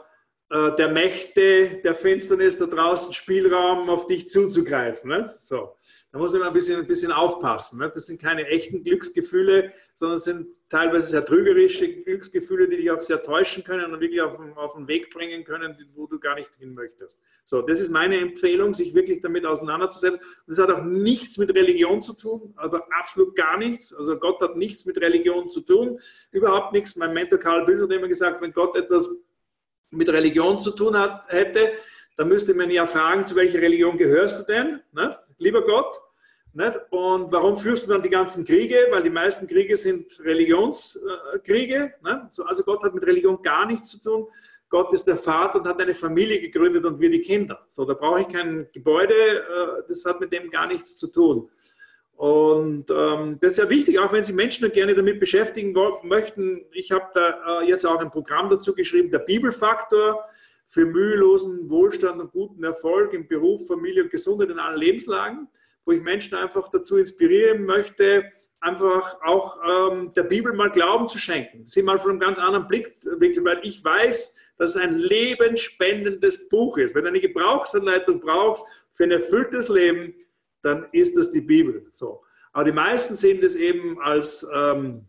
äh, 0.50 0.56
äh, 0.56 0.76
der 0.76 0.88
Mächte 0.88 1.80
der 1.82 1.94
Finsternis 1.94 2.56
da 2.56 2.66
draußen 2.66 3.12
Spielraum, 3.12 3.90
auf 3.90 4.06
dich 4.06 4.30
zuzugreifen. 4.30 5.10
Ne? 5.10 5.34
So. 5.38 5.74
Da 6.10 6.18
muss 6.18 6.32
man 6.32 6.42
ein 6.42 6.54
bisschen, 6.54 6.80
ein 6.80 6.86
bisschen 6.86 7.12
aufpassen. 7.12 7.78
Ne? 7.78 7.90
Das 7.92 8.06
sind 8.06 8.20
keine 8.20 8.46
echten 8.46 8.82
Glücksgefühle, 8.82 9.72
sondern 9.94 10.18
sind 10.18 10.46
teilweise 10.70 11.08
sehr 11.08 11.24
trügerische 11.24 12.02
Glücksgefühle, 12.02 12.66
die 12.66 12.78
dich 12.78 12.90
auch 12.90 13.00
sehr 13.02 13.22
täuschen 13.22 13.62
können 13.62 13.92
und 13.92 14.00
wirklich 14.00 14.22
auf, 14.22 14.38
auf 14.56 14.74
den 14.74 14.88
Weg 14.88 15.10
bringen 15.10 15.44
können, 15.44 15.76
wo 15.94 16.06
du 16.06 16.18
gar 16.18 16.34
nicht 16.34 16.50
hin 16.58 16.72
möchtest. 16.72 17.20
So, 17.44 17.60
das 17.60 17.78
ist 17.78 17.90
meine 17.90 18.18
Empfehlung, 18.18 18.72
sich 18.72 18.94
wirklich 18.94 19.20
damit 19.20 19.44
auseinanderzusetzen. 19.44 20.20
Das 20.46 20.58
hat 20.58 20.70
auch 20.70 20.82
nichts 20.82 21.36
mit 21.36 21.54
Religion 21.54 22.00
zu 22.00 22.14
tun, 22.14 22.54
aber 22.56 22.86
absolut 22.98 23.36
gar 23.36 23.58
nichts. 23.58 23.92
Also 23.94 24.16
Gott 24.16 24.40
hat 24.40 24.56
nichts 24.56 24.86
mit 24.86 24.98
Religion 24.98 25.50
zu 25.50 25.60
tun, 25.60 26.00
überhaupt 26.30 26.72
nichts. 26.72 26.96
Mein 26.96 27.12
Mentor 27.12 27.38
Karl 27.38 27.66
Bills 27.66 27.82
hat 27.82 27.90
immer 27.90 28.08
gesagt, 28.08 28.40
wenn 28.40 28.52
Gott 28.52 28.76
etwas 28.76 29.10
mit 29.90 30.08
Religion 30.08 30.60
zu 30.60 30.70
tun 30.70 30.98
hat, 30.98 31.24
hätte, 31.28 31.72
dann 32.18 32.28
müsste 32.28 32.52
man 32.52 32.68
ja 32.68 32.84
fragen, 32.84 33.24
zu 33.24 33.36
welcher 33.36 33.62
Religion 33.62 33.96
gehörst 33.96 34.40
du 34.40 34.42
denn? 34.42 34.80
Ne? 34.92 35.16
Lieber 35.38 35.62
Gott. 35.62 36.00
Nicht? 36.52 36.76
Und 36.90 37.30
warum 37.30 37.56
führst 37.56 37.86
du 37.86 37.90
dann 37.90 38.02
die 38.02 38.10
ganzen 38.10 38.44
Kriege? 38.44 38.88
Weil 38.90 39.04
die 39.04 39.10
meisten 39.10 39.46
Kriege 39.46 39.76
sind 39.76 40.18
Religionskriege. 40.24 41.94
Ne? 42.02 42.28
Also 42.44 42.64
Gott 42.64 42.82
hat 42.82 42.92
mit 42.92 43.06
Religion 43.06 43.40
gar 43.40 43.66
nichts 43.66 43.90
zu 43.90 44.02
tun. 44.02 44.26
Gott 44.68 44.92
ist 44.92 45.04
der 45.04 45.16
Vater 45.16 45.60
und 45.60 45.68
hat 45.68 45.80
eine 45.80 45.94
Familie 45.94 46.40
gegründet 46.40 46.84
und 46.84 46.98
wir 46.98 47.08
die 47.08 47.20
Kinder. 47.20 47.64
So, 47.68 47.84
da 47.84 47.94
brauche 47.94 48.22
ich 48.22 48.28
kein 48.28 48.66
Gebäude, 48.72 49.14
äh, 49.14 49.82
das 49.86 50.04
hat 50.04 50.18
mit 50.18 50.32
dem 50.32 50.50
gar 50.50 50.66
nichts 50.66 50.96
zu 50.96 51.06
tun. 51.06 51.48
Und 52.16 52.90
ähm, 52.90 53.38
das 53.40 53.52
ist 53.52 53.58
ja 53.58 53.70
wichtig, 53.70 54.00
auch 54.00 54.12
wenn 54.12 54.24
sich 54.24 54.34
Menschen 54.34 54.70
gerne 54.72 54.96
damit 54.96 55.20
beschäftigen 55.20 55.72
möchten. 56.02 56.64
Ich 56.72 56.90
habe 56.90 57.06
da 57.14 57.60
äh, 57.60 57.68
jetzt 57.68 57.86
auch 57.86 58.00
ein 58.00 58.10
Programm 58.10 58.48
dazu 58.48 58.74
geschrieben, 58.74 59.08
der 59.12 59.20
Bibelfaktor 59.20 60.24
für 60.68 60.84
mühelosen 60.84 61.68
Wohlstand 61.70 62.20
und 62.20 62.30
guten 62.30 62.62
Erfolg 62.62 63.14
im 63.14 63.26
Beruf, 63.26 63.66
Familie 63.66 64.04
und 64.04 64.10
Gesundheit 64.10 64.50
in 64.50 64.58
allen 64.58 64.78
Lebenslagen, 64.78 65.48
wo 65.86 65.92
ich 65.92 66.02
Menschen 66.02 66.36
einfach 66.36 66.68
dazu 66.68 66.98
inspirieren 66.98 67.64
möchte, 67.64 68.30
einfach 68.60 69.18
auch 69.22 69.58
ähm, 69.66 70.12
der 70.14 70.24
Bibel 70.24 70.52
mal 70.52 70.70
Glauben 70.70 71.08
zu 71.08 71.18
schenken. 71.18 71.64
Sie 71.64 71.82
mal 71.82 71.98
von 71.98 72.10
einem 72.10 72.20
ganz 72.20 72.38
anderen 72.38 72.66
Blickwinkel, 72.66 73.44
weil 73.44 73.60
ich 73.62 73.82
weiß, 73.82 74.34
dass 74.58 74.70
es 74.70 74.76
ein 74.76 74.92
lebensspendendes 74.92 76.50
Buch 76.50 76.76
ist. 76.76 76.94
Wenn 76.94 77.04
du 77.04 77.08
eine 77.08 77.20
Gebrauchsanleitung 77.20 78.20
brauchst 78.20 78.66
für 78.92 79.04
ein 79.04 79.12
erfülltes 79.12 79.70
Leben, 79.70 80.14
dann 80.62 80.86
ist 80.92 81.16
das 81.16 81.30
die 81.30 81.40
Bibel. 81.40 81.86
So. 81.92 82.22
Aber 82.52 82.64
die 82.64 82.72
meisten 82.72 83.14
sehen 83.14 83.40
das 83.40 83.54
eben 83.54 83.98
als 84.02 84.46
ähm, 84.52 85.06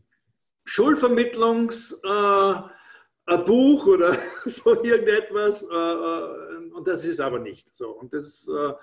Schulvermittlungs- 0.66 1.96
äh, 2.06 2.70
ein 3.30 3.46
Buch 3.46 3.88
oder 3.88 4.18
so 4.46 4.84
irgendetwas. 4.84 5.64
Äh, 5.64 5.76
äh, 5.76 6.72
und 6.74 6.88
das 6.88 7.06
ist 7.06 7.20
aber 7.20 7.40
nicht 7.40 7.76
so. 7.76 7.92
Und 7.92 8.14
das, 8.14 8.48
äh, 8.48 8.74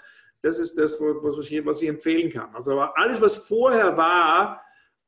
das 0.41 0.59
ist 0.59 0.79
das, 0.79 1.01
was 1.01 1.51
ich, 1.51 1.65
was 1.65 1.83
ich 1.83 1.89
empfehlen 1.89 2.31
kann. 2.31 2.55
Also 2.55 2.79
alles, 2.81 3.21
was 3.21 3.37
vorher 3.37 3.97
war, 3.97 4.63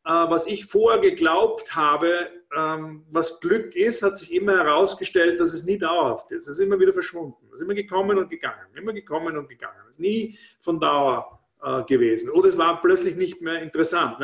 was 0.05 0.46
ich 0.46 0.64
vorher 0.64 1.01
geglaubt 1.01 1.77
habe, 1.77 2.31
ähm, 2.57 3.05
was 3.11 3.40
Glück 3.40 3.77
ist, 3.77 4.03
hat 4.03 4.16
sich 4.16 4.33
immer 4.33 4.57
herausgestellt, 4.57 5.38
dass 5.38 5.53
es 5.53 5.64
nie 5.64 5.77
dauerhaft 5.77 6.33
ist. 6.33 6.48
Es 6.48 6.59
ist 6.59 6.64
immer 6.64 6.81
wieder 6.81 6.94
verschwunden. 6.94 7.47
Es 7.51 7.57
ist 7.57 7.61
immer 7.61 7.74
gekommen 7.74 8.16
und 8.16 8.30
gegangen. 8.30 8.66
Immer 8.74 8.95
gekommen 8.95 9.36
und 9.36 9.51
gegangen. 9.51 9.76
Es 9.84 9.97
ist 9.97 10.01
nie 10.01 10.39
von 10.61 10.80
Dauer 10.80 11.39
gewesen. 11.86 12.30
Oder 12.30 12.49
es 12.49 12.57
war 12.57 12.80
plötzlich 12.80 13.16
nicht 13.16 13.43
mehr 13.43 13.61
interessant. 13.61 14.18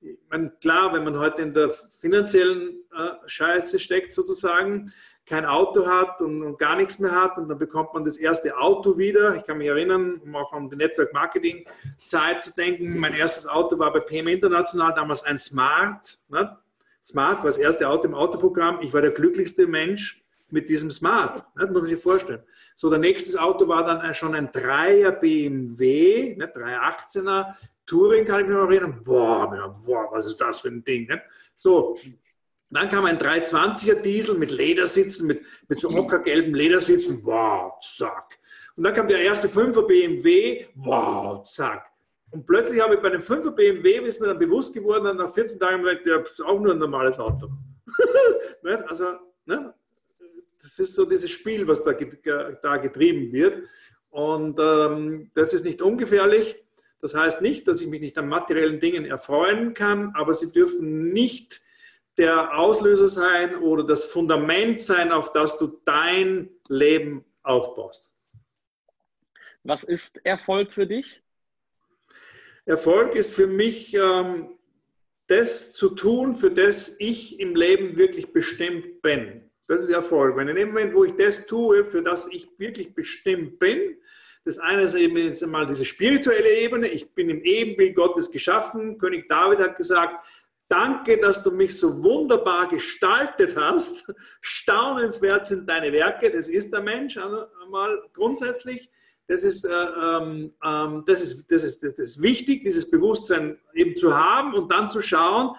Ne? 0.00 0.16
meine, 0.30 0.50
klar, 0.60 0.92
wenn 0.92 1.04
man 1.04 1.18
heute 1.18 1.42
in 1.42 1.54
der 1.54 1.70
finanziellen 1.70 2.82
äh, 2.92 3.10
Scheiße 3.26 3.78
steckt 3.78 4.12
sozusagen, 4.12 4.92
kein 5.26 5.44
Auto 5.44 5.86
hat 5.86 6.20
und, 6.22 6.42
und, 6.42 6.58
gar 6.58 6.76
nichts 6.76 6.98
mehr 6.98 7.12
hat 7.12 7.38
und 7.38 7.48
dann 7.48 7.58
bekommt 7.58 7.94
man 7.94 8.04
das 8.04 8.16
erste 8.16 8.56
Auto 8.56 8.98
wieder. 8.98 9.36
Ich 9.36 9.44
kann 9.44 9.58
mich 9.58 9.68
erinnern, 9.68 10.20
um 10.24 10.34
auch 10.34 10.52
an 10.52 10.68
die 10.68 10.76
Network 10.76 11.12
Marketing 11.12 11.64
Zeit 11.98 12.42
zu 12.42 12.54
denken, 12.54 12.98
mein 12.98 13.14
erstes 13.14 13.46
Auto 13.46 13.78
war 13.78 13.92
bei 13.92 14.00
PM 14.00 14.28
International, 14.28 14.92
damals 14.94 15.22
ein 15.22 15.38
Smart. 15.38 16.18
Ne? 16.28 16.58
Smart 17.04 17.38
war 17.38 17.46
das 17.46 17.58
erste 17.58 17.88
Auto 17.88 18.08
im 18.08 18.14
Autoprogramm. 18.14 18.78
Ich 18.80 18.92
war 18.92 19.02
der 19.02 19.12
glücklichste 19.12 19.66
Mensch 19.66 20.24
mit 20.50 20.68
diesem 20.68 20.90
Smart. 20.90 21.38
Ne? 21.54 21.62
Das 21.62 21.70
muss 21.70 21.82
man 21.82 21.86
sich 21.86 22.02
vorstellen. 22.02 22.42
So, 22.74 22.90
der 22.90 22.98
nächste 22.98 23.40
Auto 23.40 23.68
war 23.68 23.84
dann 23.84 24.12
schon 24.14 24.34
ein 24.34 24.48
3er 24.48 25.12
BMW, 25.12 26.34
ne? 26.36 26.46
318er 26.46 27.54
Touring 27.90 28.24
kann 28.24 28.42
ich 28.42 28.46
mich 28.46 28.56
noch 28.56 28.70
erinnern, 28.70 29.02
boah, 29.02 29.74
boah, 29.84 30.08
was 30.12 30.28
ist 30.28 30.40
das 30.40 30.60
für 30.60 30.68
ein 30.68 30.84
Ding. 30.84 31.08
Ne? 31.08 31.20
So, 31.56 31.96
Dann 32.70 32.88
kam 32.88 33.04
ein 33.04 33.18
320er 33.18 33.96
Diesel 33.96 34.38
mit 34.38 34.52
Ledersitzen, 34.52 35.26
mit, 35.26 35.42
mit 35.66 35.80
so 35.80 35.90
ockergelben 35.90 36.54
Ledersitzen. 36.54 37.20
Wow, 37.24 37.80
zack. 37.82 38.38
Und 38.76 38.84
dann 38.84 38.94
kam 38.94 39.08
der 39.08 39.20
erste 39.20 39.48
5er 39.48 39.82
BMW. 39.82 40.66
Wow, 40.76 41.44
zack. 41.44 41.90
Und 42.30 42.46
plötzlich 42.46 42.80
habe 42.80 42.94
ich 42.94 43.00
bei 43.00 43.10
dem 43.10 43.22
5er 43.22 43.50
BMW, 43.50 44.06
ist 44.06 44.20
mir 44.20 44.28
dann 44.28 44.38
bewusst 44.38 44.72
geworden, 44.72 45.02
dann 45.02 45.16
nach 45.16 45.34
14 45.34 45.58
Tagen 45.58 45.82
gesagt, 45.82 46.06
ja, 46.06 46.20
ist 46.20 46.40
auch 46.42 46.60
nur 46.60 46.72
ein 46.72 46.78
normales 46.78 47.18
Auto. 47.18 47.50
Ne? 48.62 48.84
also, 48.88 49.14
ne? 49.46 49.74
das 50.62 50.78
ist 50.78 50.94
so 50.94 51.06
dieses 51.06 51.30
Spiel, 51.30 51.66
was 51.66 51.82
da, 51.82 51.92
da 52.62 52.76
getrieben 52.76 53.32
wird. 53.32 53.62
Und 54.10 54.58
ähm, 54.60 55.30
das 55.34 55.54
ist 55.54 55.64
nicht 55.64 55.80
ungefährlich. 55.80 56.62
Das 57.00 57.14
heißt 57.14 57.40
nicht, 57.40 57.66
dass 57.66 57.80
ich 57.80 57.88
mich 57.88 58.00
nicht 58.00 58.18
an 58.18 58.28
materiellen 58.28 58.80
Dingen 58.80 59.04
erfreuen 59.04 59.74
kann, 59.74 60.12
aber 60.14 60.34
sie 60.34 60.52
dürfen 60.52 61.12
nicht 61.12 61.62
der 62.18 62.58
Auslöser 62.58 63.08
sein 63.08 63.56
oder 63.56 63.84
das 63.84 64.04
Fundament 64.04 64.80
sein, 64.80 65.10
auf 65.10 65.32
das 65.32 65.58
du 65.58 65.80
dein 65.84 66.50
Leben 66.68 67.24
aufbaust. 67.42 68.12
Was 69.62 69.84
ist 69.84 70.24
Erfolg 70.24 70.72
für 70.72 70.86
dich? 70.86 71.22
Erfolg 72.66 73.14
ist 73.14 73.32
für 73.32 73.46
mich 73.46 73.94
ähm, 73.94 74.58
das 75.26 75.72
zu 75.72 75.90
tun, 75.90 76.34
für 76.34 76.50
das 76.50 76.96
ich 76.98 77.40
im 77.40 77.54
Leben 77.54 77.96
wirklich 77.96 78.32
bestimmt 78.32 79.00
bin. 79.00 79.50
Das 79.66 79.84
ist 79.84 79.90
Erfolg. 79.90 80.36
Wenn 80.36 80.48
in 80.48 80.56
dem 80.56 80.68
Moment, 80.68 80.94
wo 80.94 81.04
ich 81.04 81.12
das 81.12 81.46
tue, 81.46 81.84
für 81.84 82.02
das 82.02 82.28
ich 82.32 82.48
wirklich 82.58 82.94
bestimmt 82.94 83.58
bin, 83.58 83.96
das 84.44 84.58
eine 84.58 84.82
ist 84.82 84.94
eben 84.94 85.16
jetzt 85.18 85.42
einmal 85.42 85.66
diese 85.66 85.84
spirituelle 85.84 86.50
Ebene. 86.50 86.88
Ich 86.88 87.14
bin 87.14 87.28
im 87.28 87.44
Ebenbild 87.44 87.94
Gottes 87.94 88.30
geschaffen. 88.30 88.98
König 88.98 89.28
David 89.28 89.60
hat 89.60 89.76
gesagt, 89.76 90.24
danke, 90.68 91.18
dass 91.18 91.42
du 91.42 91.50
mich 91.50 91.78
so 91.78 92.02
wunderbar 92.02 92.68
gestaltet 92.68 93.56
hast. 93.56 94.06
Staunenswert 94.40 95.46
sind 95.46 95.68
deine 95.68 95.92
Werke. 95.92 96.30
Das 96.30 96.48
ist 96.48 96.72
der 96.72 96.80
Mensch 96.80 97.18
einmal 97.18 98.02
grundsätzlich. 98.14 98.90
Das 99.26 99.44
ist, 99.44 99.64
äh, 99.64 99.70
ähm, 99.70 100.54
ähm, 100.64 101.04
das, 101.06 101.22
ist, 101.22 101.50
das, 101.52 101.62
ist, 101.62 101.82
das 101.82 101.92
ist 101.92 102.22
wichtig, 102.22 102.64
dieses 102.64 102.90
Bewusstsein 102.90 103.58
eben 103.74 103.94
zu 103.94 104.16
haben 104.16 104.54
und 104.54 104.72
dann 104.72 104.90
zu 104.90 105.00
schauen, 105.00 105.54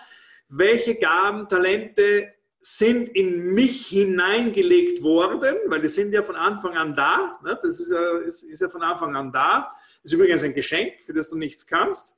welche 0.50 0.96
Gaben, 0.96 1.48
Talente 1.48 2.34
sind 2.62 3.10
in 3.10 3.56
mich 3.56 3.88
hineingelegt 3.88 5.02
worden, 5.02 5.58
weil 5.66 5.82
die 5.82 5.88
sind 5.88 6.14
ja 6.14 6.22
von 6.22 6.36
Anfang 6.36 6.78
an 6.78 6.94
da. 6.94 7.40
Ne? 7.44 7.60
Das 7.62 7.80
ist 7.80 7.92
ja, 7.92 8.20
ist, 8.20 8.44
ist 8.44 8.62
ja 8.62 8.70
von 8.70 8.84
Anfang 8.84 9.16
an 9.16 9.32
da. 9.32 9.70
Ist 10.04 10.14
übrigens 10.14 10.44
ein 10.44 10.54
Geschenk, 10.54 11.02
für 11.04 11.12
das 11.12 11.30
du 11.30 11.38
nichts 11.38 11.66
kannst. 11.66 12.16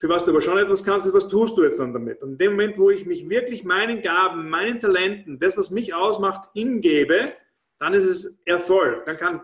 Für 0.00 0.08
was 0.08 0.24
du 0.24 0.32
aber 0.32 0.40
schon 0.40 0.58
etwas 0.58 0.82
kannst, 0.82 1.06
ist, 1.06 1.14
was 1.14 1.28
tust 1.28 1.56
du 1.56 1.62
jetzt 1.62 1.78
dann 1.78 1.92
damit? 1.92 2.22
Und 2.22 2.32
in 2.32 2.38
dem 2.38 2.50
Moment, 2.52 2.76
wo 2.76 2.90
ich 2.90 3.06
mich 3.06 3.28
wirklich 3.28 3.62
meinen 3.62 4.02
Gaben, 4.02 4.50
meinen 4.50 4.80
Talenten, 4.80 5.38
das, 5.38 5.56
was 5.56 5.70
mich 5.70 5.94
ausmacht, 5.94 6.50
hingebe, 6.52 7.32
dann 7.78 7.94
ist 7.94 8.04
es 8.04 8.36
Erfolg. 8.44 9.04
Dann 9.06 9.16
kann, 9.16 9.42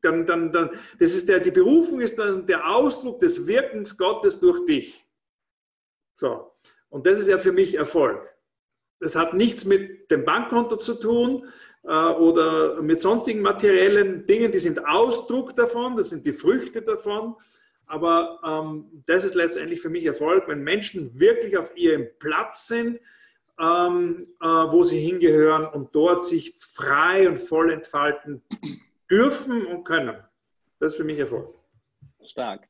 dann, 0.00 0.26
dann, 0.26 0.52
dann, 0.52 0.70
das 0.98 1.14
ist 1.14 1.28
der, 1.28 1.38
die 1.38 1.50
Berufung 1.50 2.00
ist 2.00 2.18
dann 2.18 2.46
der 2.46 2.66
Ausdruck 2.66 3.20
des 3.20 3.46
Wirkens 3.46 3.96
Gottes 3.98 4.40
durch 4.40 4.64
dich. 4.64 5.06
So. 6.14 6.50
Und 6.88 7.06
das 7.06 7.18
ist 7.18 7.28
ja 7.28 7.36
für 7.36 7.52
mich 7.52 7.74
Erfolg. 7.74 8.31
Das 9.02 9.16
hat 9.16 9.34
nichts 9.34 9.64
mit 9.64 10.12
dem 10.12 10.24
Bankkonto 10.24 10.76
zu 10.76 10.94
tun 10.94 11.48
äh, 11.82 11.88
oder 11.88 12.80
mit 12.80 13.00
sonstigen 13.00 13.42
materiellen 13.42 14.24
Dingen, 14.26 14.52
die 14.52 14.60
sind 14.60 14.86
Ausdruck 14.86 15.56
davon, 15.56 15.96
das 15.96 16.10
sind 16.10 16.24
die 16.24 16.32
Früchte 16.32 16.82
davon. 16.82 17.34
Aber 17.86 18.38
ähm, 18.46 19.02
das 19.06 19.24
ist 19.24 19.34
letztendlich 19.34 19.80
für 19.80 19.88
mich 19.88 20.06
Erfolg, 20.06 20.46
wenn 20.46 20.62
Menschen 20.62 21.18
wirklich 21.18 21.58
auf 21.58 21.76
ihrem 21.76 22.06
Platz 22.20 22.68
sind, 22.68 23.00
ähm, 23.58 24.28
äh, 24.40 24.46
wo 24.46 24.84
sie 24.84 25.00
hingehören 25.00 25.66
und 25.66 25.92
dort 25.92 26.24
sich 26.24 26.54
frei 26.54 27.28
und 27.28 27.40
voll 27.40 27.72
entfalten 27.72 28.44
dürfen 29.10 29.66
und 29.66 29.82
können. 29.82 30.16
Das 30.78 30.92
ist 30.92 30.96
für 30.96 31.04
mich 31.04 31.18
Erfolg. 31.18 31.52
Stark. 32.24 32.68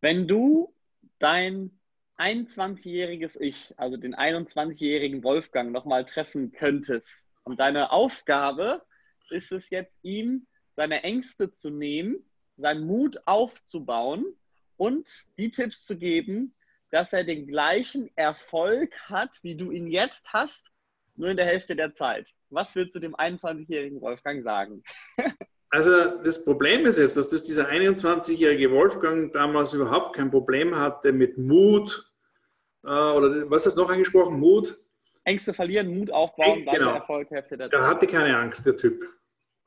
Wenn 0.00 0.28
du 0.28 0.72
dein 1.18 1.72
21-jähriges 2.18 3.40
Ich, 3.40 3.74
also 3.76 3.96
den 3.96 4.14
21-jährigen 4.14 5.24
Wolfgang, 5.24 5.72
nochmal 5.72 6.04
treffen 6.04 6.52
könntest. 6.52 7.26
Und 7.42 7.60
deine 7.60 7.90
Aufgabe 7.90 8.82
ist 9.30 9.52
es 9.52 9.70
jetzt, 9.70 10.04
ihm 10.04 10.46
seine 10.76 11.02
Ängste 11.02 11.52
zu 11.52 11.70
nehmen, 11.70 12.24
seinen 12.56 12.86
Mut 12.86 13.18
aufzubauen 13.26 14.24
und 14.76 15.26
die 15.38 15.50
Tipps 15.50 15.84
zu 15.84 15.96
geben, 15.96 16.54
dass 16.90 17.12
er 17.12 17.24
den 17.24 17.46
gleichen 17.46 18.10
Erfolg 18.16 18.96
hat, 19.08 19.42
wie 19.42 19.56
du 19.56 19.70
ihn 19.72 19.88
jetzt 19.88 20.32
hast, 20.32 20.70
nur 21.16 21.30
in 21.30 21.36
der 21.36 21.46
Hälfte 21.46 21.74
der 21.74 21.92
Zeit. 21.92 22.32
Was 22.50 22.74
würdest 22.74 22.94
du 22.94 23.00
dem 23.00 23.16
21-jährigen 23.16 24.00
Wolfgang 24.00 24.44
sagen? 24.44 24.82
Also 25.74 25.90
das 26.22 26.44
Problem 26.44 26.86
ist 26.86 26.98
jetzt, 26.98 27.16
dass 27.16 27.30
das 27.30 27.42
dieser 27.42 27.68
21-jährige 27.68 28.70
Wolfgang 28.70 29.32
damals 29.32 29.72
überhaupt 29.72 30.14
kein 30.14 30.30
Problem 30.30 30.76
hatte 30.76 31.12
mit 31.12 31.36
Mut 31.36 32.12
äh, 32.84 32.88
oder 32.88 33.50
was 33.50 33.66
hast 33.66 33.76
du 33.76 33.80
noch 33.80 33.90
angesprochen? 33.90 34.38
Mut? 34.38 34.78
Ängste 35.24 35.52
verlieren, 35.52 35.98
Mut 35.98 36.12
aufbauen, 36.12 36.64
dann 36.64 36.76
genau. 36.76 36.92
Erfolg 36.92 37.28
Hälfte 37.28 37.56
der, 37.56 37.70
der 37.70 37.84
hatte 37.88 38.06
keine 38.06 38.38
Angst, 38.38 38.64
der 38.64 38.76
Typ. 38.76 39.04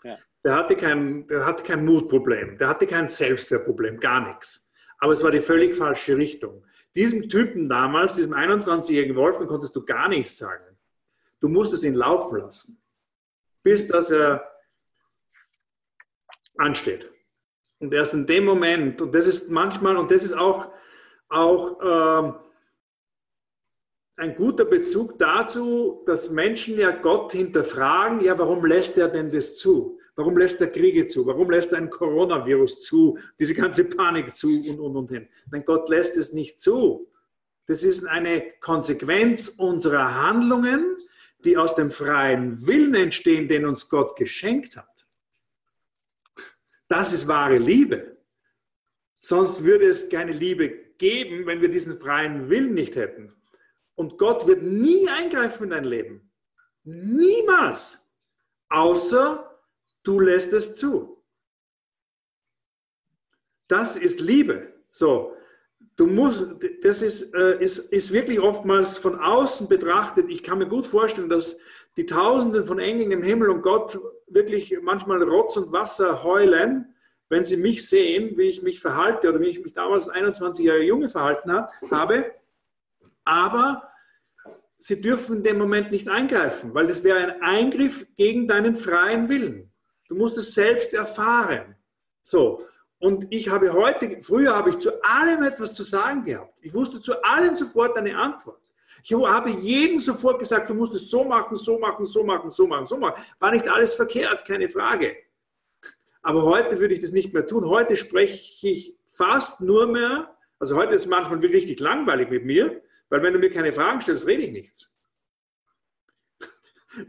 Ja. 0.05 0.17
Der, 0.45 0.55
hatte 0.55 0.77
kein, 0.77 1.27
der 1.27 1.45
hatte 1.45 1.63
kein 1.63 1.83
Mutproblem, 1.83 2.57
der 2.57 2.69
hatte 2.69 2.87
kein 2.87 3.09
Selbstwertproblem, 3.09 3.99
gar 3.99 4.29
nichts. 4.29 4.71
Aber 4.99 5.11
es 5.11 5.21
war 5.21 5.31
die 5.31 5.41
völlig 5.41 5.75
falsche 5.75 6.15
Richtung. 6.15 6.63
Diesem 6.95 7.27
Typen 7.27 7.67
damals, 7.67 8.13
diesem 8.13 8.33
21-jährigen 8.33 9.17
Wolfgang, 9.17 9.49
konntest 9.49 9.75
du 9.75 9.83
gar 9.83 10.07
nichts 10.07 10.37
sagen. 10.37 10.77
Du 11.41 11.49
musstest 11.49 11.83
ihn 11.83 11.95
laufen 11.95 12.37
lassen, 12.37 12.81
bis 13.61 13.89
dass 13.89 14.09
er 14.09 14.56
ansteht. 16.57 17.09
Und 17.79 17.93
erst 17.93 18.13
in 18.13 18.25
dem 18.25 18.45
Moment, 18.45 19.01
und 19.01 19.13
das 19.13 19.27
ist 19.27 19.51
manchmal, 19.51 19.97
und 19.97 20.09
das 20.09 20.23
ist 20.23 20.33
auch, 20.33 20.71
auch 21.29 21.77
ähm, 21.81 22.35
ein 24.17 24.33
guter 24.33 24.65
Bezug 24.65 25.19
dazu, 25.19 26.03
dass 26.07 26.31
Menschen 26.31 26.77
ja 26.77 26.91
Gott 26.91 27.33
hinterfragen, 27.33 28.19
ja, 28.19 28.37
warum 28.37 28.65
lässt 28.65 28.97
er 28.97 29.09
denn 29.09 29.29
das 29.29 29.55
zu? 29.57 29.99
Warum 30.15 30.35
lässt 30.35 30.59
er 30.59 30.71
Kriege 30.71 31.05
zu? 31.05 31.27
Warum 31.27 31.51
lässt 31.51 31.71
er 31.71 31.77
ein 31.77 31.91
Coronavirus 31.91 32.81
zu? 32.81 33.19
Diese 33.39 33.53
ganze 33.53 33.83
Panik 33.83 34.35
zu 34.35 34.47
und, 34.47 34.79
und, 34.79 34.95
und 34.95 35.11
hin. 35.11 35.27
Nein, 35.51 35.63
Gott 35.63 35.87
lässt 35.89 36.17
es 36.17 36.33
nicht 36.33 36.59
zu. 36.59 37.11
Das 37.67 37.83
ist 37.83 38.05
eine 38.05 38.53
Konsequenz 38.59 39.49
unserer 39.49 40.15
Handlungen, 40.15 40.97
die 41.45 41.55
aus 41.55 41.75
dem 41.75 41.91
freien 41.91 42.65
Willen 42.65 42.95
entstehen, 42.95 43.47
den 43.47 43.67
uns 43.67 43.87
Gott 43.89 44.15
geschenkt 44.15 44.75
hat. 44.75 44.96
Das 46.87 47.13
ist 47.13 47.27
wahre 47.27 47.57
Liebe. 47.57 48.17
Sonst 49.19 49.63
würde 49.63 49.87
es 49.87 50.09
keine 50.09 50.31
Liebe 50.31 50.69
geben, 50.97 51.45
wenn 51.45 51.61
wir 51.61 51.69
diesen 51.69 51.99
freien 51.99 52.49
Willen 52.49 52.73
nicht 52.73 52.95
hätten. 52.95 53.33
Und 53.95 54.17
Gott 54.17 54.47
wird 54.47 54.63
nie 54.63 55.07
eingreifen 55.09 55.65
in 55.65 55.69
dein 55.71 55.83
Leben. 55.83 56.31
Niemals. 56.83 58.07
Außer 58.69 59.59
du 60.03 60.19
lässt 60.19 60.53
es 60.53 60.75
zu. 60.75 61.23
Das 63.67 63.97
ist 63.97 64.19
Liebe. 64.19 64.73
So, 64.91 65.35
du 65.97 66.07
musst, 66.07 66.45
das 66.81 67.01
ist, 67.01 67.33
äh, 67.33 67.61
ist, 67.61 67.79
ist 67.79 68.11
wirklich 68.11 68.39
oftmals 68.39 68.97
von 68.97 69.19
außen 69.19 69.67
betrachtet. 69.67 70.29
Ich 70.29 70.43
kann 70.43 70.59
mir 70.59 70.67
gut 70.67 70.87
vorstellen, 70.87 71.29
dass 71.29 71.59
die 71.97 72.05
Tausenden 72.05 72.63
von 72.63 72.79
Engeln 72.79 73.11
im 73.11 73.23
Himmel 73.23 73.49
und 73.49 73.63
Gott 73.63 73.99
wirklich 74.27 74.77
manchmal 74.81 75.21
Rotz 75.23 75.57
und 75.57 75.71
Wasser 75.71 76.23
heulen, 76.23 76.93
wenn 77.27 77.43
sie 77.43 77.57
mich 77.57 77.89
sehen, 77.89 78.37
wie 78.37 78.43
ich 78.43 78.61
mich 78.61 78.79
verhalte 78.79 79.27
oder 79.27 79.39
wie 79.39 79.47
ich 79.47 79.61
mich 79.61 79.73
damals 79.73 80.07
21 80.07 80.65
Jahre 80.65 80.83
Junge 80.83 81.09
verhalten 81.09 81.51
habe. 81.89 82.31
Aber 83.25 83.89
sie 84.77 85.01
dürfen 85.01 85.37
in 85.37 85.43
dem 85.43 85.57
Moment 85.57 85.91
nicht 85.91 86.07
eingreifen, 86.07 86.73
weil 86.73 86.87
das 86.87 87.03
wäre 87.03 87.17
ein 87.17 87.41
Eingriff 87.41 88.05
gegen 88.15 88.47
deinen 88.47 88.75
freien 88.75 89.27
Willen. 89.27 89.71
Du 90.07 90.15
musst 90.15 90.37
es 90.37 90.53
selbst 90.53 90.93
erfahren. 90.93 91.75
So. 92.21 92.63
Und 92.99 93.27
ich 93.31 93.49
habe 93.49 93.73
heute, 93.73 94.21
früher 94.21 94.55
habe 94.55 94.69
ich 94.69 94.77
zu 94.77 95.03
allem 95.03 95.43
etwas 95.43 95.73
zu 95.73 95.83
sagen 95.83 96.23
gehabt. 96.23 96.59
Ich 96.61 96.73
wusste 96.73 97.01
zu 97.01 97.21
allem 97.23 97.55
sofort 97.55 97.97
eine 97.97 98.17
Antwort. 98.17 98.66
Ich 99.03 99.13
habe 99.13 99.49
jedem 99.49 99.99
sofort 99.99 100.39
gesagt, 100.39 100.69
du 100.69 100.73
musst 100.73 100.93
es 100.95 101.09
so 101.09 101.23
machen, 101.23 101.55
so 101.55 101.77
machen, 101.77 102.05
so 102.05 102.23
machen, 102.23 102.51
so 102.51 102.67
machen, 102.67 102.87
so 102.87 102.97
machen. 102.97 103.21
War 103.39 103.51
nicht 103.51 103.67
alles 103.67 103.93
verkehrt, 103.93 104.45
keine 104.45 104.69
Frage. 104.69 105.15
Aber 106.21 106.43
heute 106.43 106.79
würde 106.79 106.93
ich 106.93 106.99
das 106.99 107.11
nicht 107.11 107.33
mehr 107.33 107.47
tun. 107.47 107.65
Heute 107.65 107.95
spreche 107.95 108.67
ich 108.67 108.97
fast 109.07 109.61
nur 109.61 109.87
mehr, 109.87 110.35
also 110.59 110.75
heute 110.75 110.95
ist 110.95 111.05
manchmal 111.05 111.39
richtig 111.39 111.79
langweilig 111.79 112.29
mit 112.29 112.45
mir, 112.45 112.81
weil 113.09 113.23
wenn 113.23 113.33
du 113.33 113.39
mir 113.39 113.49
keine 113.49 113.71
Fragen 113.71 114.01
stellst, 114.01 114.27
rede 114.27 114.43
ich 114.43 114.51
nichts. 114.51 114.93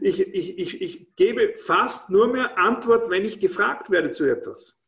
Ich, 0.01 0.19
ich, 0.21 0.59
ich, 0.59 0.81
ich 0.81 1.15
gebe 1.15 1.57
fast 1.57 2.09
nur 2.09 2.27
mehr 2.27 2.57
Antwort, 2.57 3.09
wenn 3.09 3.25
ich 3.25 3.39
gefragt 3.39 3.89
werde 3.89 4.11
zu 4.11 4.25
etwas. 4.25 4.79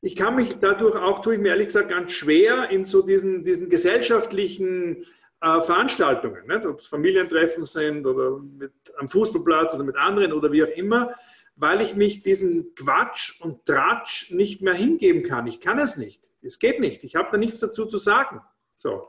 Ich 0.00 0.14
kann 0.14 0.36
mich 0.36 0.58
dadurch 0.58 0.94
auch, 0.96 1.22
tue 1.22 1.34
ich 1.34 1.40
mir 1.40 1.48
ehrlich 1.48 1.68
gesagt 1.68 1.88
ganz 1.88 2.12
schwer, 2.12 2.70
in 2.70 2.84
so 2.84 3.02
diesen, 3.02 3.42
diesen 3.42 3.68
gesellschaftlichen 3.68 5.06
äh, 5.40 5.60
Veranstaltungen, 5.60 6.46
nicht? 6.46 6.66
ob 6.66 6.80
es 6.80 6.86
Familientreffen 6.86 7.64
sind 7.64 8.06
oder 8.06 8.38
mit, 8.38 8.72
am 8.98 9.08
Fußballplatz 9.08 9.74
oder 9.74 9.84
mit 9.84 9.96
anderen 9.96 10.32
oder 10.32 10.50
wie 10.52 10.64
auch 10.64 10.76
immer, 10.76 11.14
weil 11.56 11.80
ich 11.80 11.94
mich 11.94 12.22
diesem 12.22 12.74
Quatsch 12.74 13.40
und 13.40 13.64
Tratsch 13.66 14.30
nicht 14.30 14.62
mehr 14.62 14.74
hingeben 14.74 15.22
kann. 15.22 15.46
Ich 15.46 15.60
kann 15.60 15.78
es 15.78 15.96
nicht. 15.96 16.30
Es 16.42 16.58
geht 16.58 16.80
nicht. 16.80 17.04
Ich 17.04 17.16
habe 17.16 17.28
da 17.30 17.38
nichts 17.38 17.60
dazu 17.60 17.86
zu 17.86 17.98
sagen. 17.98 18.40
So. 18.74 19.08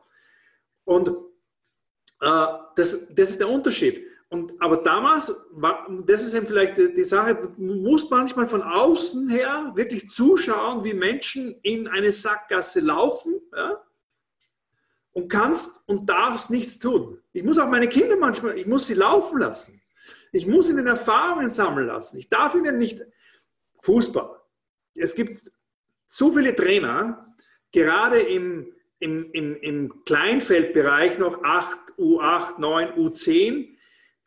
Und 0.83 1.09
äh, 2.21 2.47
das, 2.75 3.07
das 3.13 3.29
ist 3.31 3.39
der 3.39 3.49
Unterschied. 3.49 4.05
Und, 4.29 4.53
aber 4.59 4.77
damals, 4.77 5.33
war, 5.51 5.87
das 6.05 6.23
ist 6.23 6.33
eben 6.33 6.45
vielleicht 6.45 6.77
die, 6.77 6.93
die 6.93 7.03
Sache, 7.03 7.35
du 7.35 7.63
musst 7.75 8.09
manchmal 8.11 8.47
von 8.47 8.63
außen 8.63 9.29
her 9.29 9.71
wirklich 9.75 10.09
zuschauen, 10.09 10.83
wie 10.83 10.93
Menschen 10.93 11.59
in 11.61 11.87
eine 11.87 12.11
Sackgasse 12.11 12.79
laufen 12.79 13.35
ja, 13.55 13.81
und 15.15 15.29
kannst 15.29 15.81
und 15.87 16.09
darfst 16.09 16.49
nichts 16.49 16.77
tun. 16.77 17.21
Ich 17.31 17.41
muss 17.41 17.57
auch 17.57 17.69
meine 17.69 17.87
Kinder 17.87 18.17
manchmal, 18.17 18.57
ich 18.57 18.67
muss 18.67 18.87
sie 18.87 18.95
laufen 18.95 19.39
lassen. 19.39 19.81
Ich 20.33 20.45
muss 20.45 20.69
ihnen 20.69 20.85
Erfahrungen 20.87 21.49
sammeln 21.49 21.87
lassen. 21.87 22.17
Ich 22.17 22.29
darf 22.29 22.53
ihnen 22.53 22.77
nicht 22.77 23.01
Fußball. 23.81 24.41
Es 24.93 25.15
gibt 25.15 25.49
so 26.09 26.33
viele 26.33 26.53
Trainer, 26.53 27.25
gerade 27.71 28.19
im, 28.19 28.73
im, 28.99 29.31
im, 29.31 29.55
im 29.55 30.03
Kleinfeldbereich 30.03 31.17
noch 31.17 31.41
8, 31.43 31.79
U8, 31.97 32.59
9, 32.59 32.93
U10, 32.95 33.69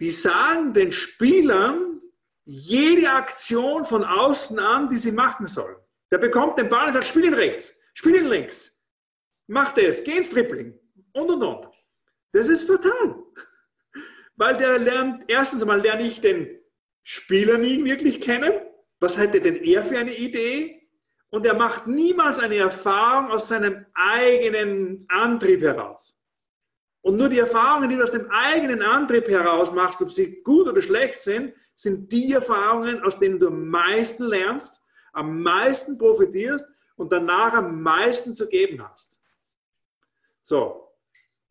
die 0.01 0.11
sagen 0.11 0.72
den 0.72 0.93
Spielern 0.93 2.01
jede 2.47 3.11
Aktion 3.11 3.84
von 3.84 4.05
außen 4.05 4.59
an, 4.59 4.89
die 4.89 4.97
sie 4.97 5.12
machen 5.12 5.47
sollen. 5.47 5.76
Der 6.11 6.16
bekommt 6.16 6.59
den 6.59 6.70
Ball 6.70 6.86
und 6.86 6.95
sagt, 6.95 7.05
spiel 7.05 7.26
ihn 7.26 7.34
rechts, 7.34 7.76
spiel 7.93 8.16
ihn 8.16 8.26
links, 8.26 8.78
mach 9.49 9.74
das, 9.74 10.05
geh 10.05 10.18
ins 10.18 10.30
Tripling 10.30 10.78
und 11.12 11.30
und 11.30 11.42
und. 11.42 11.68
Das 12.32 12.49
ist 12.49 12.62
fatal 12.62 13.24
weil 14.38 14.57
der 14.57 14.78
lernt, 14.78 15.24
erstens 15.26 15.62
einmal 15.62 15.80
lerne 15.80 16.03
ich 16.03 16.20
den 16.20 16.49
Spieler 17.03 17.59
nie 17.59 17.84
wirklich 17.84 18.20
kennen. 18.20 18.53
Was 19.01 19.16
er 19.16 19.26
denn 19.26 19.57
er 19.57 19.84
für 19.84 19.99
eine 19.99 20.16
Idee? 20.16 20.88
Und 21.30 21.44
er 21.44 21.55
macht 21.55 21.86
niemals 21.86 22.38
eine 22.38 22.57
Erfahrung 22.57 23.30
aus 23.30 23.49
seinem 23.49 23.84
eigenen 23.94 25.05
Antrieb 25.09 25.61
heraus. 25.61 26.16
Und 27.03 27.16
nur 27.16 27.28
die 27.28 27.38
Erfahrungen, 27.38 27.90
die 27.90 27.96
du 27.96 28.03
aus 28.03 28.12
dem 28.12 28.30
eigenen 28.30 28.82
Antrieb 28.82 29.28
heraus 29.28 29.72
machst, 29.72 30.01
ob 30.01 30.11
sie 30.11 30.42
gut 30.42 30.68
oder 30.68 30.80
schlecht 30.80 31.20
sind, 31.20 31.53
sind 31.74 32.11
die 32.11 32.32
Erfahrungen, 32.32 33.03
aus 33.03 33.18
denen 33.18 33.38
du 33.38 33.49
am 33.49 33.68
meisten 33.68 34.24
lernst, 34.24 34.80
am 35.12 35.42
meisten 35.42 35.99
profitierst 35.99 36.68
und 36.96 37.12
danach 37.12 37.53
am 37.53 37.82
meisten 37.82 38.34
zu 38.34 38.49
geben 38.49 38.82
hast. 38.88 39.18
So, 40.49 40.94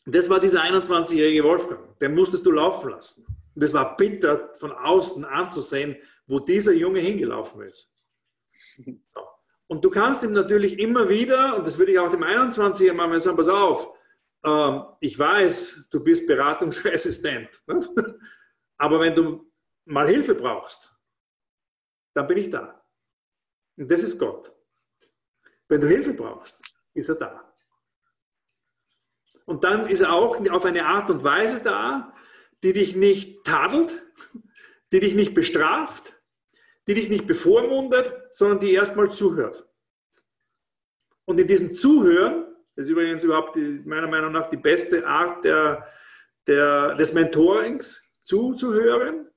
das 0.07 0.27
war 0.27 0.39
dieser 0.39 0.63
21-jährige 0.63 1.43
Wolfgang. 1.43 1.99
Den 1.99 2.15
musstest 2.15 2.43
du 2.47 2.49
laufen 2.49 2.89
lassen. 2.89 3.27
Und 3.53 3.61
es 3.61 3.71
war 3.71 3.95
bitter 3.95 4.55
von 4.55 4.71
außen 4.71 5.23
anzusehen, 5.23 5.97
wo 6.25 6.39
dieser 6.39 6.73
Junge 6.73 6.99
hingelaufen 6.99 7.61
ist. 7.61 7.91
Und 9.67 9.85
du 9.85 9.91
kannst 9.91 10.23
ihm 10.23 10.33
natürlich 10.33 10.79
immer 10.79 11.07
wieder, 11.09 11.57
und 11.57 11.67
das 11.67 11.77
würde 11.77 11.91
ich 11.91 11.99
auch 11.99 12.09
dem 12.09 12.23
21-Jährigen 12.23 12.97
mal 12.97 13.19
sagen, 13.19 13.37
pass 13.37 13.49
auf, 13.49 13.87
ähm, 14.43 14.83
ich 14.99 15.19
weiß, 15.19 15.89
du 15.91 16.03
bist 16.03 16.25
beratungsresistent. 16.25 17.63
Aber 18.77 18.99
wenn 18.99 19.13
du 19.13 19.47
mal 19.85 20.07
Hilfe 20.07 20.33
brauchst, 20.33 20.91
dann 22.15 22.25
bin 22.25 22.39
ich 22.39 22.49
da. 22.49 22.83
Und 23.77 23.91
das 23.91 24.01
ist 24.01 24.17
Gott. 24.17 24.51
Wenn 25.67 25.81
du 25.81 25.87
Hilfe 25.87 26.15
brauchst, 26.15 26.59
ist 26.95 27.09
er 27.09 27.15
da. 27.15 27.46
Und 29.47 29.63
dann 29.63 29.87
ist 29.87 30.01
er 30.01 30.11
auch 30.11 30.45
auf 30.51 30.65
eine 30.65 30.85
Art 30.85 31.09
und 31.09 31.23
Weise 31.23 31.63
da, 31.63 32.13
die 32.63 32.73
dich 32.73 32.97
nicht 32.97 33.45
tadelt, 33.45 34.05
die 34.91 34.99
dich 34.99 35.15
nicht 35.15 35.33
bestraft, 35.33 36.21
die 36.85 36.93
dich 36.93 37.07
nicht 37.07 37.27
bevormundet, 37.27 38.13
sondern 38.29 38.59
die 38.59 38.73
erstmal 38.73 39.09
zuhört. 39.09 39.65
Und 41.23 41.39
in 41.39 41.47
diesem 41.47 41.75
Zuhören, 41.75 42.45
das 42.75 42.87
ist 42.87 42.91
übrigens 42.91 43.23
überhaupt 43.23 43.55
die, 43.55 43.81
meiner 43.85 44.07
Meinung 44.07 44.33
nach 44.33 44.49
die 44.49 44.57
beste 44.57 45.07
Art 45.07 45.45
der, 45.45 45.87
der, 46.45 46.95
des 46.95 47.13
Mentorings, 47.13 48.03
zuzuhören, 48.23 49.29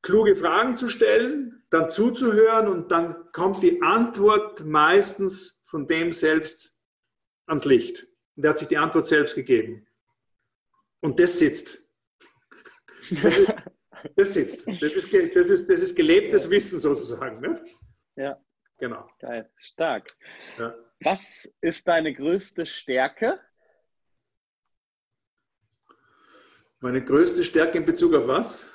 kluge 0.00 0.36
Fragen 0.36 0.74
zu 0.74 0.88
stellen, 0.88 1.66
dann 1.68 1.90
zuzuhören 1.90 2.66
und 2.66 2.90
dann 2.90 3.30
kommt 3.32 3.62
die 3.62 3.82
Antwort 3.82 4.64
meistens 4.64 5.62
von 5.66 5.86
dem 5.86 6.12
selbst 6.12 6.74
ans 7.46 7.66
Licht. 7.66 8.08
Und 8.38 8.44
er 8.44 8.50
hat 8.50 8.58
sich 8.58 8.68
die 8.68 8.76
Antwort 8.76 9.04
selbst 9.04 9.34
gegeben. 9.34 9.84
Und 11.00 11.18
das 11.18 11.40
sitzt. 11.40 11.82
Das, 13.10 13.36
ist, 13.36 13.54
das 14.14 14.34
sitzt. 14.34 14.68
Das 14.80 14.94
ist, 14.94 15.12
das 15.12 15.50
ist, 15.50 15.68
das 15.68 15.82
ist 15.82 15.96
gelebtes 15.96 16.44
ja. 16.44 16.50
Wissen 16.50 16.78
sozusagen. 16.78 17.40
Ne? 17.40 17.64
Ja. 18.14 18.40
Genau. 18.78 19.10
Geil. 19.18 19.50
Stark. 19.56 20.12
Ja. 20.56 20.72
Was 21.00 21.52
ist 21.60 21.88
deine 21.88 22.14
größte 22.14 22.64
Stärke? 22.64 23.40
Meine 26.78 27.02
größte 27.02 27.42
Stärke 27.42 27.78
in 27.78 27.86
Bezug 27.86 28.14
auf 28.14 28.28
was? 28.28 28.72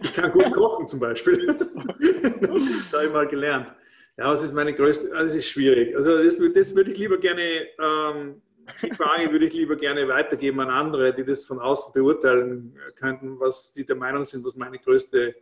Ich 0.00 0.12
kann 0.12 0.30
gut 0.30 0.44
kochen 0.52 0.86
zum 0.86 1.00
Beispiel. 1.00 1.58
Das 2.04 2.92
habe 2.92 3.06
ich 3.06 3.12
mal 3.12 3.26
gelernt. 3.26 3.74
Ja, 4.16 4.30
was 4.30 4.44
ist 4.44 4.52
meine 4.52 4.72
größte, 4.72 5.10
ah, 5.14 5.24
das 5.24 5.34
ist 5.34 5.48
schwierig. 5.48 5.94
Also 5.96 6.22
das, 6.22 6.36
das 6.54 6.76
würde 6.76 6.92
ich 6.92 6.98
lieber 6.98 7.18
gerne, 7.18 7.66
ähm, 7.78 8.42
die 8.82 8.94
Frage 8.94 9.30
würde 9.32 9.46
ich 9.46 9.54
lieber 9.54 9.76
gerne 9.76 10.06
weitergeben 10.06 10.60
an 10.60 10.70
andere, 10.70 11.12
die 11.12 11.24
das 11.24 11.44
von 11.44 11.58
außen 11.58 11.92
beurteilen 11.92 12.78
könnten, 12.94 13.40
was 13.40 13.72
die 13.72 13.84
der 13.84 13.96
Meinung 13.96 14.24
sind, 14.24 14.44
was 14.44 14.54
meine 14.54 14.78
größte, 14.78 15.34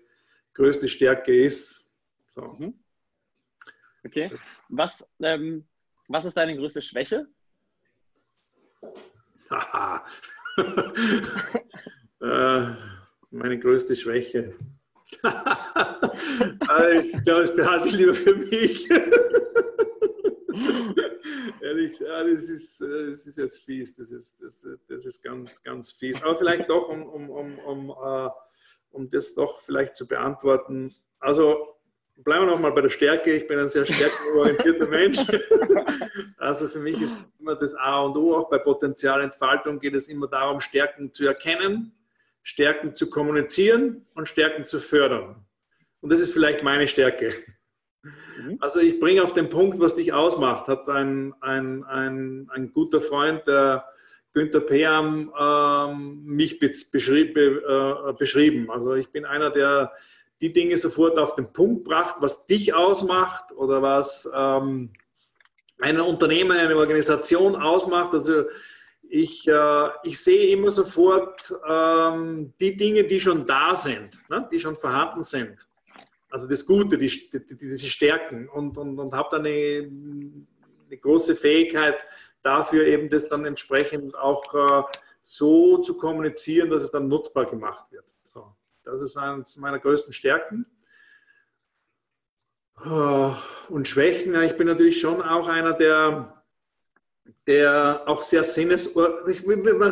größte 0.54 0.88
Stärke 0.88 1.44
ist. 1.44 1.86
So. 2.30 2.42
Mhm. 2.58 2.74
Okay. 4.04 4.32
Was, 4.70 5.06
ähm, 5.20 5.66
was 6.08 6.24
ist 6.24 6.36
deine 6.36 6.56
größte 6.56 6.80
Schwäche? 6.82 7.28
äh, 12.20 12.74
meine 13.30 13.58
größte 13.58 13.94
Schwäche. 13.94 14.54
Ich 17.02 17.12
glaube, 17.24 17.42
das 17.42 17.54
behalte 17.54 17.88
ich 17.88 17.96
lieber 17.96 18.14
für 18.14 18.34
mich. 18.34 18.88
Ehrlich, 21.60 21.98
ja, 22.00 22.24
das, 22.24 22.48
ist, 22.48 22.80
das 22.80 23.26
ist 23.26 23.38
jetzt 23.38 23.64
fies, 23.64 23.94
das 23.94 24.10
ist, 24.10 24.36
das, 24.42 24.66
das 24.88 25.06
ist 25.06 25.22
ganz, 25.22 25.62
ganz 25.62 25.92
fies. 25.92 26.22
Aber 26.22 26.36
vielleicht 26.36 26.68
doch, 26.68 26.88
um, 26.88 27.02
um, 27.04 27.30
um, 27.30 27.58
um, 27.60 27.90
uh, 27.90 28.30
um 28.90 29.08
das 29.08 29.34
doch 29.34 29.60
vielleicht 29.60 29.96
zu 29.96 30.06
beantworten. 30.06 30.94
Also 31.18 31.76
bleiben 32.16 32.46
wir 32.46 32.52
nochmal 32.52 32.72
bei 32.72 32.80
der 32.82 32.90
Stärke. 32.90 33.32
Ich 33.32 33.46
bin 33.46 33.58
ein 33.58 33.68
sehr 33.68 33.84
stärkenorientierter 33.84 34.88
Mensch. 34.88 35.18
Also 36.36 36.66
für 36.68 36.80
mich 36.80 37.00
ist 37.00 37.30
immer 37.38 37.54
das 37.54 37.74
A 37.74 38.00
und 38.00 38.16
O, 38.16 38.36
auch 38.36 38.50
bei 38.50 38.58
Potenzialentfaltung 38.58 39.78
geht 39.78 39.94
es 39.94 40.08
immer 40.08 40.26
darum, 40.26 40.58
Stärken 40.60 41.12
zu 41.12 41.24
erkennen 41.24 41.92
Stärken 42.42 42.94
zu 42.94 43.08
kommunizieren 43.10 44.06
und 44.14 44.28
Stärken 44.28 44.66
zu 44.66 44.80
fördern. 44.80 45.44
Und 46.00 46.10
das 46.10 46.20
ist 46.20 46.32
vielleicht 46.32 46.64
meine 46.64 46.88
Stärke. 46.88 47.32
Mhm. 48.02 48.58
Also 48.60 48.80
ich 48.80 48.98
bringe 48.98 49.22
auf 49.22 49.32
den 49.32 49.48
Punkt, 49.48 49.78
was 49.78 49.94
dich 49.94 50.12
ausmacht, 50.12 50.68
hat 50.68 50.88
ein, 50.88 51.32
ein, 51.40 51.84
ein, 51.84 52.48
ein 52.52 52.72
guter 52.72 53.00
Freund, 53.00 53.46
der 53.46 53.86
Günther 54.32 54.60
Peam, 54.60 55.32
ähm, 55.38 56.22
mich 56.24 56.58
beschrieb, 56.58 57.36
äh, 57.36 58.12
beschrieben. 58.18 58.70
Also 58.70 58.94
ich 58.94 59.08
bin 59.10 59.24
einer, 59.24 59.50
der 59.50 59.92
die 60.40 60.52
Dinge 60.52 60.76
sofort 60.76 61.18
auf 61.18 61.36
den 61.36 61.52
Punkt 61.52 61.84
bracht, 61.84 62.16
was 62.18 62.46
dich 62.46 62.74
ausmacht 62.74 63.52
oder 63.52 63.80
was 63.82 64.28
ähm, 64.34 64.90
ein 65.78 66.00
Unternehmen, 66.00 66.52
eine 66.52 66.76
Organisation 66.76 67.54
ausmacht. 67.54 68.12
Also 68.14 68.44
ich, 69.14 69.46
äh, 69.46 69.88
ich 70.04 70.18
sehe 70.24 70.48
immer 70.48 70.70
sofort 70.70 71.54
ähm, 71.68 72.54
die 72.58 72.74
Dinge, 72.74 73.04
die 73.04 73.20
schon 73.20 73.46
da 73.46 73.76
sind, 73.76 74.18
ne? 74.30 74.48
die 74.50 74.58
schon 74.58 74.74
vorhanden 74.74 75.22
sind. 75.22 75.68
Also 76.30 76.48
das 76.48 76.64
Gute, 76.64 76.96
die, 76.96 77.08
die, 77.30 77.58
diese 77.58 77.86
Stärken 77.88 78.48
und, 78.48 78.78
und, 78.78 78.98
und 78.98 79.12
habe 79.12 79.28
dann 79.32 79.44
eine, 79.44 79.86
eine, 80.86 80.96
große 80.96 81.36
Fähigkeit 81.36 82.06
dafür, 82.42 82.86
eben 82.86 83.10
das 83.10 83.28
dann 83.28 83.44
entsprechend 83.44 84.16
auch 84.16 84.54
äh, 84.54 84.82
so 85.20 85.76
zu 85.82 85.98
kommunizieren, 85.98 86.70
dass 86.70 86.82
es 86.82 86.90
dann 86.90 87.08
nutzbar 87.08 87.44
gemacht 87.44 87.92
wird. 87.92 88.06
So, 88.24 88.46
das 88.82 89.02
ist 89.02 89.18
eines 89.18 89.58
meiner 89.58 89.78
größten 89.78 90.14
Stärken. 90.14 90.64
Äh, 92.82 93.30
und 93.68 93.86
Schwächen, 93.86 94.34
ich 94.40 94.56
bin 94.56 94.68
natürlich 94.68 94.98
schon 94.98 95.20
auch 95.20 95.48
einer, 95.48 95.74
der 95.74 96.41
der 97.46 98.02
auch 98.06 98.22
sehr 98.22 98.44
sinnes... 98.44 98.94
Ich, 99.26 99.42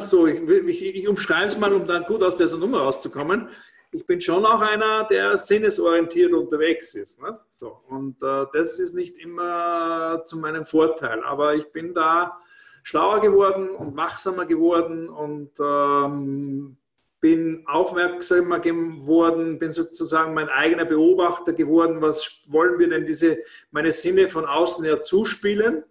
so, 0.01 0.27
ich, 0.27 0.41
ich, 0.49 0.85
ich 0.97 1.09
umschreibe 1.09 1.47
es 1.47 1.59
mal, 1.59 1.73
um 1.73 1.87
dann 1.87 2.05
gut 2.05 2.23
aus 2.23 2.37
dieser 2.37 2.59
Nummer 2.59 2.81
rauszukommen. 2.81 3.49
ich 3.93 4.07
bin 4.07 4.21
schon 4.21 4.47
auch 4.47 4.61
einer, 4.61 5.05
der 5.05 5.37
sinnesorientiert 5.37 6.33
unterwegs 6.33 6.95
ist. 6.95 7.21
Ne? 7.21 7.39
So, 7.53 7.81
und 7.89 8.23
äh, 8.23 8.47
das 8.53 8.79
ist 8.79 8.95
nicht 8.95 9.17
immer 9.19 10.23
zu 10.25 10.39
meinem 10.39 10.65
Vorteil, 10.65 11.23
aber 11.25 11.55
ich 11.55 11.73
bin 11.73 11.95
da 11.95 12.41
schlauer 12.83 13.21
geworden 13.21 13.71
und 13.71 13.97
wachsamer 13.97 14.47
geworden 14.47 15.09
und 15.09 15.51
ähm, 15.61 16.77
bin 17.21 17.65
aufmerksamer 17.67 18.61
geworden, 18.61 19.59
bin 19.59 19.73
sozusagen 19.73 20.33
mein 20.33 20.49
eigener 20.49 20.87
Beobachter 20.87 21.53
geworden. 21.53 22.01
Was 22.01 22.43
wollen 22.49 22.79
wir 22.79 22.89
denn 22.89 23.05
diese, 23.05 23.39
meine 23.71 23.93
Sinne 23.93 24.29
von 24.29 24.47
außen 24.47 24.85
her 24.85 25.03
zuspielen? 25.03 25.85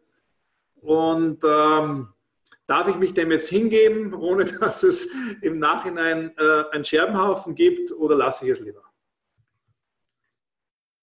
Und 0.82 1.44
ähm, 1.44 2.10
darf 2.68 2.88
ich 2.88 2.96
mich 2.96 3.14
dem 3.14 3.32
jetzt 3.32 3.50
hingeben, 3.50 4.14
ohne 4.14 4.46
dass 4.60 4.84
es 4.84 5.14
im 5.42 5.60
Nachhinein 5.60 6.34
äh, 6.38 6.64
einen 6.72 6.86
Scherbenhaufen 6.86 7.56
gibt, 7.56 7.92
oder 7.92 8.16
lasse 8.16 8.46
ich 8.46 8.52
es 8.52 8.60
lieber? 8.60 8.84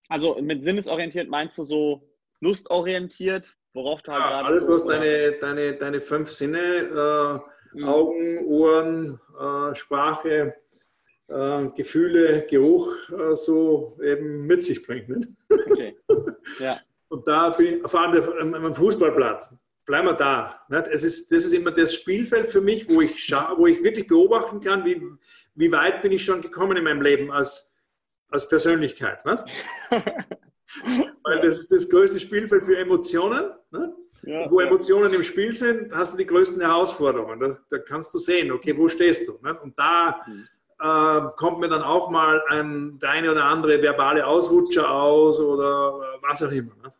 Also 0.08 0.36
mit 0.40 0.62
sinnesorientiert 0.62 1.28
meinst 1.28 1.58
du 1.58 1.64
so 1.64 2.08
lustorientiert, 2.40 3.56
worauf 3.74 4.02
du 4.02 4.12
halt 4.12 4.22
ja, 4.22 4.28
gerade. 4.28 4.46
Alles, 4.46 4.68
was 4.68 4.86
deine, 4.86 5.32
deine, 5.32 5.74
deine 5.74 6.00
fünf 6.00 6.30
Sinne, 6.30 7.42
äh, 7.74 7.78
mhm. 7.78 7.88
Augen, 7.88 8.46
Ohren, 8.46 9.20
äh, 9.38 9.74
Sprache, 9.74 10.54
äh, 11.28 11.66
Gefühle, 11.74 12.46
Geruch 12.48 12.92
äh, 13.10 13.34
so 13.34 13.98
eben 14.02 14.46
mit 14.46 14.62
sich 14.62 14.84
bringt. 14.86 15.08
Nicht? 15.08 15.28
Okay. 15.70 15.96
Ja. 16.60 16.78
Und 17.08 17.26
da 17.26 17.50
bin 17.50 17.80
ich, 17.84 17.90
vor 17.90 18.00
allem 18.02 18.54
am 18.54 18.72
Fußballplatz, 18.72 19.52
bleiben 19.86 20.08
wir 20.08 20.14
da. 20.14 20.60
Nicht? 20.68 20.88
Es 20.88 21.04
ist, 21.04 21.32
das 21.32 21.44
ist 21.44 21.54
immer 21.54 21.70
das 21.70 21.94
Spielfeld 21.94 22.50
für 22.50 22.60
mich, 22.60 22.90
wo 22.90 23.00
ich, 23.00 23.32
wo 23.56 23.66
ich 23.66 23.82
wirklich 23.82 24.06
beobachten 24.06 24.60
kann, 24.60 24.84
wie, 24.84 25.00
wie 25.54 25.72
weit 25.72 26.02
bin 26.02 26.12
ich 26.12 26.22
schon 26.24 26.42
gekommen 26.42 26.76
in 26.76 26.84
meinem 26.84 27.00
Leben 27.00 27.30
als, 27.30 27.72
als 28.28 28.46
Persönlichkeit. 28.48 29.24
Weil 31.24 31.40
das 31.40 31.60
ist 31.60 31.72
das 31.72 31.88
größte 31.88 32.20
Spielfeld 32.20 32.66
für 32.66 32.76
Emotionen. 32.76 33.52
Ja, 34.22 34.50
wo 34.50 34.60
Emotionen 34.60 35.12
im 35.12 35.22
Spiel 35.22 35.52
sind, 35.54 35.94
hast 35.94 36.14
du 36.14 36.18
die 36.18 36.26
größten 36.26 36.60
Herausforderungen. 36.60 37.38
Da, 37.38 37.54
da 37.70 37.78
kannst 37.78 38.12
du 38.14 38.18
sehen, 38.18 38.50
okay, 38.50 38.76
wo 38.76 38.88
stehst 38.88 39.28
du? 39.28 39.38
Nicht? 39.42 39.62
Und 39.62 39.78
da 39.78 40.20
mhm. 40.26 40.48
äh, 40.80 41.20
kommt 41.36 41.60
mir 41.60 41.68
dann 41.68 41.82
auch 41.82 42.10
mal 42.10 42.42
ein, 42.48 42.98
der 42.98 43.10
eine 43.10 43.30
oder 43.30 43.44
andere 43.44 43.80
verbale 43.80 44.26
Ausrutscher 44.26 44.90
aus 44.90 45.38
oder 45.38 46.00
was 46.22 46.42
auch 46.42 46.50
immer. 46.50 46.74
Nicht? 46.82 46.96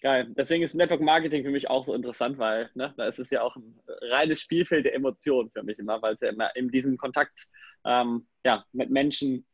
Geil. 0.00 0.28
Deswegen 0.30 0.64
ist 0.64 0.74
Network 0.74 1.02
Marketing 1.02 1.44
für 1.44 1.50
mich 1.50 1.68
auch 1.68 1.84
so 1.84 1.92
interessant, 1.92 2.38
weil 2.38 2.70
ne, 2.74 2.94
da 2.96 3.06
ist 3.06 3.18
es 3.18 3.28
ja 3.28 3.42
auch 3.42 3.54
ein 3.56 3.78
reines 3.86 4.40
Spielfeld 4.40 4.86
der 4.86 4.94
Emotionen 4.94 5.50
für 5.50 5.62
mich 5.62 5.78
immer, 5.78 6.00
weil 6.00 6.14
es 6.14 6.20
ja 6.20 6.30
immer 6.30 6.56
in 6.56 6.70
diesem 6.70 6.96
Kontakt 6.96 7.46
ähm, 7.84 8.26
ja, 8.42 8.64
mit 8.72 8.90
Menschen 8.90 9.46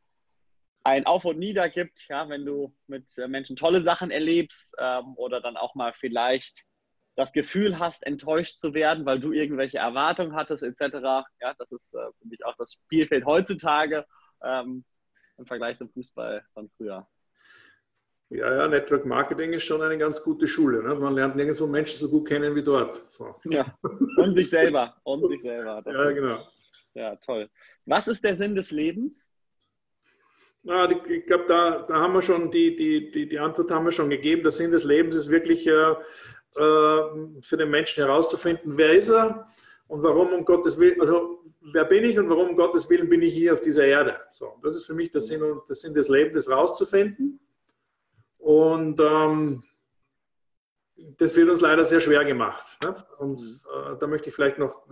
ein 0.85 1.05
Auf 1.05 1.25
und 1.25 1.41
Nieder 1.41 1.69
gibt, 1.69 2.07
ja, 2.09 2.29
wenn 2.29 2.45
du 2.45 2.73
mit 2.87 3.11
Menschen 3.27 3.57
tolle 3.57 3.83
Sachen 3.83 4.13
erlebst 4.13 4.73
ähm, 4.79 5.15
oder 5.17 5.41
dann 5.41 5.57
auch 5.57 5.75
mal 5.75 5.93
vielleicht 5.93 6.63
das 7.17 7.33
Gefühl 7.33 7.81
hast, 7.81 8.07
enttäuscht 8.07 8.59
zu 8.59 8.73
werden, 8.73 9.05
weil 9.05 9.19
du 9.19 9.33
irgendwelche 9.33 9.79
Erwartungen 9.79 10.37
hattest, 10.37 10.63
etc. 10.63 11.27
Ja, 11.41 11.55
das 11.59 11.73
ist 11.73 11.93
äh, 11.95 12.07
für 12.21 12.29
mich 12.29 12.45
auch 12.45 12.55
das 12.57 12.75
Spielfeld 12.75 13.25
heutzutage 13.25 14.07
ähm, 14.45 14.85
im 15.39 15.47
Vergleich 15.47 15.77
zum 15.79 15.91
Fußball 15.91 16.45
von 16.55 16.71
früher. 16.77 17.09
Ja, 18.29 18.53
ja, 18.53 18.69
Network 18.69 19.07
Marketing 19.07 19.53
ist 19.53 19.65
schon 19.65 19.83
eine 19.83 19.97
ganz 19.97 20.21
gute 20.21 20.49
Schule. 20.49 20.83
Ne? 20.83 20.95
Man 20.97 21.15
lernt 21.15 21.37
nirgendwo 21.37 21.67
Menschen 21.67 22.01
so 22.01 22.09
gut 22.09 22.27
kennen 22.27 22.57
wie 22.57 22.63
dort. 22.63 23.05
So. 23.09 23.37
Ja, 23.45 23.67
und 24.17 24.35
sich 24.35 24.51
selber. 24.51 24.97
Und 25.05 25.29
sich 25.29 25.43
selber. 25.43 25.81
Das 25.85 25.95
ja, 25.95 26.11
genau. 26.11 26.49
Ja, 26.95 27.15
toll. 27.17 27.49
Was 27.85 28.09
ist 28.09 28.25
der 28.25 28.35
Sinn 28.35 28.57
des 28.57 28.73
Lebens? 28.73 29.31
Na, 30.65 30.91
ich 30.91 31.27
glaube, 31.27 31.45
da, 31.47 31.83
da 31.83 31.95
haben 31.95 32.15
wir 32.15 32.23
schon 32.23 32.51
die, 32.51 32.75
die, 32.75 33.13
die, 33.13 33.29
die 33.29 33.39
Antwort 33.39 33.71
haben 33.71 33.85
wir 33.85 33.93
schon 33.93 34.11
gegeben. 34.11 34.43
Der 34.43 34.51
Sinn 34.51 34.73
des 34.73 34.83
Lebens 34.83 35.15
ist 35.15 35.31
wirklich 35.31 35.65
äh, 35.69 35.71
äh 35.71 37.03
für 37.43 37.57
den 37.57 37.71
Menschen 37.71 38.05
herauszufinden, 38.05 38.77
wer 38.77 38.93
ist 38.95 39.09
er 39.09 39.47
und 39.87 40.03
warum 40.03 40.33
um 40.33 40.45
Gottes 40.45 40.77
Willen, 40.81 41.01
also 41.01 41.45
wer 41.73 41.85
bin 41.85 42.05
ich 42.05 42.19
und 42.19 42.29
warum 42.29 42.51
um 42.51 42.57
Gottes 42.57 42.91
Willen 42.91 43.09
bin 43.09 43.23
ich 43.23 43.35
hier 43.35 43.53
auf 43.53 43.61
dieser 43.61 43.87
Erde. 43.87 44.17
So, 44.33 44.59
das 44.65 44.75
ist 44.75 44.87
für 44.87 44.95
mich 44.95 45.13
der 45.13 45.21
Sinn, 45.21 45.41
der 45.69 45.77
Sinn 45.77 45.95
des 45.95 46.09
Lebens, 46.09 46.47
das 46.47 46.53
rauszufinden. 46.53 47.39
Und 48.39 49.01
ähm, 49.01 49.65
das 51.19 51.37
wird 51.37 51.49
uns 51.49 51.61
leider 51.61 51.85
sehr 51.85 52.01
schwer 52.01 52.25
gemacht. 52.25 52.79
Ne? 52.83 52.95
Und 53.19 53.39
mhm. 53.39 53.95
äh, 53.95 53.99
da 53.99 54.07
möchte 54.07 54.29
ich 54.29 54.35
vielleicht 54.35 54.59
noch 54.59 54.87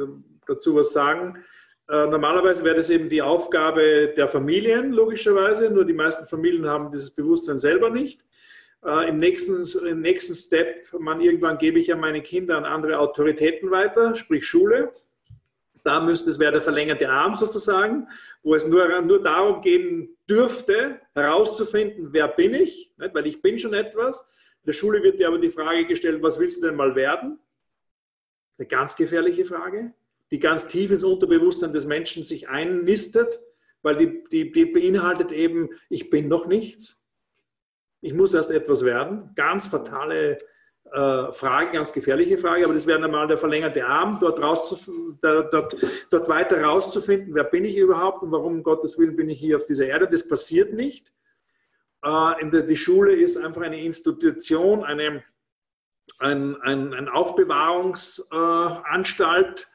dazu 0.46 0.74
was 0.76 0.92
sagen. 0.92 1.44
Äh, 1.88 2.06
normalerweise 2.06 2.64
wäre 2.64 2.76
das 2.76 2.90
eben 2.90 3.08
die 3.08 3.22
Aufgabe 3.22 4.14
der 4.16 4.28
Familien, 4.28 4.92
logischerweise. 4.92 5.70
Nur 5.70 5.84
die 5.84 5.92
meisten 5.92 6.26
Familien 6.26 6.66
haben 6.66 6.90
dieses 6.90 7.10
Bewusstsein 7.10 7.58
selber 7.58 7.90
nicht. 7.90 8.24
Äh, 8.84 9.08
Im 9.08 9.18
nächsten, 9.18 9.64
Im 9.86 10.00
nächsten 10.00 10.34
Step, 10.34 10.92
man, 10.98 11.20
irgendwann 11.20 11.58
gebe 11.58 11.78
ich 11.78 11.88
ja 11.88 11.96
meine 11.96 12.22
Kinder 12.22 12.56
an 12.56 12.64
andere 12.64 12.98
Autoritäten 12.98 13.70
weiter, 13.70 14.14
sprich 14.14 14.46
Schule. 14.46 14.92
Da 15.84 16.00
müsste 16.00 16.30
es 16.30 16.38
wäre 16.38 16.52
der 16.52 16.62
verlängerte 16.62 17.10
Arm 17.10 17.34
sozusagen, 17.34 18.08
wo 18.42 18.54
es 18.54 18.66
nur, 18.66 19.02
nur 19.02 19.22
darum 19.22 19.60
gehen 19.60 20.16
dürfte, 20.28 20.98
herauszufinden, 21.12 22.08
wer 22.12 22.26
bin 22.26 22.54
ich, 22.54 22.90
nicht? 22.96 23.14
weil 23.14 23.26
ich 23.26 23.42
bin 23.42 23.58
schon 23.58 23.74
etwas. 23.74 24.22
In 24.62 24.68
der 24.68 24.72
Schule 24.72 25.02
wird 25.02 25.20
dir 25.20 25.28
aber 25.28 25.38
die 25.38 25.50
Frage 25.50 25.86
gestellt, 25.86 26.22
was 26.22 26.40
willst 26.40 26.62
du 26.62 26.66
denn 26.66 26.76
mal 26.76 26.96
werden? 26.96 27.38
Eine 28.56 28.66
ganz 28.66 28.96
gefährliche 28.96 29.44
Frage, 29.44 29.92
die 30.30 30.38
ganz 30.38 30.66
tief 30.66 30.90
ins 30.90 31.04
Unterbewusstsein 31.04 31.74
des 31.74 31.84
Menschen 31.84 32.24
sich 32.24 32.48
einnistet, 32.48 33.38
weil 33.82 33.96
die, 33.96 34.24
die, 34.32 34.52
die 34.52 34.64
beinhaltet 34.64 35.32
eben, 35.32 35.68
ich 35.90 36.08
bin 36.08 36.28
noch 36.28 36.46
nichts, 36.46 37.04
ich 38.00 38.14
muss 38.14 38.32
erst 38.32 38.50
etwas 38.50 38.84
werden. 38.84 39.32
Ganz 39.34 39.66
fatale 39.66 40.38
Frage, 40.90 41.72
ganz 41.72 41.92
gefährliche 41.92 42.38
Frage, 42.38 42.64
aber 42.64 42.74
das 42.74 42.86
wäre 42.86 43.02
einmal 43.02 43.26
der 43.26 43.38
verlängerte 43.38 43.84
Arm, 43.84 44.18
dort, 44.20 44.38
dort, 44.38 45.76
dort 46.10 46.28
weiter 46.28 46.62
rauszufinden, 46.62 47.34
wer 47.34 47.44
bin 47.44 47.64
ich 47.64 47.76
überhaupt 47.76 48.22
und 48.22 48.30
warum, 48.30 48.58
um 48.58 48.62
Gottes 48.62 48.96
Willen, 48.96 49.16
bin 49.16 49.28
ich 49.28 49.40
hier 49.40 49.56
auf 49.56 49.64
dieser 49.64 49.86
Erde. 49.86 50.06
Das 50.06 50.28
passiert 50.28 50.72
nicht. 50.72 51.12
Äh, 52.04 52.66
die 52.66 52.76
Schule 52.76 53.14
ist 53.14 53.36
einfach 53.36 53.62
eine 53.62 53.82
Institution, 53.82 54.84
eine, 54.84 55.24
ein, 56.18 56.60
ein, 56.62 56.94
ein 56.94 57.08
Aufbewahrungsanstalt, 57.08 59.68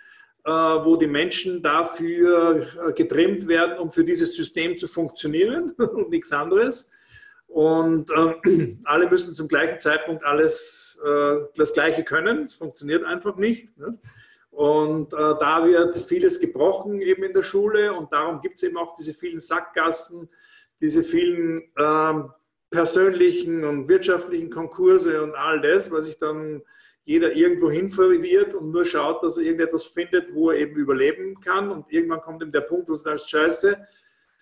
äh, 0.45 0.51
wo 0.51 0.95
die 0.95 1.07
Menschen 1.07 1.61
dafür 1.63 2.93
getrimmt 2.95 3.47
werden, 3.47 3.79
um 3.79 3.89
für 3.89 4.03
dieses 4.03 4.35
System 4.35 4.77
zu 4.77 4.87
funktionieren 4.87 5.71
und 5.77 6.11
nichts 6.11 6.31
anderes. 6.31 6.91
Und 7.49 8.09
äh, 8.11 8.77
alle 8.85 9.09
müssen 9.09 9.33
zum 9.33 9.47
gleichen 9.47 9.79
Zeitpunkt 9.79 10.23
alles 10.23 10.97
äh, 11.03 11.35
das 11.55 11.73
Gleiche 11.73 12.03
können. 12.03 12.43
Es 12.43 12.53
funktioniert 12.53 13.03
einfach 13.03 13.35
nicht. 13.35 13.77
Ne? 13.77 13.99
Und 14.51 15.13
äh, 15.13 15.17
da 15.17 15.65
wird 15.65 15.97
vieles 15.97 16.39
gebrochen 16.39 17.01
eben 17.01 17.23
in 17.23 17.33
der 17.33 17.43
Schule 17.43 17.93
und 17.93 18.11
darum 18.13 18.41
gibt 18.41 18.55
es 18.55 18.63
eben 18.63 18.77
auch 18.77 18.95
diese 18.95 19.13
vielen 19.13 19.39
Sackgassen, 19.39 20.29
diese 20.81 21.03
vielen 21.03 21.63
ähm, 21.77 22.31
persönlichen 22.69 23.63
und 23.63 23.87
wirtschaftlichen 23.87 24.49
Konkurse 24.49 25.23
und 25.23 25.35
all 25.35 25.61
das, 25.61 25.91
was 25.91 26.05
sich 26.05 26.17
dann 26.17 26.61
jeder 27.03 27.35
irgendwo 27.35 27.71
hin 27.71 27.89
verwirrt 27.89 28.53
und 28.53 28.71
nur 28.71 28.85
schaut, 28.85 29.23
dass 29.23 29.37
er 29.37 29.43
irgendetwas 29.43 29.85
findet, 29.85 30.33
wo 30.33 30.51
er 30.51 30.59
eben 30.59 30.75
überleben 30.75 31.39
kann. 31.39 31.71
Und 31.71 31.91
irgendwann 31.91 32.21
kommt 32.21 32.43
ihm 32.43 32.51
der 32.51 32.61
Punkt, 32.61 32.89
wo 32.89 32.93
es 32.93 33.03
ist, 33.03 33.29
scheiße, 33.29 33.77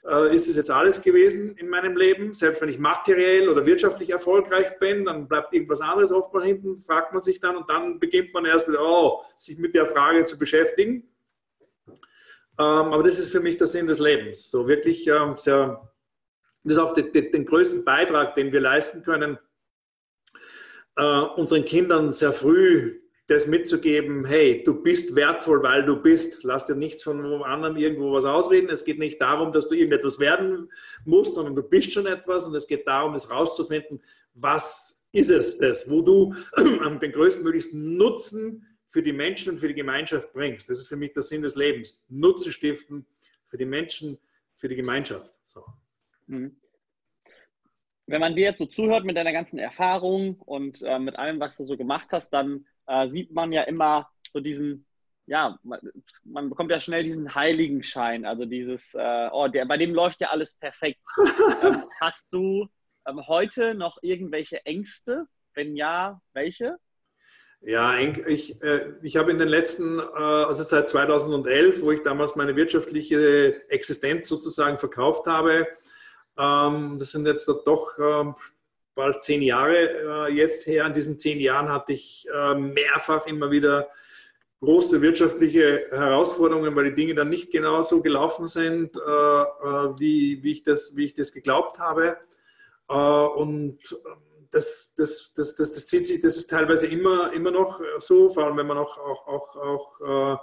äh, 0.07 0.33
ist 0.33 0.47
es 0.47 0.55
jetzt 0.55 0.71
alles 0.71 1.01
gewesen 1.01 1.55
in 1.57 1.69
meinem 1.69 1.97
Leben? 1.97 2.33
Selbst 2.33 2.61
wenn 2.61 2.69
ich 2.69 2.79
materiell 2.79 3.49
oder 3.49 3.65
wirtschaftlich 3.65 4.09
erfolgreich 4.09 4.79
bin, 4.79 5.05
dann 5.05 5.27
bleibt 5.27 5.53
irgendwas 5.53 5.81
anderes 5.81 6.11
oft 6.11 6.33
mal 6.33 6.45
hinten, 6.45 6.81
fragt 6.81 7.11
man 7.11 7.21
sich 7.21 7.39
dann 7.39 7.57
und 7.57 7.69
dann 7.69 7.99
beginnt 7.99 8.33
man 8.33 8.45
erst 8.45 8.67
wieder, 8.67 8.81
oh, 8.81 9.23
sich 9.37 9.57
mit 9.57 9.75
der 9.75 9.85
Frage 9.87 10.23
zu 10.23 10.39
beschäftigen. 10.39 11.03
Ähm, 12.59 12.93
aber 12.93 13.03
das 13.03 13.19
ist 13.19 13.31
für 13.31 13.41
mich 13.41 13.57
der 13.57 13.67
Sinn 13.67 13.87
des 13.87 13.99
Lebens. 13.99 14.49
So 14.49 14.67
wirklich 14.67 15.05
ähm, 15.07 15.35
sehr, 15.35 15.91
das 16.63 16.77
ist 16.77 16.81
auch 16.81 16.93
den, 16.93 17.11
den 17.11 17.45
größten 17.45 17.83
Beitrag, 17.83 18.35
den 18.35 18.51
wir 18.51 18.61
leisten 18.61 19.03
können, 19.03 19.37
äh, 20.95 21.19
unseren 21.35 21.65
Kindern 21.65 22.13
sehr 22.13 22.31
früh 22.31 23.01
das 23.27 23.45
mitzugeben, 23.45 24.25
hey, 24.25 24.63
du 24.63 24.81
bist 24.81 25.13
wertvoll, 25.13 25.61
weil 25.61 25.85
du 25.85 26.01
bist. 26.01 26.43
Lass 26.43 26.65
dir 26.65 26.75
nichts 26.75 27.03
von 27.03 27.19
einem 27.19 27.43
anderen 27.43 27.75
irgendwo 27.75 28.13
was 28.13 28.23
ausreden. 28.23 28.69
Es 28.69 28.85
geht 28.85 28.99
nicht 28.99 29.21
darum, 29.21 29.51
dass 29.51 29.67
du 29.67 29.75
irgendetwas 29.75 30.17
werden 30.17 30.71
musst, 31.03 31.35
sondern 31.35 31.55
du 31.55 31.61
bist 31.61 31.91
schon 31.91 32.05
etwas 32.05 32.47
und 32.47 32.55
es 32.55 32.65
geht 32.65 32.87
darum, 32.87 33.15
es 33.15 33.29
rauszufinden, 33.29 34.01
was 34.33 35.03
ist 35.11 35.29
es 35.29 35.57
das, 35.57 35.89
wo 35.89 36.01
du 36.01 36.33
den 36.57 37.11
größtmöglichsten 37.11 37.97
Nutzen 37.97 38.65
für 38.89 39.03
die 39.03 39.13
Menschen 39.13 39.53
und 39.53 39.59
für 39.59 39.67
die 39.67 39.73
Gemeinschaft 39.73 40.31
bringst. 40.31 40.69
Das 40.69 40.79
ist 40.79 40.87
für 40.87 40.95
mich 40.95 41.11
der 41.11 41.23
Sinn 41.23 41.41
des 41.41 41.55
Lebens. 41.55 42.05
Nutzen 42.07 42.51
stiften 42.51 43.05
für 43.47 43.57
die 43.57 43.65
Menschen, 43.65 44.17
für 44.55 44.69
die 44.69 44.75
Gemeinschaft. 44.75 45.29
So. 45.43 45.65
Mhm. 46.27 46.55
Wenn 48.05 48.21
man 48.21 48.37
dir 48.37 48.45
jetzt 48.45 48.59
so 48.59 48.65
zuhört 48.65 49.03
mit 49.03 49.17
deiner 49.17 49.33
ganzen 49.33 49.59
Erfahrung 49.59 50.39
und 50.39 50.81
äh, 50.81 50.97
mit 50.97 51.17
allem, 51.17 51.41
was 51.41 51.57
du 51.57 51.65
so 51.65 51.75
gemacht 51.75 52.07
hast, 52.13 52.29
dann 52.29 52.65
äh, 52.87 53.07
sieht 53.07 53.31
man 53.31 53.51
ja 53.51 53.63
immer 53.63 54.09
so 54.33 54.39
diesen 54.39 54.87
ja, 55.27 55.59
man, 55.63 55.79
man, 56.23 56.49
bekommt 56.49 56.71
ja 56.71 56.79
schnell 56.79 57.03
diesen 57.03 57.35
Heiligenschein, 57.35 58.25
also 58.25 58.45
dieses, 58.45 58.93
äh, 58.93 59.29
oh, 59.31 59.49
der, 59.49 59.65
bei 59.65 59.77
dem 59.77 59.93
läuft 59.93 60.21
ja 60.21 60.29
alles 60.29 60.55
perfekt. 60.55 61.01
ähm, 61.63 61.83
hast 61.99 62.27
du 62.31 62.67
ähm, 63.05 63.27
heute 63.27 63.75
noch 63.75 63.97
irgendwelche 64.01 64.65
Ängste? 64.65 65.27
Wenn 65.53 65.75
ja, 65.75 66.21
welche? 66.33 66.77
Ja, 67.61 67.97
ich, 67.97 68.61
äh, 68.61 68.93
ich 69.01 69.17
habe 69.17 69.31
in 69.31 69.37
den 69.37 69.47
letzten, 69.47 69.99
äh, 69.99 70.01
also 70.01 70.63
seit 70.63 70.87
2011, 70.87 71.81
wo 71.81 71.91
ich 71.91 72.03
damals 72.03 72.35
meine 72.35 72.55
wirtschaftliche 72.55 73.69
Existenz 73.69 74.27
sozusagen 74.29 74.77
verkauft 74.77 75.25
habe, 75.25 75.67
ähm, 76.37 76.97
das 76.99 77.11
sind 77.11 77.25
jetzt 77.25 77.47
doch 77.47 77.97
ähm, 77.99 78.35
bald 78.97 79.23
zehn 79.23 79.41
Jahre 79.41 80.27
äh, 80.27 80.33
jetzt 80.33 80.67
her. 80.67 80.85
In 80.85 80.93
diesen 80.93 81.17
zehn 81.17 81.39
Jahren 81.39 81.69
hatte 81.69 81.93
ich 81.93 82.27
äh, 82.33 82.55
mehrfach 82.55 83.25
immer 83.27 83.49
wieder 83.49 83.87
große 84.59 85.01
wirtschaftliche 85.01 85.87
Herausforderungen, 85.91 86.75
weil 86.75 86.89
die 86.89 86.95
Dinge 86.95 87.15
dann 87.15 87.29
nicht 87.29 87.51
genau 87.51 87.83
so 87.83 88.01
gelaufen 88.01 88.47
sind, 88.47 88.97
äh, 88.97 88.99
äh, 88.99 89.99
wie, 89.99 90.43
wie, 90.43 90.51
ich 90.51 90.63
das, 90.63 90.97
wie 90.97 91.05
ich 91.05 91.13
das 91.13 91.31
geglaubt 91.31 91.79
habe. 91.79 92.17
Äh, 92.89 92.93
und 92.93 93.79
das, 94.51 94.93
das, 94.97 95.33
das, 95.33 95.55
das, 95.55 95.73
das 95.73 95.87
zieht 95.87 96.07
sich, 96.07 96.19
das 96.19 96.35
ist 96.35 96.49
teilweise 96.49 96.87
immer, 96.87 97.31
immer 97.33 97.51
noch 97.51 97.79
so, 97.99 98.29
vor 98.29 98.45
allem 98.45 98.57
wenn 98.57 98.67
man 98.67 98.77
auch, 98.77 98.97
auch, 98.97 99.27
auch, 99.27 100.01
auch 100.01 100.39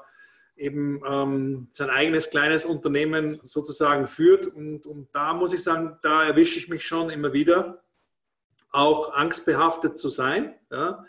eben 0.57 1.01
ähm, 1.07 1.67
sein 1.71 1.91
eigenes 1.91 2.31
kleines 2.31 2.65
Unternehmen 2.65 3.41
sozusagen 3.43 4.07
führt. 4.07 4.47
Und, 4.47 4.87
und 4.87 5.09
da 5.13 5.35
muss 5.35 5.53
ich 5.53 5.63
sagen, 5.63 5.99
da 6.03 6.25
erwische 6.25 6.59
ich 6.59 6.69
mich 6.69 6.87
schon 6.87 7.11
immer 7.11 7.33
wieder, 7.33 7.84
auch 8.75 9.15
angstbehaftet 9.15 9.99
zu 9.99 10.09
sein. 10.09 10.55
Ja? 10.71 11.05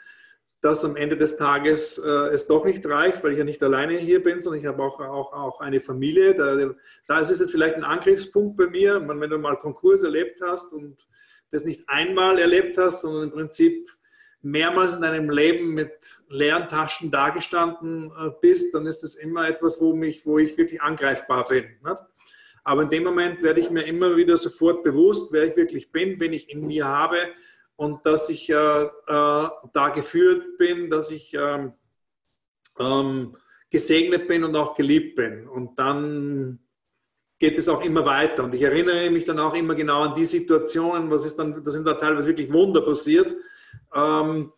dass 0.65 0.83
am 0.83 0.95
Ende 0.95 1.15
des 1.15 1.37
Tages 1.37 1.99
äh, 1.99 2.09
es 2.09 2.47
doch 2.47 2.65
nicht 2.65 2.83
reicht, 2.87 3.23
weil 3.23 3.33
ich 3.33 3.37
ja 3.37 3.43
nicht 3.43 3.61
alleine 3.61 3.99
hier 3.99 4.23
bin, 4.23 4.41
sondern 4.41 4.59
ich 4.59 4.65
habe 4.65 4.81
auch, 4.81 4.99
auch, 4.99 5.31
auch 5.31 5.61
eine 5.61 5.79
Familie. 5.79 6.33
Da, 6.33 6.73
da 7.07 7.19
ist 7.19 7.29
es 7.29 7.51
vielleicht 7.51 7.75
ein 7.75 7.83
Angriffspunkt 7.83 8.57
bei 8.57 8.65
mir, 8.65 9.07
wenn 9.07 9.29
du 9.29 9.37
mal 9.37 9.57
Konkurs 9.57 10.01
erlebt 10.01 10.41
hast 10.41 10.73
und 10.73 11.07
das 11.51 11.65
nicht 11.65 11.87
einmal 11.87 12.39
erlebt 12.39 12.79
hast, 12.79 13.03
sondern 13.03 13.25
im 13.25 13.31
Prinzip 13.31 13.91
mehrmals 14.41 14.95
in 14.95 15.03
deinem 15.03 15.29
Leben 15.29 15.75
mit 15.75 16.19
leeren 16.29 16.67
Taschen 16.67 17.11
dagestanden 17.11 18.11
äh, 18.17 18.31
bist, 18.41 18.73
dann 18.73 18.87
ist 18.87 19.03
das 19.03 19.13
immer 19.13 19.47
etwas, 19.47 19.79
wo, 19.79 19.93
mich, 19.93 20.25
wo 20.25 20.39
ich 20.39 20.57
wirklich 20.57 20.81
angreifbar 20.81 21.45
bin. 21.47 21.65
Nicht? 21.83 22.01
Aber 22.63 22.81
in 22.81 22.89
dem 22.89 23.03
Moment 23.03 23.43
werde 23.43 23.59
ich 23.59 23.69
mir 23.69 23.83
immer 23.83 24.17
wieder 24.17 24.35
sofort 24.35 24.83
bewusst, 24.83 25.31
wer 25.31 25.43
ich 25.43 25.55
wirklich 25.55 25.91
bin, 25.91 26.19
wen 26.19 26.33
ich 26.33 26.49
in 26.49 26.65
mir 26.65 26.87
habe 26.87 27.19
und 27.75 28.05
dass 28.05 28.29
ich 28.29 28.49
äh, 28.49 28.83
äh, 28.83 28.89
da 29.07 29.89
geführt 29.93 30.57
bin, 30.57 30.89
dass 30.89 31.11
ich 31.11 31.33
ähm, 31.33 31.73
ähm, 32.79 33.35
gesegnet 33.69 34.27
bin 34.27 34.43
und 34.43 34.55
auch 34.55 34.75
geliebt 34.75 35.15
bin. 35.15 35.47
Und 35.47 35.77
dann 35.77 36.59
geht 37.39 37.57
es 37.57 37.67
auch 37.67 37.81
immer 37.81 38.05
weiter. 38.05 38.45
Und 38.45 38.55
ich 38.55 38.61
erinnere 38.61 39.09
mich 39.09 39.25
dann 39.25 39.39
auch 39.39 39.53
immer 39.53 39.75
genau 39.75 40.03
an 40.03 40.15
die 40.15 40.25
Situationen, 40.25 41.09
was 41.11 41.25
ist 41.25 41.37
dann, 41.37 41.63
da 41.63 41.69
sind 41.69 41.85
da 41.85 41.95
teilweise 41.95 42.27
wirklich 42.27 42.51
Wunder 42.51 42.81
passiert, 42.81 43.35
ähm, 43.93 44.53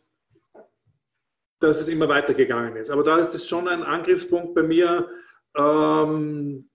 dass 1.60 1.82
es 1.82 1.88
immer 1.88 2.08
weitergegangen 2.08 2.76
ist. 2.76 2.92
Aber 2.92 3.04
da 3.04 3.18
ist 3.18 3.34
es 3.34 3.48
schon 3.48 3.68
ein 3.68 3.82
Angriffspunkt 3.82 4.54
bei 4.54 4.62
mir, 4.62 5.10
ähm, 5.56 6.70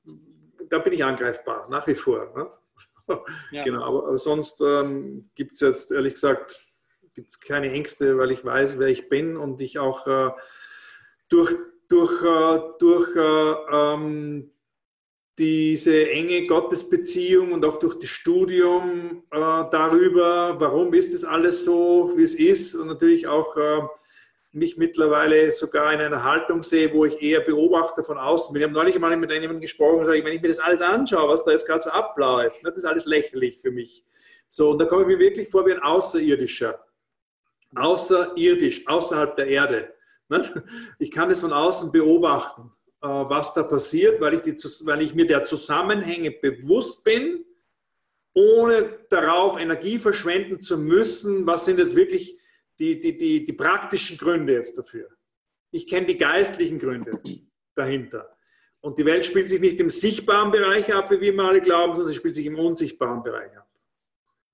da 0.68 0.78
bin 0.78 0.93
ich 0.93 1.05
angreifbar, 1.05 1.68
nach 1.70 1.86
wie 1.86 1.95
vor. 1.95 2.32
Ne? 2.36 2.49
Ja. 3.50 3.62
Genau, 3.62 3.82
aber 3.82 4.18
sonst 4.18 4.61
ähm, 4.61 5.30
gibt 5.34 5.55
es 5.55 5.61
jetzt 5.61 5.92
ehrlich 5.92 6.14
gesagt 6.14 6.72
gibt's 7.14 7.40
keine 7.40 7.70
Ängste, 7.70 8.16
weil 8.18 8.30
ich 8.30 8.44
weiß, 8.44 8.78
wer 8.78 8.88
ich 8.88 9.09
bin 9.09 9.36
und 9.36 9.61
ich 9.61 9.78
auch 9.78 10.07
äh, 10.07 10.30
durch, 11.28 11.55
durch, 11.88 12.22
äh, 12.22 12.61
durch 12.78 13.16
äh, 13.16 13.55
ähm, 13.70 14.50
diese 15.38 16.11
enge 16.11 16.44
Gottesbeziehung 16.44 17.53
und 17.53 17.64
auch 17.64 17.78
durch 17.78 17.98
das 17.98 18.11
Studium 18.11 19.24
äh, 19.30 19.38
darüber, 19.70 20.59
warum 20.61 20.92
ist 20.94 21.14
es 21.14 21.24
alles 21.24 21.64
so, 21.64 22.12
wie 22.16 22.22
es 22.22 22.34
ist 22.34 22.74
und 22.74 22.86
natürlich 22.86 23.26
auch 23.26 23.57
äh, 23.57 23.82
mich 24.53 24.76
mittlerweile 24.76 25.50
sogar 25.53 25.92
in 25.94 26.00
einer 26.00 26.22
Haltung 26.22 26.62
sehe, 26.62 26.92
wo 26.92 27.07
ich 27.07 27.22
eher 27.22 27.40
Beobachter 27.40 28.05
von 28.05 28.18
außen 28.18 28.53
bin. 28.53 28.61
Wir 28.61 28.66
haben 28.66 28.74
neulich 28.74 28.98
mal 28.98 29.16
mit 29.16 29.30
jemandem 29.30 29.61
gesprochen 29.61 29.94
und 29.94 30.00
gesagt, 30.00 30.24
wenn 30.24 30.34
ich 30.34 30.42
mir 30.42 30.48
das 30.48 30.59
alles 30.59 30.82
anschaue, 30.82 31.30
was 31.30 31.44
da 31.44 31.53
jetzt 31.53 31.66
gerade 31.66 31.80
so 31.80 31.90
abläuft, 31.90 32.61
das 32.62 32.76
ist 32.76 32.84
alles 32.84 33.07
lächerlich 33.07 33.61
für 33.61 33.70
mich. 33.70 34.05
So, 34.48 34.70
und 34.70 34.78
da 34.78 34.84
komme 34.84 35.03
ich 35.03 35.09
mir 35.09 35.18
wirklich 35.18 35.48
vor 35.48 35.64
wie 35.66 35.72
ein 35.72 35.82
Außerirdischer. 35.82 36.84
Außerirdisch, 37.74 38.86
außerhalb 38.86 39.34
der 39.36 39.46
Erde. 39.46 39.94
Ich 40.98 41.11
kann 41.11 41.30
das 41.30 41.40
von 41.40 41.53
außen 41.53 41.90
beobachten, 41.90 42.70
äh, 43.03 43.07
was 43.07 43.55
da 43.55 43.62
passiert, 43.62 44.20
weil 44.20 44.34
ich, 44.34 44.42
die, 44.42 44.55
weil 44.86 45.00
ich 45.00 45.14
mir 45.14 45.26
der 45.26 45.44
Zusammenhänge 45.44 46.30
bewusst 46.30 47.05
bin, 47.05 47.44
ohne 48.34 48.98
darauf 49.09 49.59
Energie 49.59 49.98
verschwenden 49.98 50.61
zu 50.61 50.78
müssen, 50.78 51.46
was 51.46 51.64
sind 51.64 51.78
jetzt 51.78 51.96
wirklich 51.96 52.38
die, 52.78 53.00
die, 53.00 53.16
die, 53.16 53.44
die 53.44 53.52
praktischen 53.52 54.16
Gründe 54.16 54.54
jetzt 54.54 54.76
dafür. 54.76 55.08
Ich 55.70 55.86
kenne 55.86 56.06
die 56.06 56.16
geistlichen 56.16 56.78
Gründe 56.78 57.12
dahinter. 57.74 58.36
Und 58.80 58.98
die 58.98 59.04
Welt 59.04 59.24
spielt 59.24 59.48
sich 59.48 59.60
nicht 59.60 59.78
im 59.78 59.90
sichtbaren 59.90 60.50
Bereich 60.50 60.92
ab, 60.92 61.10
wie 61.10 61.20
wir 61.20 61.32
immer 61.32 61.48
alle 61.48 61.60
glauben, 61.60 61.94
sondern 61.94 62.12
sie 62.12 62.18
spielt 62.18 62.34
sich 62.34 62.46
im 62.46 62.58
unsichtbaren 62.58 63.22
Bereich 63.22 63.56
ab. 63.56 63.68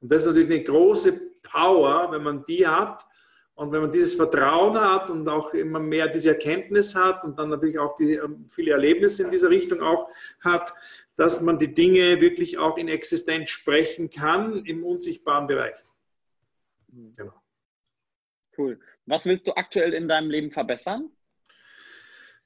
Und 0.00 0.12
das 0.12 0.22
ist 0.22 0.28
natürlich 0.28 0.50
eine 0.50 0.64
große 0.64 1.20
Power, 1.42 2.12
wenn 2.12 2.22
man 2.22 2.44
die 2.44 2.66
hat 2.66 3.04
und 3.54 3.72
wenn 3.72 3.80
man 3.80 3.90
dieses 3.90 4.14
Vertrauen 4.14 4.78
hat 4.78 5.10
und 5.10 5.28
auch 5.28 5.52
immer 5.54 5.80
mehr 5.80 6.08
diese 6.08 6.28
Erkenntnis 6.28 6.94
hat 6.94 7.24
und 7.24 7.38
dann 7.38 7.48
natürlich 7.48 7.78
auch 7.78 7.96
die, 7.96 8.14
ähm, 8.14 8.46
viele 8.48 8.72
Erlebnisse 8.72 9.24
in 9.24 9.30
dieser 9.30 9.50
Richtung 9.50 9.80
auch 9.80 10.08
hat, 10.40 10.72
dass 11.16 11.40
man 11.40 11.58
die 11.58 11.74
Dinge 11.74 12.20
wirklich 12.20 12.58
auch 12.58 12.76
in 12.76 12.86
Existenz 12.86 13.50
sprechen 13.50 14.10
kann 14.10 14.64
im 14.64 14.84
unsichtbaren 14.84 15.48
Bereich. 15.48 15.74
Genau. 17.16 17.38
Cool. 18.59 18.78
Was 19.06 19.24
willst 19.24 19.46
du 19.46 19.52
aktuell 19.56 19.94
in 19.94 20.09
deinem 20.09 20.30
Leben 20.30 20.50
verbessern? 20.50 21.11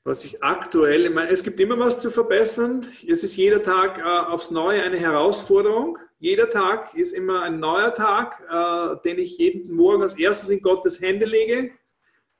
Was 0.04 0.24
ich 0.24 0.42
aktuell, 0.42 1.06
ich 1.06 1.12
meine, 1.12 1.30
es 1.30 1.42
gibt 1.42 1.58
immer 1.60 1.78
was 1.78 2.00
zu 2.00 2.10
verbessern. 2.10 2.84
Es 3.08 3.22
ist 3.22 3.36
jeder 3.36 3.62
Tag 3.62 3.98
äh, 3.98 4.02
aufs 4.02 4.50
Neue 4.50 4.82
eine 4.82 4.98
Herausforderung. 4.98 5.98
Jeder 6.18 6.50
Tag 6.50 6.94
ist 6.94 7.12
immer 7.12 7.42
ein 7.42 7.60
neuer 7.60 7.94
Tag, 7.94 8.42
äh, 8.50 9.00
den 9.08 9.18
ich 9.18 9.38
jeden 9.38 9.74
Morgen 9.74 10.02
als 10.02 10.18
erstes 10.18 10.50
in 10.50 10.60
Gottes 10.60 11.00
Hände 11.00 11.24
lege. 11.24 11.70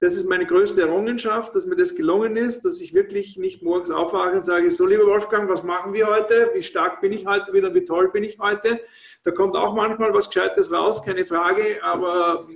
Das 0.00 0.16
ist 0.16 0.28
meine 0.28 0.44
größte 0.44 0.82
Errungenschaft, 0.82 1.54
dass 1.54 1.64
mir 1.64 1.76
das 1.76 1.94
gelungen 1.94 2.36
ist, 2.36 2.62
dass 2.62 2.80
ich 2.80 2.92
wirklich 2.92 3.36
nicht 3.36 3.62
morgens 3.62 3.92
aufwache 3.92 4.32
und 4.32 4.42
sage, 4.42 4.68
so 4.72 4.84
lieber 4.84 5.06
Wolfgang, 5.06 5.48
was 5.48 5.62
machen 5.62 5.92
wir 5.92 6.08
heute? 6.08 6.50
Wie 6.54 6.62
stark 6.62 7.00
bin 7.00 7.12
ich 7.12 7.24
heute 7.24 7.52
wieder? 7.52 7.72
Wie 7.72 7.84
toll 7.84 8.10
bin 8.10 8.24
ich 8.24 8.40
heute? 8.40 8.80
Da 9.22 9.30
kommt 9.30 9.54
auch 9.54 9.74
manchmal 9.74 10.12
was 10.12 10.28
Gescheites 10.28 10.72
raus, 10.72 11.04
keine 11.04 11.24
Frage, 11.24 11.78
aber 11.84 12.48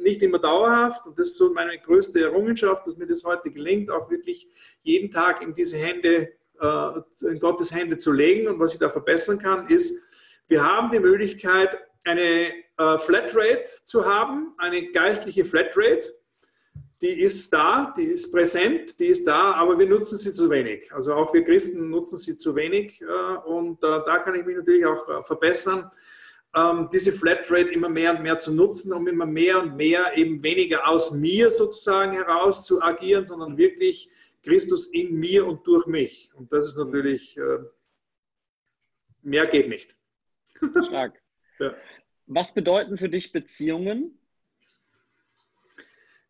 nicht 0.00 0.22
immer 0.22 0.38
dauerhaft. 0.38 1.06
Und 1.06 1.18
das 1.18 1.28
ist 1.28 1.36
so 1.36 1.52
meine 1.52 1.78
größte 1.78 2.20
Errungenschaft, 2.20 2.86
dass 2.86 2.96
mir 2.96 3.06
das 3.06 3.24
heute 3.24 3.50
gelingt, 3.50 3.90
auch 3.90 4.10
wirklich 4.10 4.48
jeden 4.82 5.10
Tag 5.10 5.42
in 5.42 5.54
diese 5.54 5.76
Hände, 5.76 6.32
äh, 6.60 6.90
in 7.22 7.38
Gottes 7.38 7.72
Hände 7.74 7.96
zu 7.96 8.12
legen. 8.12 8.48
Und 8.48 8.58
was 8.58 8.74
ich 8.74 8.80
da 8.80 8.88
verbessern 8.88 9.38
kann, 9.38 9.68
ist, 9.68 10.02
wir 10.48 10.64
haben 10.64 10.90
die 10.90 11.00
Möglichkeit, 11.00 11.78
eine 12.04 12.52
äh, 12.78 12.98
Flatrate 12.98 13.64
zu 13.84 14.04
haben, 14.04 14.54
eine 14.58 14.90
geistliche 14.90 15.44
Flatrate. 15.44 16.12
Die 17.02 17.20
ist 17.20 17.50
da, 17.52 17.94
die 17.96 18.04
ist 18.04 18.30
präsent, 18.30 18.98
die 18.98 19.06
ist 19.06 19.26
da, 19.26 19.52
aber 19.52 19.78
wir 19.78 19.86
nutzen 19.86 20.18
sie 20.18 20.32
zu 20.32 20.50
wenig. 20.50 20.92
Also 20.92 21.14
auch 21.14 21.32
wir 21.32 21.44
Christen 21.44 21.88
nutzen 21.88 22.18
sie 22.18 22.36
zu 22.36 22.54
wenig 22.54 23.00
äh, 23.00 23.48
und 23.48 23.82
da 23.82 24.18
kann 24.18 24.34
ich 24.34 24.44
mich 24.44 24.56
natürlich 24.56 24.84
auch 24.84 25.24
verbessern 25.24 25.90
ähm, 26.54 26.88
diese 26.92 27.12
Flatrate 27.12 27.70
immer 27.70 27.88
mehr 27.88 28.16
und 28.16 28.22
mehr 28.22 28.38
zu 28.38 28.52
nutzen, 28.52 28.92
um 28.92 29.06
immer 29.06 29.26
mehr 29.26 29.62
und 29.62 29.76
mehr 29.76 30.16
eben 30.16 30.42
weniger 30.42 30.88
aus 30.88 31.12
mir 31.12 31.50
sozusagen 31.50 32.12
heraus 32.12 32.64
zu 32.64 32.82
agieren, 32.82 33.26
sondern 33.26 33.56
wirklich 33.56 34.10
Christus 34.42 34.86
in 34.86 35.14
mir 35.14 35.46
und 35.46 35.66
durch 35.66 35.86
mich. 35.86 36.30
Und 36.34 36.52
das 36.52 36.66
ist 36.66 36.76
natürlich, 36.76 37.36
äh, 37.36 37.58
mehr 39.22 39.46
geht 39.46 39.68
nicht. 39.68 39.96
Stark. 40.86 41.20
ja. 41.58 41.74
Was 42.26 42.52
bedeuten 42.52 42.96
für 42.96 43.08
dich 43.08 43.32
Beziehungen? 43.32 44.16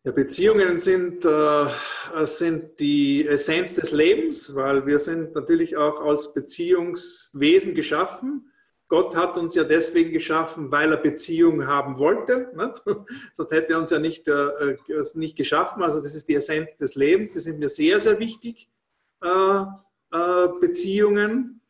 Ja, 0.03 0.11
Beziehungen 0.11 0.79
sind, 0.79 1.25
äh, 1.25 1.67
sind 2.25 2.79
die 2.79 3.27
Essenz 3.27 3.75
des 3.75 3.91
Lebens, 3.91 4.55
weil 4.55 4.87
wir 4.87 4.97
sind 4.97 5.35
natürlich 5.35 5.77
auch 5.77 6.01
als 6.01 6.33
Beziehungswesen 6.33 7.75
geschaffen. 7.75 8.50
Gott 8.91 9.15
hat 9.15 9.37
uns 9.37 9.55
ja 9.55 9.63
deswegen 9.63 10.11
geschaffen, 10.11 10.69
weil 10.69 10.91
er 10.91 10.97
Beziehungen 10.97 11.65
haben 11.65 11.97
wollte. 11.97 12.51
Nicht? 12.53 12.83
Sonst 13.33 13.51
hätte 13.51 13.71
er 13.71 13.79
uns 13.79 13.89
ja 13.89 13.99
nicht, 13.99 14.27
äh, 14.27 14.33
äh, 14.33 14.77
nicht 15.13 15.37
geschaffen. 15.37 15.81
Also 15.81 16.01
das 16.01 16.13
ist 16.13 16.27
die 16.27 16.35
Essenz 16.35 16.75
des 16.75 16.95
Lebens. 16.95 17.31
Die 17.31 17.39
sind 17.39 17.57
mir 17.57 17.69
sehr, 17.69 18.01
sehr 18.01 18.19
wichtig, 18.19 18.67
äh, 19.23 19.61
äh, 20.11 20.47
Beziehungen. 20.59 21.61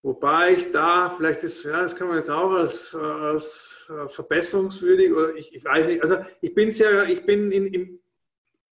Wobei 0.00 0.52
ich 0.52 0.70
da, 0.70 1.10
vielleicht 1.10 1.44
ist, 1.44 1.64
ja, 1.64 1.82
das 1.82 1.94
kann 1.94 2.08
man 2.08 2.16
jetzt 2.16 2.30
auch 2.30 2.52
als, 2.52 2.94
als 2.94 3.86
äh, 3.90 4.08
verbesserungswürdig 4.08 5.12
oder 5.12 5.34
ich, 5.34 5.54
ich, 5.54 5.62
weiß 5.62 5.86
nicht, 5.86 6.02
also 6.02 6.16
ich 6.40 6.54
bin 6.54 6.70
sehr, 6.70 7.10
ich 7.10 7.26
bin 7.26 7.52
in, 7.52 7.66
in 7.66 8.00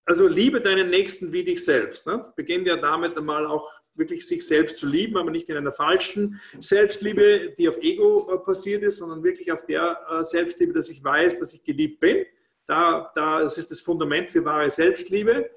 also 0.08 0.26
liebe 0.26 0.62
deinen 0.62 0.88
Nächsten 0.88 1.32
wie 1.32 1.44
dich 1.44 1.62
selbst. 1.62 2.06
Ne? 2.06 2.32
Beginnt 2.34 2.66
ja 2.66 2.76
damit 2.76 3.16
einmal 3.18 3.46
auch 3.46 3.70
wirklich 3.94 4.26
sich 4.26 4.46
selbst 4.46 4.78
zu 4.78 4.86
lieben, 4.86 5.18
aber 5.18 5.30
nicht 5.30 5.50
in 5.50 5.56
einer 5.58 5.72
falschen 5.72 6.40
Selbstliebe, 6.60 7.54
die 7.58 7.68
auf 7.68 7.76
Ego 7.82 8.32
äh, 8.32 8.38
passiert 8.38 8.82
ist, 8.84 8.98
sondern 8.98 9.22
wirklich 9.22 9.52
auf 9.52 9.66
der 9.66 9.98
äh, 10.10 10.24
Selbstliebe, 10.24 10.72
dass 10.72 10.88
ich 10.88 11.04
weiß, 11.04 11.38
dass 11.40 11.52
ich 11.52 11.62
geliebt 11.62 12.00
bin. 12.00 12.24
Da, 12.66 13.12
da, 13.14 13.40
das 13.40 13.58
ist 13.58 13.70
das 13.70 13.82
Fundament 13.82 14.30
für 14.30 14.42
wahre 14.46 14.70
Selbstliebe. 14.70 15.50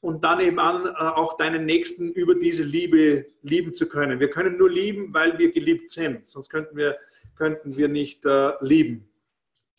Und 0.00 0.24
dann 0.24 0.40
eben 0.40 0.58
an, 0.58 0.86
äh, 0.86 0.90
auch 0.90 1.36
deinen 1.36 1.66
Nächsten 1.66 2.10
über 2.12 2.34
diese 2.34 2.62
Liebe 2.62 3.26
lieben 3.42 3.74
zu 3.74 3.90
können. 3.90 4.20
Wir 4.20 4.30
können 4.30 4.56
nur 4.56 4.70
lieben, 4.70 5.12
weil 5.12 5.38
wir 5.38 5.50
geliebt 5.50 5.90
sind. 5.90 6.26
Sonst 6.26 6.48
könnten 6.48 6.78
wir, 6.78 6.96
könnten 7.36 7.76
wir 7.76 7.88
nicht 7.88 8.24
äh, 8.24 8.52
lieben. 8.60 9.06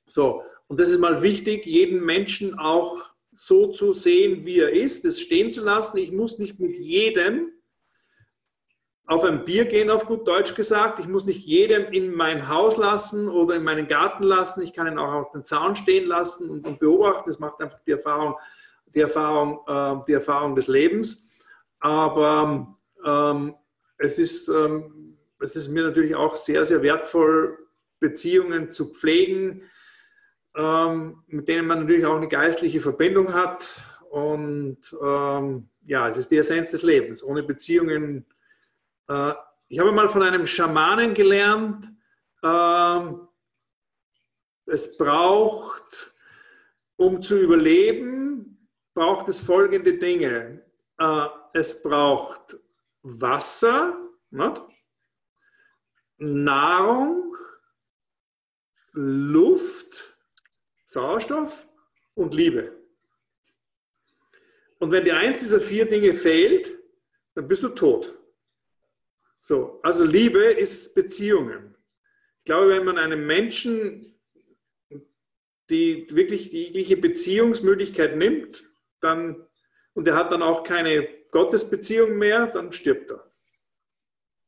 So, 0.06 0.44
und 0.68 0.80
das 0.80 0.92
ist 0.92 1.00
mal 1.00 1.24
wichtig, 1.24 1.66
jeden 1.66 2.06
Menschen 2.06 2.60
auch 2.60 3.10
so 3.42 3.72
zu 3.72 3.94
sehen, 3.94 4.46
wie 4.46 4.60
er 4.60 4.72
ist, 4.72 5.06
es 5.06 5.22
stehen 5.22 5.50
zu 5.50 5.64
lassen. 5.64 5.98
Ich 5.98 6.12
muss 6.12 6.40
nicht 6.40 6.60
mit 6.60 6.76
jedem 6.76 7.54
auf 9.06 9.24
ein 9.24 9.46
Bier 9.46 9.64
gehen, 9.64 9.90
auf 9.90 10.06
gut 10.06 10.28
Deutsch 10.28 10.54
gesagt. 10.56 11.00
Ich 11.00 11.08
muss 11.08 11.24
nicht 11.24 11.46
jedem 11.46 11.86
in 11.94 12.14
mein 12.14 12.50
Haus 12.50 12.76
lassen 12.76 13.30
oder 13.30 13.56
in 13.56 13.64
meinen 13.64 13.88
Garten 13.88 14.24
lassen. 14.24 14.62
Ich 14.62 14.74
kann 14.74 14.88
ihn 14.88 15.00
auch 15.00 15.14
auf 15.14 15.32
den 15.32 15.46
Zaun 15.46 15.78
stehen 15.78 16.06
lassen 16.06 16.50
und, 16.50 16.68
und 16.68 16.80
beobachten. 16.80 17.30
Das 17.30 17.40
macht 17.40 17.62
einfach 17.62 17.80
die 17.88 17.92
Erfahrung, 17.92 18.36
die 18.94 19.00
Erfahrung, 19.00 19.62
äh, 19.68 20.04
die 20.06 20.14
Erfahrung 20.14 20.54
des 20.58 20.68
Lebens. 20.68 21.42
Aber 21.80 22.76
ähm, 23.06 23.56
es, 23.98 24.20
ist, 24.20 24.50
ähm, 24.50 25.18
es 25.40 25.56
ist 25.56 25.70
mir 25.70 25.84
natürlich 25.84 26.14
auch 26.14 26.36
sehr, 26.36 26.66
sehr 26.66 26.82
wertvoll, 26.82 27.58
Beziehungen 28.02 28.70
zu 28.70 28.94
pflegen, 28.94 29.64
ähm, 30.60 31.24
mit 31.28 31.48
denen 31.48 31.68
man 31.68 31.80
natürlich 31.80 32.06
auch 32.06 32.18
eine 32.18 32.28
geistliche 32.28 32.82
Verbindung 32.82 33.34
hat. 33.34 33.82
Und 34.10 34.80
ähm, 35.02 35.70
ja, 35.86 36.08
es 36.08 36.18
ist 36.18 36.30
die 36.30 36.38
Essenz 36.38 36.72
des 36.72 36.84
Lebens. 36.84 37.24
Ohne 37.24 37.44
Beziehungen 37.44 38.26
äh, 39.08 39.34
ich 39.68 39.80
habe 39.80 39.92
mal 39.92 40.10
von 40.10 40.24
einem 40.24 40.48
Schamanen 40.48 41.14
gelernt, 41.14 41.92
ähm, 42.44 43.28
es 44.66 44.98
braucht, 44.98 46.16
um 46.96 47.22
zu 47.22 47.40
überleben, 47.40 48.68
braucht 48.94 49.28
es 49.28 49.42
folgende 49.42 49.98
Dinge. 49.98 50.64
Äh, 50.98 51.26
es 51.54 51.84
braucht 51.84 52.58
Wasser, 53.02 53.96
Nahrung, 56.18 57.36
Luft, 58.92 60.19
Sauerstoff 60.90 61.68
und 62.16 62.34
Liebe. 62.34 62.76
Und 64.80 64.92
wenn 64.92 65.04
dir 65.04 65.18
eins 65.18 65.40
dieser 65.40 65.62
vier 65.62 65.86
Dinge 65.86 66.16
fehlt, 66.16 66.76
dann 67.36 67.48
bist 67.48 67.62
du 67.62 67.70
tot. 67.70 68.18
So, 69.40 69.80
also 69.84 70.04
Liebe 70.04 70.44
ist 70.44 70.96
Beziehungen. 70.96 71.78
Ich 72.40 72.46
glaube, 72.46 72.70
wenn 72.70 72.86
man 72.86 72.98
einem 72.98 73.28
Menschen 73.28 74.20
die 75.70 76.08
wirklich 76.10 76.50
die 76.50 76.64
jegliche 76.64 76.98
Beziehungsmöglichkeit 76.98 78.18
nimmt, 78.18 78.68
dann 79.00 79.46
und 79.94 80.08
er 80.08 80.16
hat 80.16 80.32
dann 80.32 80.42
auch 80.42 80.64
keine 80.64 81.08
Gottesbeziehung 81.30 82.18
mehr, 82.18 82.48
dann 82.48 82.72
stirbt 82.72 83.12
er. 83.12 83.32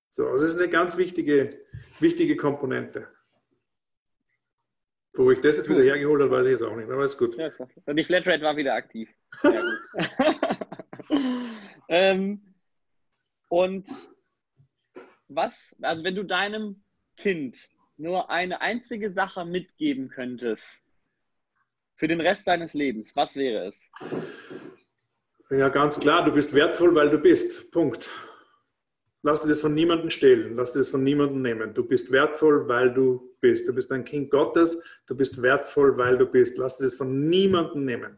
So, 0.10 0.26
also 0.26 0.44
das 0.44 0.56
ist 0.56 0.60
eine 0.60 0.70
ganz 0.70 0.98
wichtige, 0.98 1.52
wichtige 2.00 2.36
Komponente. 2.36 3.08
Wo 5.14 5.30
ich 5.32 5.42
das 5.42 5.58
jetzt 5.58 5.70
wieder 5.70 5.84
hergeholt 5.84 6.22
habe, 6.22 6.32
weiß 6.32 6.46
ich 6.46 6.52
jetzt 6.52 6.64
auch 6.64 6.76
nicht, 6.76 6.90
aber 6.90 7.04
ist 7.04 7.18
gut. 7.18 7.36
Ja, 7.38 7.50
und 7.86 7.96
die 7.98 8.04
Flatrate 8.04 8.44
war 8.44 8.56
wieder 8.56 8.74
aktiv. 8.76 9.10
ähm, 11.90 12.42
und 13.50 13.90
was, 15.28 15.76
also 15.82 16.04
wenn 16.06 16.16
du 16.16 16.24
deinem 16.24 16.84
Kind 17.18 17.70
nur 17.98 18.30
eine 18.30 18.62
einzige 18.62 19.12
Sache 19.12 19.46
mitgeben 19.46 20.10
könntest 20.10 20.84
für 21.96 22.08
den 22.08 22.22
Rest 22.22 22.48
deines 22.48 22.74
Lebens, 22.74 23.14
was 23.16 23.36
wäre 23.36 23.68
es? 23.68 23.92
Ja, 25.50 25.68
ganz 25.68 26.00
klar, 26.00 26.24
du 26.24 26.32
bist 26.32 26.54
wertvoll, 26.54 26.96
weil 26.96 27.10
du 27.10 27.18
bist. 27.18 27.70
Punkt. 27.72 28.10
Lass 29.24 29.44
dir 29.44 29.50
das 29.50 29.62
von 29.62 29.76
niemandem 29.76 30.10
stehlen, 30.10 30.56
lass 30.56 30.74
dir 30.74 30.80
das 30.80 30.90
von 30.90 31.04
niemandem 31.04 31.44
nehmen. 31.44 31.74
Du 31.76 31.88
bist 31.88 32.12
wertvoll, 32.12 32.68
weil 32.68 32.92
du 32.92 33.36
bist. 33.40 33.68
Du 33.68 33.76
bist 33.76 33.92
ein 33.92 34.04
Kind 34.04 34.32
Gottes, 34.32 34.84
du 35.06 35.16
bist 35.16 35.42
wertvoll, 35.42 35.96
weil 35.98 36.18
du 36.18 36.26
bist. 36.26 36.58
Lass 36.58 36.78
dir 36.78 36.86
das 36.86 36.96
von 36.96 37.30
niemandem 37.30 37.86
nehmen. 37.86 38.18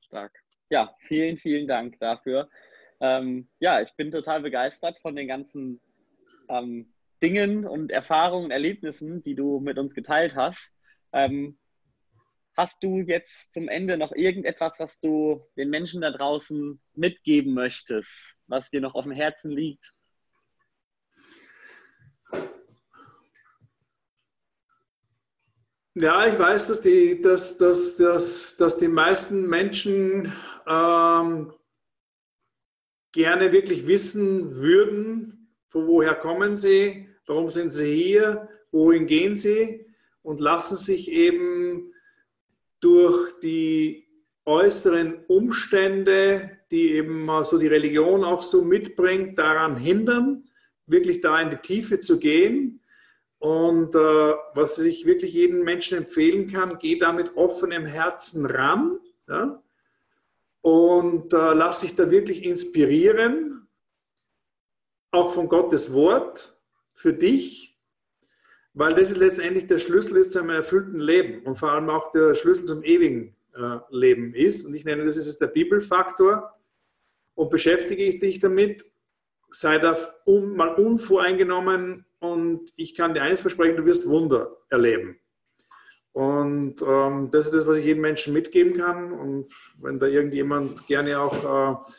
Stark. 0.00 0.32
Ja, 0.68 0.94
vielen, 0.98 1.36
vielen 1.36 1.68
Dank 1.68 1.98
dafür. 2.00 2.48
Ähm, 2.98 3.48
ja, 3.60 3.80
ich 3.80 3.94
bin 3.94 4.10
total 4.10 4.42
begeistert 4.42 4.98
von 5.00 5.14
den 5.14 5.28
ganzen 5.28 5.80
ähm, 6.48 6.92
Dingen 7.22 7.66
und 7.66 7.92
Erfahrungen, 7.92 8.50
Erlebnissen, 8.50 9.22
die 9.22 9.36
du 9.36 9.60
mit 9.60 9.78
uns 9.78 9.94
geteilt 9.94 10.34
hast. 10.34 10.74
Ähm, 11.12 11.56
hast 12.56 12.82
du 12.82 12.98
jetzt 12.98 13.52
zum 13.52 13.68
Ende 13.68 13.96
noch 13.96 14.12
irgendetwas, 14.12 14.78
was 14.78 15.00
du 15.00 15.46
den 15.56 15.70
Menschen 15.70 16.02
da 16.02 16.10
draußen 16.10 16.80
mitgeben 16.94 17.54
möchtest, 17.54 18.34
was 18.46 18.70
dir 18.70 18.80
noch 18.80 18.94
auf 18.94 19.04
dem 19.04 19.12
Herzen 19.12 19.50
liegt? 19.50 19.92
Ja, 25.94 26.26
ich 26.26 26.38
weiß, 26.38 26.68
dass 26.68 26.80
die, 26.80 27.20
dass, 27.20 27.58
dass, 27.58 27.96
dass, 27.96 28.56
dass 28.56 28.78
die 28.78 28.88
meisten 28.88 29.46
Menschen 29.46 30.32
ähm, 30.66 31.52
gerne 33.12 33.52
wirklich 33.52 33.86
wissen 33.86 34.54
würden, 34.54 35.54
von 35.68 35.86
woher 35.86 36.14
kommen 36.14 36.56
sie, 36.56 37.08
warum 37.26 37.50
sind 37.50 37.72
sie 37.72 37.94
hier, 37.94 38.48
wohin 38.70 39.06
gehen 39.06 39.34
sie 39.34 39.86
und 40.22 40.40
lassen 40.40 40.76
sich 40.76 41.10
eben 41.10 41.91
durch 42.82 43.38
die 43.40 44.06
äußeren 44.44 45.24
Umstände, 45.28 46.58
die 46.70 46.92
eben 46.92 47.26
so 47.44 47.56
die 47.56 47.68
Religion 47.68 48.24
auch 48.24 48.42
so 48.42 48.62
mitbringt, 48.62 49.38
daran 49.38 49.76
hindern, 49.76 50.44
wirklich 50.86 51.22
da 51.22 51.40
in 51.40 51.50
die 51.50 51.56
Tiefe 51.56 52.00
zu 52.00 52.18
gehen. 52.18 52.82
Und 53.38 53.94
äh, 53.94 54.34
was 54.54 54.78
ich 54.78 55.06
wirklich 55.06 55.32
jedem 55.32 55.62
Menschen 55.62 55.98
empfehlen 55.98 56.46
kann, 56.46 56.78
geh 56.78 56.98
da 56.98 57.12
mit 57.12 57.34
offenem 57.36 57.86
Herzen 57.86 58.44
ran. 58.44 58.98
Ja? 59.26 59.62
und 60.62 61.32
äh, 61.32 61.52
lass 61.52 61.80
dich 61.80 61.94
da 61.94 62.10
wirklich 62.10 62.44
inspirieren, 62.44 63.68
auch 65.10 65.34
von 65.34 65.48
Gottes 65.48 65.92
Wort 65.92 66.56
für 66.94 67.12
dich, 67.12 67.71
weil 68.74 68.94
das 68.94 69.10
ist 69.10 69.18
letztendlich 69.18 69.66
der 69.66 69.78
Schlüssel 69.78 70.16
ist 70.16 70.32
zu 70.32 70.38
einem 70.38 70.50
erfüllten 70.50 70.98
Leben 70.98 71.42
und 71.44 71.56
vor 71.56 71.72
allem 71.72 71.90
auch 71.90 72.10
der 72.12 72.34
Schlüssel 72.34 72.64
zum 72.64 72.82
ewigen 72.82 73.36
äh, 73.54 73.78
Leben 73.90 74.34
ist. 74.34 74.64
Und 74.64 74.74
ich 74.74 74.84
nenne 74.84 75.04
das 75.04 75.16
ist 75.16 75.40
der 75.40 75.48
Bibelfaktor 75.48 76.58
und 77.34 77.50
beschäftige 77.50 78.18
dich 78.18 78.38
damit, 78.38 78.86
sei 79.50 79.78
da 79.78 79.96
un, 80.26 80.56
mal 80.56 80.74
unvoreingenommen 80.74 82.06
und 82.20 82.72
ich 82.76 82.94
kann 82.94 83.14
dir 83.14 83.22
eines 83.22 83.42
versprechen, 83.42 83.76
du 83.76 83.84
wirst 83.84 84.08
Wunder 84.08 84.56
erleben. 84.70 85.18
Und 86.12 86.82
ähm, 86.82 87.30
das 87.30 87.46
ist 87.46 87.54
das, 87.54 87.66
was 87.66 87.78
ich 87.78 87.86
jedem 87.86 88.02
Menschen 88.02 88.34
mitgeben 88.34 88.74
kann. 88.74 89.12
Und 89.12 89.52
wenn 89.80 89.98
da 89.98 90.06
irgendjemand 90.06 90.86
gerne 90.86 91.18
auch, 91.18 91.42
äh, 91.42 91.92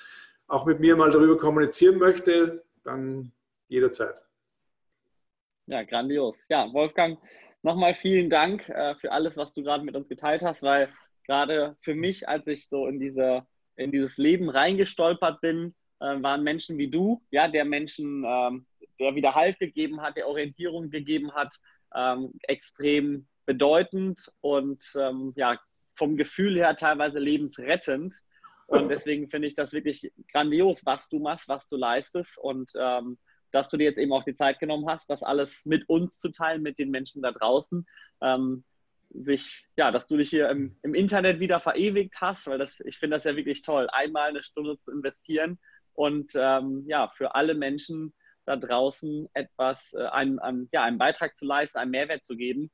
auch 0.47 0.65
mit 0.65 0.79
mir 0.79 0.95
mal 0.95 1.11
darüber 1.11 1.37
kommunizieren 1.37 1.97
möchte, 1.97 2.63
dann 2.83 3.31
jederzeit. 3.67 4.23
Ja, 5.65 5.83
grandios. 5.83 6.45
Ja, 6.49 6.71
Wolfgang, 6.73 7.17
nochmal 7.61 7.93
vielen 7.93 8.29
Dank 8.29 8.67
äh, 8.67 8.95
für 8.95 9.11
alles, 9.13 9.37
was 9.37 9.53
du 9.53 9.63
gerade 9.63 9.85
mit 9.85 9.95
uns 9.95 10.09
geteilt 10.09 10.41
hast, 10.43 10.61
weil 10.61 10.89
gerade 11.25 11.75
für 11.81 11.95
mich, 11.95 12.27
als 12.27 12.47
ich 12.47 12.67
so 12.67 12.85
in, 12.87 12.99
diese, 12.99 13.45
in 13.77 13.91
dieses 13.91 14.17
Leben 14.17 14.49
reingestolpert 14.49 15.39
bin, 15.39 15.73
äh, 16.01 16.21
waren 16.21 16.43
Menschen 16.43 16.77
wie 16.77 16.89
du, 16.89 17.21
ja, 17.31 17.47
der 17.47 17.63
Menschen, 17.63 18.25
ähm, 18.27 18.65
der 18.99 19.15
wieder 19.15 19.35
Halt 19.35 19.57
gegeben 19.59 20.01
hat, 20.01 20.17
der 20.17 20.27
Orientierung 20.27 20.89
gegeben 20.89 21.31
hat, 21.33 21.55
ähm, 21.95 22.33
extrem 22.43 23.27
bedeutend 23.45 24.31
und 24.41 24.83
ähm, 24.97 25.31
ja, 25.37 25.57
vom 25.95 26.17
Gefühl 26.17 26.57
her 26.57 26.75
teilweise 26.75 27.19
lebensrettend. 27.19 28.15
Und 28.67 28.89
deswegen 28.89 29.29
finde 29.29 29.47
ich 29.47 29.55
das 29.55 29.71
wirklich 29.71 30.11
grandios, 30.31 30.85
was 30.85 31.07
du 31.07 31.19
machst, 31.19 31.47
was 31.47 31.67
du 31.67 31.77
leistest 31.77 32.37
und 32.37 32.71
ähm, 32.77 33.17
dass 33.53 33.69
du 33.69 33.77
dir 33.77 33.85
jetzt 33.85 33.99
eben 33.99 34.11
auch 34.11 34.23
die 34.23 34.35
Zeit 34.35 34.59
genommen 34.59 34.89
hast, 34.89 35.09
das 35.09 35.23
alles 35.23 35.65
mit 35.65 35.87
uns 35.87 36.19
zu 36.19 36.29
teilen, 36.29 36.61
mit 36.61 36.79
den 36.79 36.89
Menschen 36.89 37.21
da 37.21 37.31
draußen. 37.31 37.85
Ähm, 38.21 38.63
sich, 39.15 39.67
ja, 39.77 39.91
dass 39.91 40.07
du 40.07 40.17
dich 40.17 40.31
hier 40.31 40.49
im, 40.49 40.75
im 40.81 40.95
Internet 40.95 41.39
wieder 41.39 41.59
verewigt 41.59 42.15
hast, 42.19 42.47
weil 42.47 42.57
das, 42.57 42.79
ich 42.79 42.97
finde 42.97 43.15
das 43.15 43.25
ja 43.25 43.35
wirklich 43.35 43.61
toll, 43.61 43.87
einmal 43.91 44.29
eine 44.29 44.41
Stunde 44.41 44.75
zu 44.77 44.91
investieren 44.91 45.59
und 45.93 46.31
ähm, 46.33 46.83
ja, 46.87 47.09
für 47.09 47.35
alle 47.35 47.53
Menschen 47.53 48.13
da 48.45 48.55
draußen 48.55 49.29
etwas, 49.35 49.93
äh, 49.93 50.07
einen, 50.07 50.39
einen, 50.39 50.67
ja, 50.71 50.83
einen 50.83 50.97
Beitrag 50.97 51.37
zu 51.37 51.45
leisten, 51.45 51.77
einen 51.77 51.91
Mehrwert 51.91 52.25
zu 52.25 52.35
geben 52.35 52.71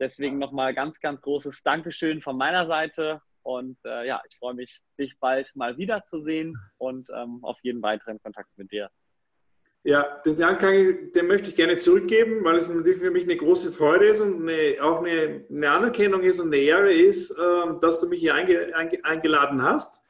deswegen 0.00 0.38
nochmal 0.38 0.74
ganz, 0.74 1.00
ganz 1.00 1.20
großes 1.20 1.62
Dankeschön 1.62 2.20
von 2.20 2.36
meiner 2.36 2.66
Seite. 2.66 3.20
Und 3.42 3.78
äh, 3.84 4.06
ja, 4.06 4.22
ich 4.28 4.38
freue 4.38 4.54
mich, 4.54 4.80
dich 4.98 5.18
bald 5.18 5.54
mal 5.54 5.76
wiederzusehen 5.76 6.56
und 6.78 7.10
ähm, 7.14 7.40
auf 7.42 7.58
jeden 7.62 7.82
weiteren 7.82 8.20
Kontakt 8.22 8.50
mit 8.56 8.72
dir. 8.72 8.90
Ja, 9.86 10.02
den 10.24 10.36
Dank 10.36 10.62
ich, 10.62 11.12
den 11.12 11.26
möchte 11.26 11.50
ich 11.50 11.56
gerne 11.56 11.76
zurückgeben, 11.76 12.42
weil 12.42 12.56
es 12.56 12.70
natürlich 12.70 13.00
für 13.00 13.10
mich 13.10 13.24
eine 13.24 13.36
große 13.36 13.70
Freude 13.70 14.06
ist 14.06 14.20
und 14.20 14.48
eine, 14.48 14.82
auch 14.82 15.04
eine, 15.04 15.44
eine, 15.50 15.70
Anerkennung 15.70 16.22
ist 16.22 16.40
und 16.40 16.46
eine 16.46 16.56
Ehre 16.56 16.90
ist, 16.90 17.30
äh, 17.32 17.34
dass 17.82 18.00
du 18.00 18.08
mich 18.08 18.20
hier 18.20 18.34
einge, 18.34 18.74
einge, 18.74 19.04
eingeladen 19.04 19.62
hast. 19.62 20.00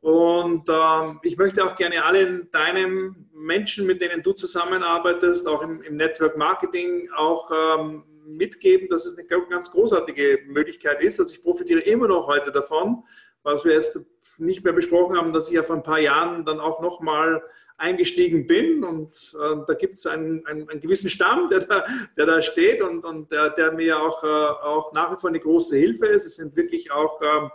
Und 0.00 0.68
ähm, 0.68 1.20
ich 1.22 1.36
möchte 1.36 1.64
auch 1.64 1.76
gerne 1.76 2.04
allen 2.04 2.50
deinen 2.50 3.30
Menschen, 3.32 3.86
mit 3.86 4.00
denen 4.00 4.24
du 4.24 4.32
zusammenarbeitest, 4.32 5.46
auch 5.46 5.62
im, 5.62 5.82
im 5.82 5.96
Network 5.96 6.36
Marketing, 6.36 7.08
auch 7.16 7.48
ähm, 7.52 8.02
mitgeben, 8.26 8.88
dass 8.88 9.06
es 9.06 9.16
eine 9.16 9.26
ganz 9.26 9.70
großartige 9.70 10.40
Möglichkeit 10.48 11.00
ist. 11.00 11.20
Also 11.20 11.32
ich 11.32 11.44
profitiere 11.44 11.80
immer 11.80 12.08
noch 12.08 12.26
heute 12.26 12.50
davon, 12.50 13.04
was 13.46 13.64
wir 13.64 13.72
jetzt 13.72 14.00
nicht 14.38 14.64
mehr 14.64 14.72
besprochen 14.72 15.16
haben, 15.16 15.32
dass 15.32 15.48
ich 15.48 15.54
ja 15.54 15.62
vor 15.62 15.76
ein 15.76 15.82
paar 15.82 16.00
Jahren 16.00 16.44
dann 16.44 16.60
auch 16.60 16.80
nochmal 16.82 17.42
eingestiegen 17.78 18.46
bin 18.46 18.84
und 18.84 19.34
äh, 19.40 19.56
da 19.66 19.74
gibt 19.74 19.98
es 19.98 20.06
einen, 20.06 20.44
einen, 20.46 20.68
einen, 20.68 20.80
gewissen 20.80 21.08
Stamm, 21.08 21.48
der 21.48 21.60
da, 21.60 21.84
der 22.16 22.26
da 22.26 22.42
steht 22.42 22.82
und, 22.82 23.04
und 23.04 23.30
der, 23.30 23.50
der 23.50 23.72
mir 23.72 24.00
auch, 24.00 24.24
äh, 24.24 24.26
auch 24.26 24.92
nach 24.92 25.12
wie 25.12 25.20
vor 25.20 25.30
eine 25.30 25.40
große 25.40 25.76
Hilfe 25.76 26.06
ist. 26.06 26.26
Es 26.26 26.36
sind 26.36 26.56
wirklich 26.56 26.90
auch 26.90 27.20
äh, 27.20 27.48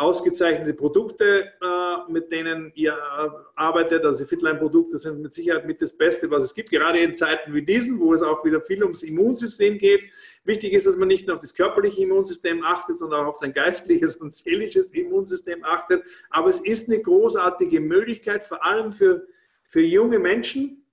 ausgezeichnete 0.00 0.72
Produkte, 0.72 1.52
äh, 1.60 2.10
mit 2.10 2.32
denen 2.32 2.72
ihr 2.74 2.92
äh, 2.92 3.28
arbeitet. 3.54 4.04
Also 4.04 4.24
Fitline-Produkte 4.24 4.96
sind 4.96 5.20
mit 5.20 5.34
Sicherheit 5.34 5.66
mit 5.66 5.82
das 5.82 5.96
Beste, 5.96 6.30
was 6.30 6.44
es 6.44 6.54
gibt, 6.54 6.70
gerade 6.70 7.00
in 7.00 7.16
Zeiten 7.16 7.52
wie 7.52 7.62
diesen, 7.62 8.00
wo 8.00 8.14
es 8.14 8.22
auch 8.22 8.42
wieder 8.42 8.62
viel 8.62 8.82
ums 8.82 9.02
Immunsystem 9.02 9.76
geht. 9.76 10.00
Wichtig 10.44 10.72
ist, 10.72 10.86
dass 10.86 10.96
man 10.96 11.08
nicht 11.08 11.26
nur 11.26 11.36
auf 11.36 11.42
das 11.42 11.54
körperliche 11.54 12.02
Immunsystem 12.02 12.64
achtet, 12.64 12.96
sondern 12.96 13.24
auch 13.24 13.28
auf 13.28 13.36
sein 13.36 13.52
geistliches 13.52 14.16
und 14.16 14.32
seelisches 14.32 14.90
Immunsystem 14.92 15.62
achtet. 15.64 16.02
Aber 16.30 16.48
es 16.48 16.60
ist 16.60 16.88
eine 16.88 17.02
großartige 17.02 17.80
Möglichkeit, 17.80 18.42
vor 18.42 18.64
allem 18.64 18.94
für, 18.94 19.26
für 19.64 19.82
junge 19.82 20.18
Menschen, 20.18 20.86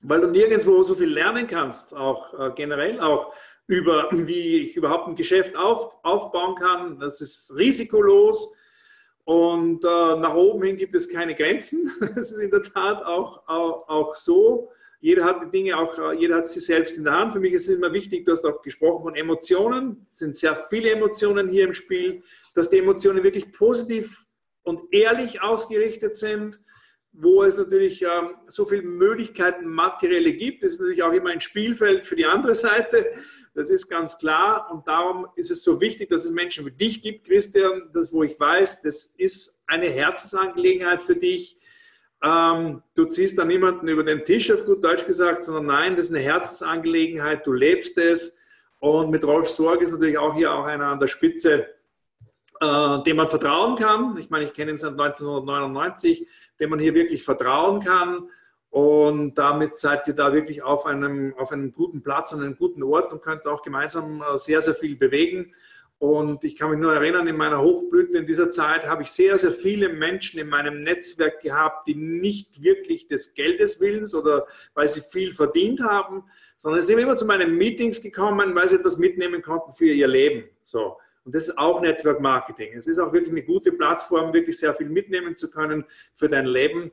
weil 0.00 0.20
du 0.20 0.26
nirgendwo 0.26 0.82
so 0.82 0.96
viel 0.96 1.12
lernen 1.12 1.46
kannst, 1.46 1.94
auch 1.94 2.34
äh, 2.36 2.50
generell 2.56 3.00
auch 3.00 3.32
über, 3.66 4.08
wie 4.12 4.58
ich 4.58 4.76
überhaupt 4.76 5.08
ein 5.08 5.16
Geschäft 5.16 5.56
auf, 5.56 5.96
aufbauen 6.02 6.56
kann. 6.56 6.98
Das 6.98 7.20
ist 7.20 7.54
risikolos 7.56 8.54
und 9.24 9.84
äh, 9.84 9.88
nach 10.16 10.34
oben 10.34 10.62
hin 10.64 10.76
gibt 10.76 10.94
es 10.94 11.08
keine 11.08 11.34
Grenzen. 11.34 11.90
Das 12.14 12.32
ist 12.32 12.38
in 12.38 12.50
der 12.50 12.62
Tat 12.62 13.04
auch, 13.04 13.46
auch, 13.48 13.88
auch 13.88 14.14
so. 14.14 14.70
Jeder 15.00 15.24
hat 15.24 15.42
die 15.42 15.50
Dinge 15.50 15.76
auch, 15.76 15.98
äh, 15.98 16.14
jeder 16.18 16.36
hat 16.36 16.48
sie 16.48 16.60
selbst 16.60 16.98
in 16.98 17.04
der 17.04 17.14
Hand. 17.14 17.32
Für 17.32 17.40
mich 17.40 17.52
ist 17.52 17.68
es 17.68 17.76
immer 17.76 17.92
wichtig, 17.92 18.24
du 18.24 18.32
hast 18.32 18.44
auch 18.44 18.62
gesprochen 18.62 19.02
von 19.02 19.14
Emotionen. 19.14 20.06
Es 20.10 20.18
sind 20.18 20.36
sehr 20.36 20.56
viele 20.56 20.90
Emotionen 20.90 21.48
hier 21.48 21.64
im 21.64 21.72
Spiel, 21.72 22.22
dass 22.54 22.68
die 22.68 22.78
Emotionen 22.78 23.22
wirklich 23.22 23.52
positiv 23.52 24.24
und 24.62 24.92
ehrlich 24.92 25.40
ausgerichtet 25.42 26.16
sind 26.16 26.60
wo 27.12 27.42
es 27.42 27.56
natürlich 27.56 28.02
ähm, 28.02 28.36
so 28.48 28.64
viele 28.64 28.82
Möglichkeiten 28.82 29.66
materielle 29.66 30.32
gibt. 30.32 30.64
Das 30.64 30.72
ist 30.72 30.80
natürlich 30.80 31.02
auch 31.02 31.12
immer 31.12 31.30
ein 31.30 31.40
Spielfeld 31.40 32.06
für 32.06 32.16
die 32.16 32.24
andere 32.24 32.54
Seite. 32.54 33.12
Das 33.54 33.70
ist 33.70 33.88
ganz 33.88 34.18
klar. 34.18 34.70
Und 34.72 34.86
darum 34.88 35.26
ist 35.36 35.50
es 35.50 35.62
so 35.62 35.80
wichtig, 35.80 36.08
dass 36.08 36.24
es 36.24 36.30
Menschen 36.30 36.64
wie 36.66 36.70
dich 36.70 37.02
gibt, 37.02 37.26
Christian, 37.26 37.90
das, 37.92 38.12
wo 38.12 38.22
ich 38.22 38.38
weiß, 38.38 38.82
das 38.82 39.06
ist 39.16 39.62
eine 39.66 39.88
Herzensangelegenheit 39.88 41.02
für 41.02 41.16
dich. 41.16 41.58
Ähm, 42.22 42.82
du 42.94 43.04
ziehst 43.06 43.38
da 43.38 43.44
niemanden 43.44 43.88
über 43.88 44.04
den 44.04 44.24
Tisch, 44.24 44.50
auf 44.50 44.64
gut 44.64 44.82
Deutsch 44.82 45.06
gesagt, 45.06 45.44
sondern 45.44 45.66
nein, 45.66 45.96
das 45.96 46.06
ist 46.06 46.14
eine 46.14 46.22
Herzensangelegenheit. 46.22 47.46
Du 47.46 47.52
lebst 47.52 47.98
es. 47.98 48.38
Und 48.78 49.10
mit 49.10 49.24
Rolf 49.24 49.48
Sorg 49.48 49.80
ist 49.82 49.92
natürlich 49.92 50.18
auch 50.18 50.34
hier 50.34 50.52
auch 50.52 50.64
einer 50.64 50.86
an 50.86 51.00
der 51.00 51.06
Spitze 51.06 51.68
äh, 52.62 53.02
dem 53.02 53.16
man 53.16 53.28
vertrauen 53.28 53.76
kann. 53.76 54.16
Ich 54.18 54.30
meine, 54.30 54.44
ich 54.44 54.52
kenne 54.52 54.70
ihn 54.70 54.78
seit 54.78 54.92
1999, 54.92 56.28
dem 56.60 56.70
man 56.70 56.78
hier 56.78 56.94
wirklich 56.94 57.24
vertrauen 57.24 57.80
kann. 57.80 58.28
Und 58.72 59.34
damit 59.34 59.76
seid 59.76 60.08
ihr 60.08 60.14
da 60.14 60.32
wirklich 60.32 60.62
auf 60.62 60.86
einem, 60.86 61.34
auf 61.36 61.52
einem 61.52 61.74
guten 61.74 62.02
Platz, 62.02 62.32
an 62.32 62.40
einem 62.40 62.56
guten 62.56 62.82
Ort 62.82 63.12
und 63.12 63.20
könnt 63.20 63.46
auch 63.46 63.60
gemeinsam 63.60 64.22
äh, 64.22 64.38
sehr, 64.38 64.62
sehr 64.62 64.74
viel 64.74 64.96
bewegen. 64.96 65.52
Und 65.98 66.42
ich 66.42 66.56
kann 66.56 66.70
mich 66.70 66.80
nur 66.80 66.94
erinnern, 66.94 67.26
in 67.26 67.36
meiner 67.36 67.60
Hochblüte 67.60 68.16
in 68.16 68.26
dieser 68.26 68.50
Zeit 68.50 68.86
habe 68.86 69.02
ich 69.02 69.10
sehr, 69.10 69.36
sehr 69.36 69.52
viele 69.52 69.90
Menschen 69.90 70.40
in 70.40 70.48
meinem 70.48 70.82
Netzwerk 70.84 71.42
gehabt, 71.42 71.86
die 71.86 71.94
nicht 71.94 72.62
wirklich 72.62 73.08
des 73.08 73.34
Geldes 73.34 73.78
willens 73.78 74.14
oder 74.14 74.46
weil 74.72 74.88
sie 74.88 75.02
viel 75.02 75.34
verdient 75.34 75.82
haben, 75.82 76.24
sondern 76.56 76.80
sie 76.80 76.86
sind 76.86 76.98
immer 76.98 77.14
zu 77.14 77.26
meinen 77.26 77.54
Meetings 77.58 78.00
gekommen, 78.00 78.54
weil 78.54 78.68
sie 78.68 78.76
etwas 78.76 78.96
mitnehmen 78.96 79.42
konnten 79.42 79.74
für 79.74 79.92
ihr 79.92 80.08
Leben. 80.08 80.48
So. 80.64 80.96
Und 81.26 81.34
das 81.34 81.48
ist 81.48 81.58
auch 81.58 81.82
Network 81.82 82.22
Marketing. 82.22 82.72
Es 82.74 82.86
ist 82.86 82.98
auch 82.98 83.12
wirklich 83.12 83.32
eine 83.32 83.42
gute 83.42 83.70
Plattform, 83.70 84.32
wirklich 84.32 84.58
sehr 84.58 84.74
viel 84.74 84.88
mitnehmen 84.88 85.36
zu 85.36 85.50
können 85.50 85.84
für 86.14 86.26
dein 86.26 86.46
Leben 86.46 86.90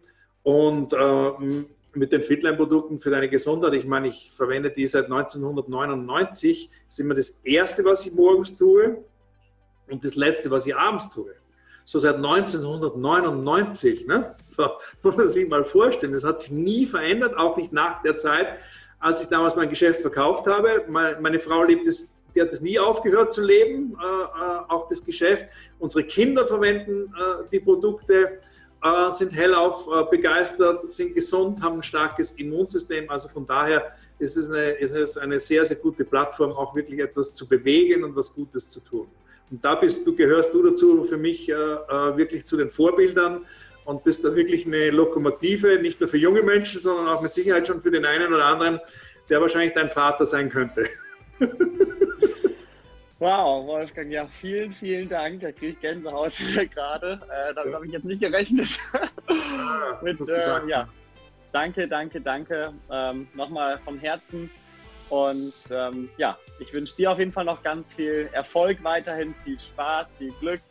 und 0.50 0.94
äh, 0.94 1.66
mit 1.94 2.12
den 2.12 2.24
Fitline-Produkten 2.24 2.98
für 2.98 3.12
deine 3.12 3.30
Gesundheit. 3.30 3.74
Ich 3.76 3.86
meine, 3.86 4.08
ich 4.08 4.32
verwende 4.32 4.72
die 4.72 4.88
seit 4.88 5.06
1999. 5.06 6.72
Das 6.72 6.96
ist 6.96 7.00
immer 7.00 7.14
das 7.14 7.30
Erste, 7.44 7.86
was 7.86 8.04
ich 8.04 8.14
morgens 8.14 8.58
tue 8.58 9.04
und 9.92 10.04
das 10.04 10.16
Letzte, 10.16 10.50
was 10.50 10.66
ich 10.66 10.76
abends 10.76 11.08
tue. 11.12 11.36
So 11.86 12.00
seit 12.00 12.16
1999. 12.16 14.08
Ne? 14.08 14.36
So 14.48 14.70
muss 15.04 15.18
man 15.18 15.28
sich 15.28 15.48
mal 15.48 15.64
vorstellen. 15.64 16.14
Das 16.14 16.24
hat 16.24 16.42
sich 16.42 16.50
nie 16.50 16.88
verändert, 16.88 17.38
auch 17.38 17.56
nicht 17.56 17.72
nach 17.72 18.02
der 18.02 18.18
Zeit, 18.18 18.58
als 19.00 19.22
ich 19.22 19.28
damals 19.28 19.56
mein 19.56 19.70
Geschäft 19.70 20.02
verkauft 20.02 20.48
habe. 20.48 20.84
Meine 20.88 21.38
Frau 21.38 21.64
liebt 21.64 21.86
es 21.86 22.12
die 22.36 22.42
hat 22.42 22.50
es 22.50 22.62
nie 22.62 22.78
aufgehört 22.78 23.34
zu 23.34 23.42
leben, 23.42 23.98
äh, 24.00 24.06
äh, 24.06 24.60
auch 24.68 24.88
das 24.88 25.04
Geschäft. 25.04 25.48
Unsere 25.80 26.04
Kinder 26.04 26.46
verwenden 26.46 27.14
äh, 27.16 27.50
die 27.52 27.60
Produkte, 27.60 28.40
äh, 28.82 29.12
sind 29.12 29.36
hellauf 29.36 29.88
äh, 29.88 30.10
begeistert, 30.10 30.90
sind 30.92 31.14
gesund, 31.14 31.62
haben 31.62 31.78
ein 31.78 31.84
starkes 31.84 32.32
Immunsystem. 32.32 33.10
Also 33.10 33.28
von 33.30 33.46
daher 33.46 33.92
ist 34.20 34.38
es, 34.38 34.50
eine, 34.50 34.70
ist 34.72 34.94
es 34.94 35.18
eine 35.18 35.38
sehr, 35.38 35.66
sehr 35.66 35.78
gute 35.78 36.06
Plattform, 36.06 36.52
auch 36.52 36.76
wirklich 36.76 37.00
etwas 37.00 37.36
zu 37.36 37.48
bewegen 37.48 38.04
und 38.04 38.16
was 38.16 38.34
Gutes 38.34 38.70
zu 38.70 38.80
tun. 38.80 39.08
Und 39.52 39.66
da 39.66 39.76
bist 39.76 40.06
du, 40.06 40.16
gehörst 40.16 40.54
du 40.54 40.64
dazu 40.64 41.04
für 41.04 41.18
mich 41.18 41.50
äh, 41.50 41.56
wirklich 41.56 42.46
zu 42.46 42.56
den 42.56 42.72
Vorbildern 42.72 43.46
und 43.86 44.04
bist 44.04 44.24
da 44.24 44.36
wirklich 44.36 44.66
eine 44.66 44.92
Lokomotive, 44.92 45.80
nicht 45.82 46.00
nur 46.00 46.08
für 46.08 46.18
junge 46.18 46.44
Menschen, 46.44 46.80
sondern 46.80 47.08
auch 47.08 47.22
mit 47.22 47.34
Sicherheit 47.34 47.68
schon 47.68 47.82
für 47.82 47.92
den 47.92 48.06
einen 48.06 48.34
oder 48.34 48.46
anderen, 48.46 48.80
der 49.30 49.42
wahrscheinlich 49.42 49.74
dein 49.74 49.90
Vater 49.90 50.26
sein 50.26 50.50
könnte. 50.50 50.88
Wow, 53.20 53.68
Wolfgang, 53.68 54.10
ja, 54.10 54.26
vielen, 54.28 54.72
vielen 54.72 55.10
Dank. 55.10 55.42
Da 55.42 55.52
kriege 55.52 55.74
ich 55.74 55.80
Gänsehaut 55.82 56.34
gerade. 56.74 57.20
Äh, 57.30 57.54
damit 57.54 57.76
habe 57.76 57.86
ich 57.86 57.92
jetzt 57.92 58.06
nicht 58.06 58.22
gerechnet. 58.22 58.70
Ah, 59.28 60.00
Mit, 60.02 60.28
äh, 60.30 60.68
ja, 60.68 60.88
danke, 61.52 61.86
danke, 61.88 62.22
danke. 62.22 62.74
Ähm, 62.90 63.28
Nochmal 63.34 63.78
vom 63.84 64.00
Herzen. 64.00 64.50
Und 65.10 65.54
ähm, 65.70 66.10
ja, 66.18 66.38
ich 66.60 66.72
wünsche 66.74 66.96
dir 66.96 67.12
auf 67.12 67.20
jeden 67.20 67.34
Fall 67.34 67.44
noch 67.44 67.62
ganz 67.62 67.94
viel 67.94 68.30
Erfolg 68.32 68.82
weiterhin, 68.84 69.36
viel 69.44 69.60
Spaß, 69.60 70.16
viel 70.18 70.32
Glück, 70.40 70.62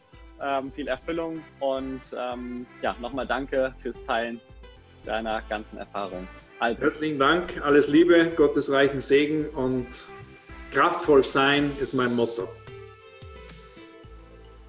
ähm, 0.42 0.72
viel 0.72 0.88
Erfüllung. 0.88 1.42
Und 1.60 2.00
ähm, 2.16 2.66
ja, 2.80 2.96
nochmal 3.00 3.26
danke 3.26 3.74
fürs 3.82 4.02
Teilen 4.06 4.40
deiner 5.04 5.42
ganzen 5.50 5.76
Erfahrung. 5.78 6.26
Also. 6.60 6.80
Herzlichen 6.80 7.18
Dank, 7.18 7.60
alles 7.62 7.88
Liebe, 7.88 8.30
Gottes 8.36 8.70
reichen 8.70 9.00
Segen 9.00 9.46
und 9.50 9.86
Kraftvoll 10.70 11.24
sein 11.24 11.76
ist 11.80 11.94
mein 11.94 12.14
Motto. 12.14 12.46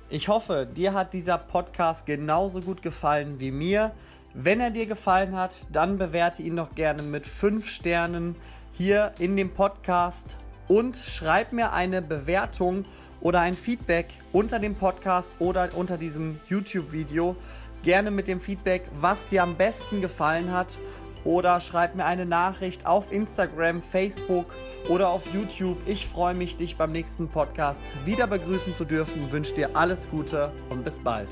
Ich 0.09 0.27
hoffe, 0.27 0.65
dir 0.65 0.93
hat 0.93 1.13
dieser 1.13 1.37
Podcast 1.37 2.05
genauso 2.05 2.61
gut 2.61 2.81
gefallen 2.81 3.39
wie 3.39 3.51
mir. 3.51 3.91
Wenn 4.33 4.61
er 4.61 4.71
dir 4.71 4.85
gefallen 4.85 5.35
hat, 5.35 5.59
dann 5.71 5.97
bewerte 5.97 6.41
ihn 6.41 6.55
doch 6.55 6.73
gerne 6.73 7.03
mit 7.03 7.27
5 7.27 7.67
Sternen 7.67 8.35
hier 8.73 9.11
in 9.19 9.35
dem 9.35 9.49
Podcast 9.49 10.37
und 10.69 10.95
schreib 10.95 11.51
mir 11.51 11.73
eine 11.73 12.01
Bewertung 12.01 12.85
oder 13.19 13.41
ein 13.41 13.53
Feedback 13.53 14.07
unter 14.31 14.57
dem 14.59 14.75
Podcast 14.75 15.35
oder 15.39 15.69
unter 15.75 15.97
diesem 15.97 16.39
YouTube-Video. 16.47 17.35
Gerne 17.83 18.09
mit 18.09 18.27
dem 18.27 18.39
Feedback, 18.39 18.83
was 18.93 19.27
dir 19.27 19.43
am 19.43 19.55
besten 19.55 19.99
gefallen 19.99 20.51
hat 20.53 20.77
oder 21.23 21.59
schreib 21.59 21.95
mir 21.95 22.05
eine 22.05 22.25
Nachricht 22.25 22.85
auf 22.85 23.11
Instagram, 23.11 23.81
Facebook 23.81 24.55
oder 24.87 25.09
auf 25.09 25.33
YouTube. 25.33 25.77
Ich 25.85 26.07
freue 26.07 26.35
mich, 26.35 26.57
dich 26.57 26.77
beim 26.77 26.91
nächsten 26.91 27.27
Podcast 27.27 27.83
wieder 28.05 28.27
begrüßen 28.27 28.73
zu 28.73 28.85
dürfen. 28.85 29.31
Wünsche 29.31 29.53
dir 29.53 29.75
alles 29.75 30.09
Gute 30.09 30.51
und 30.69 30.83
bis 30.83 30.99
bald. 30.99 31.29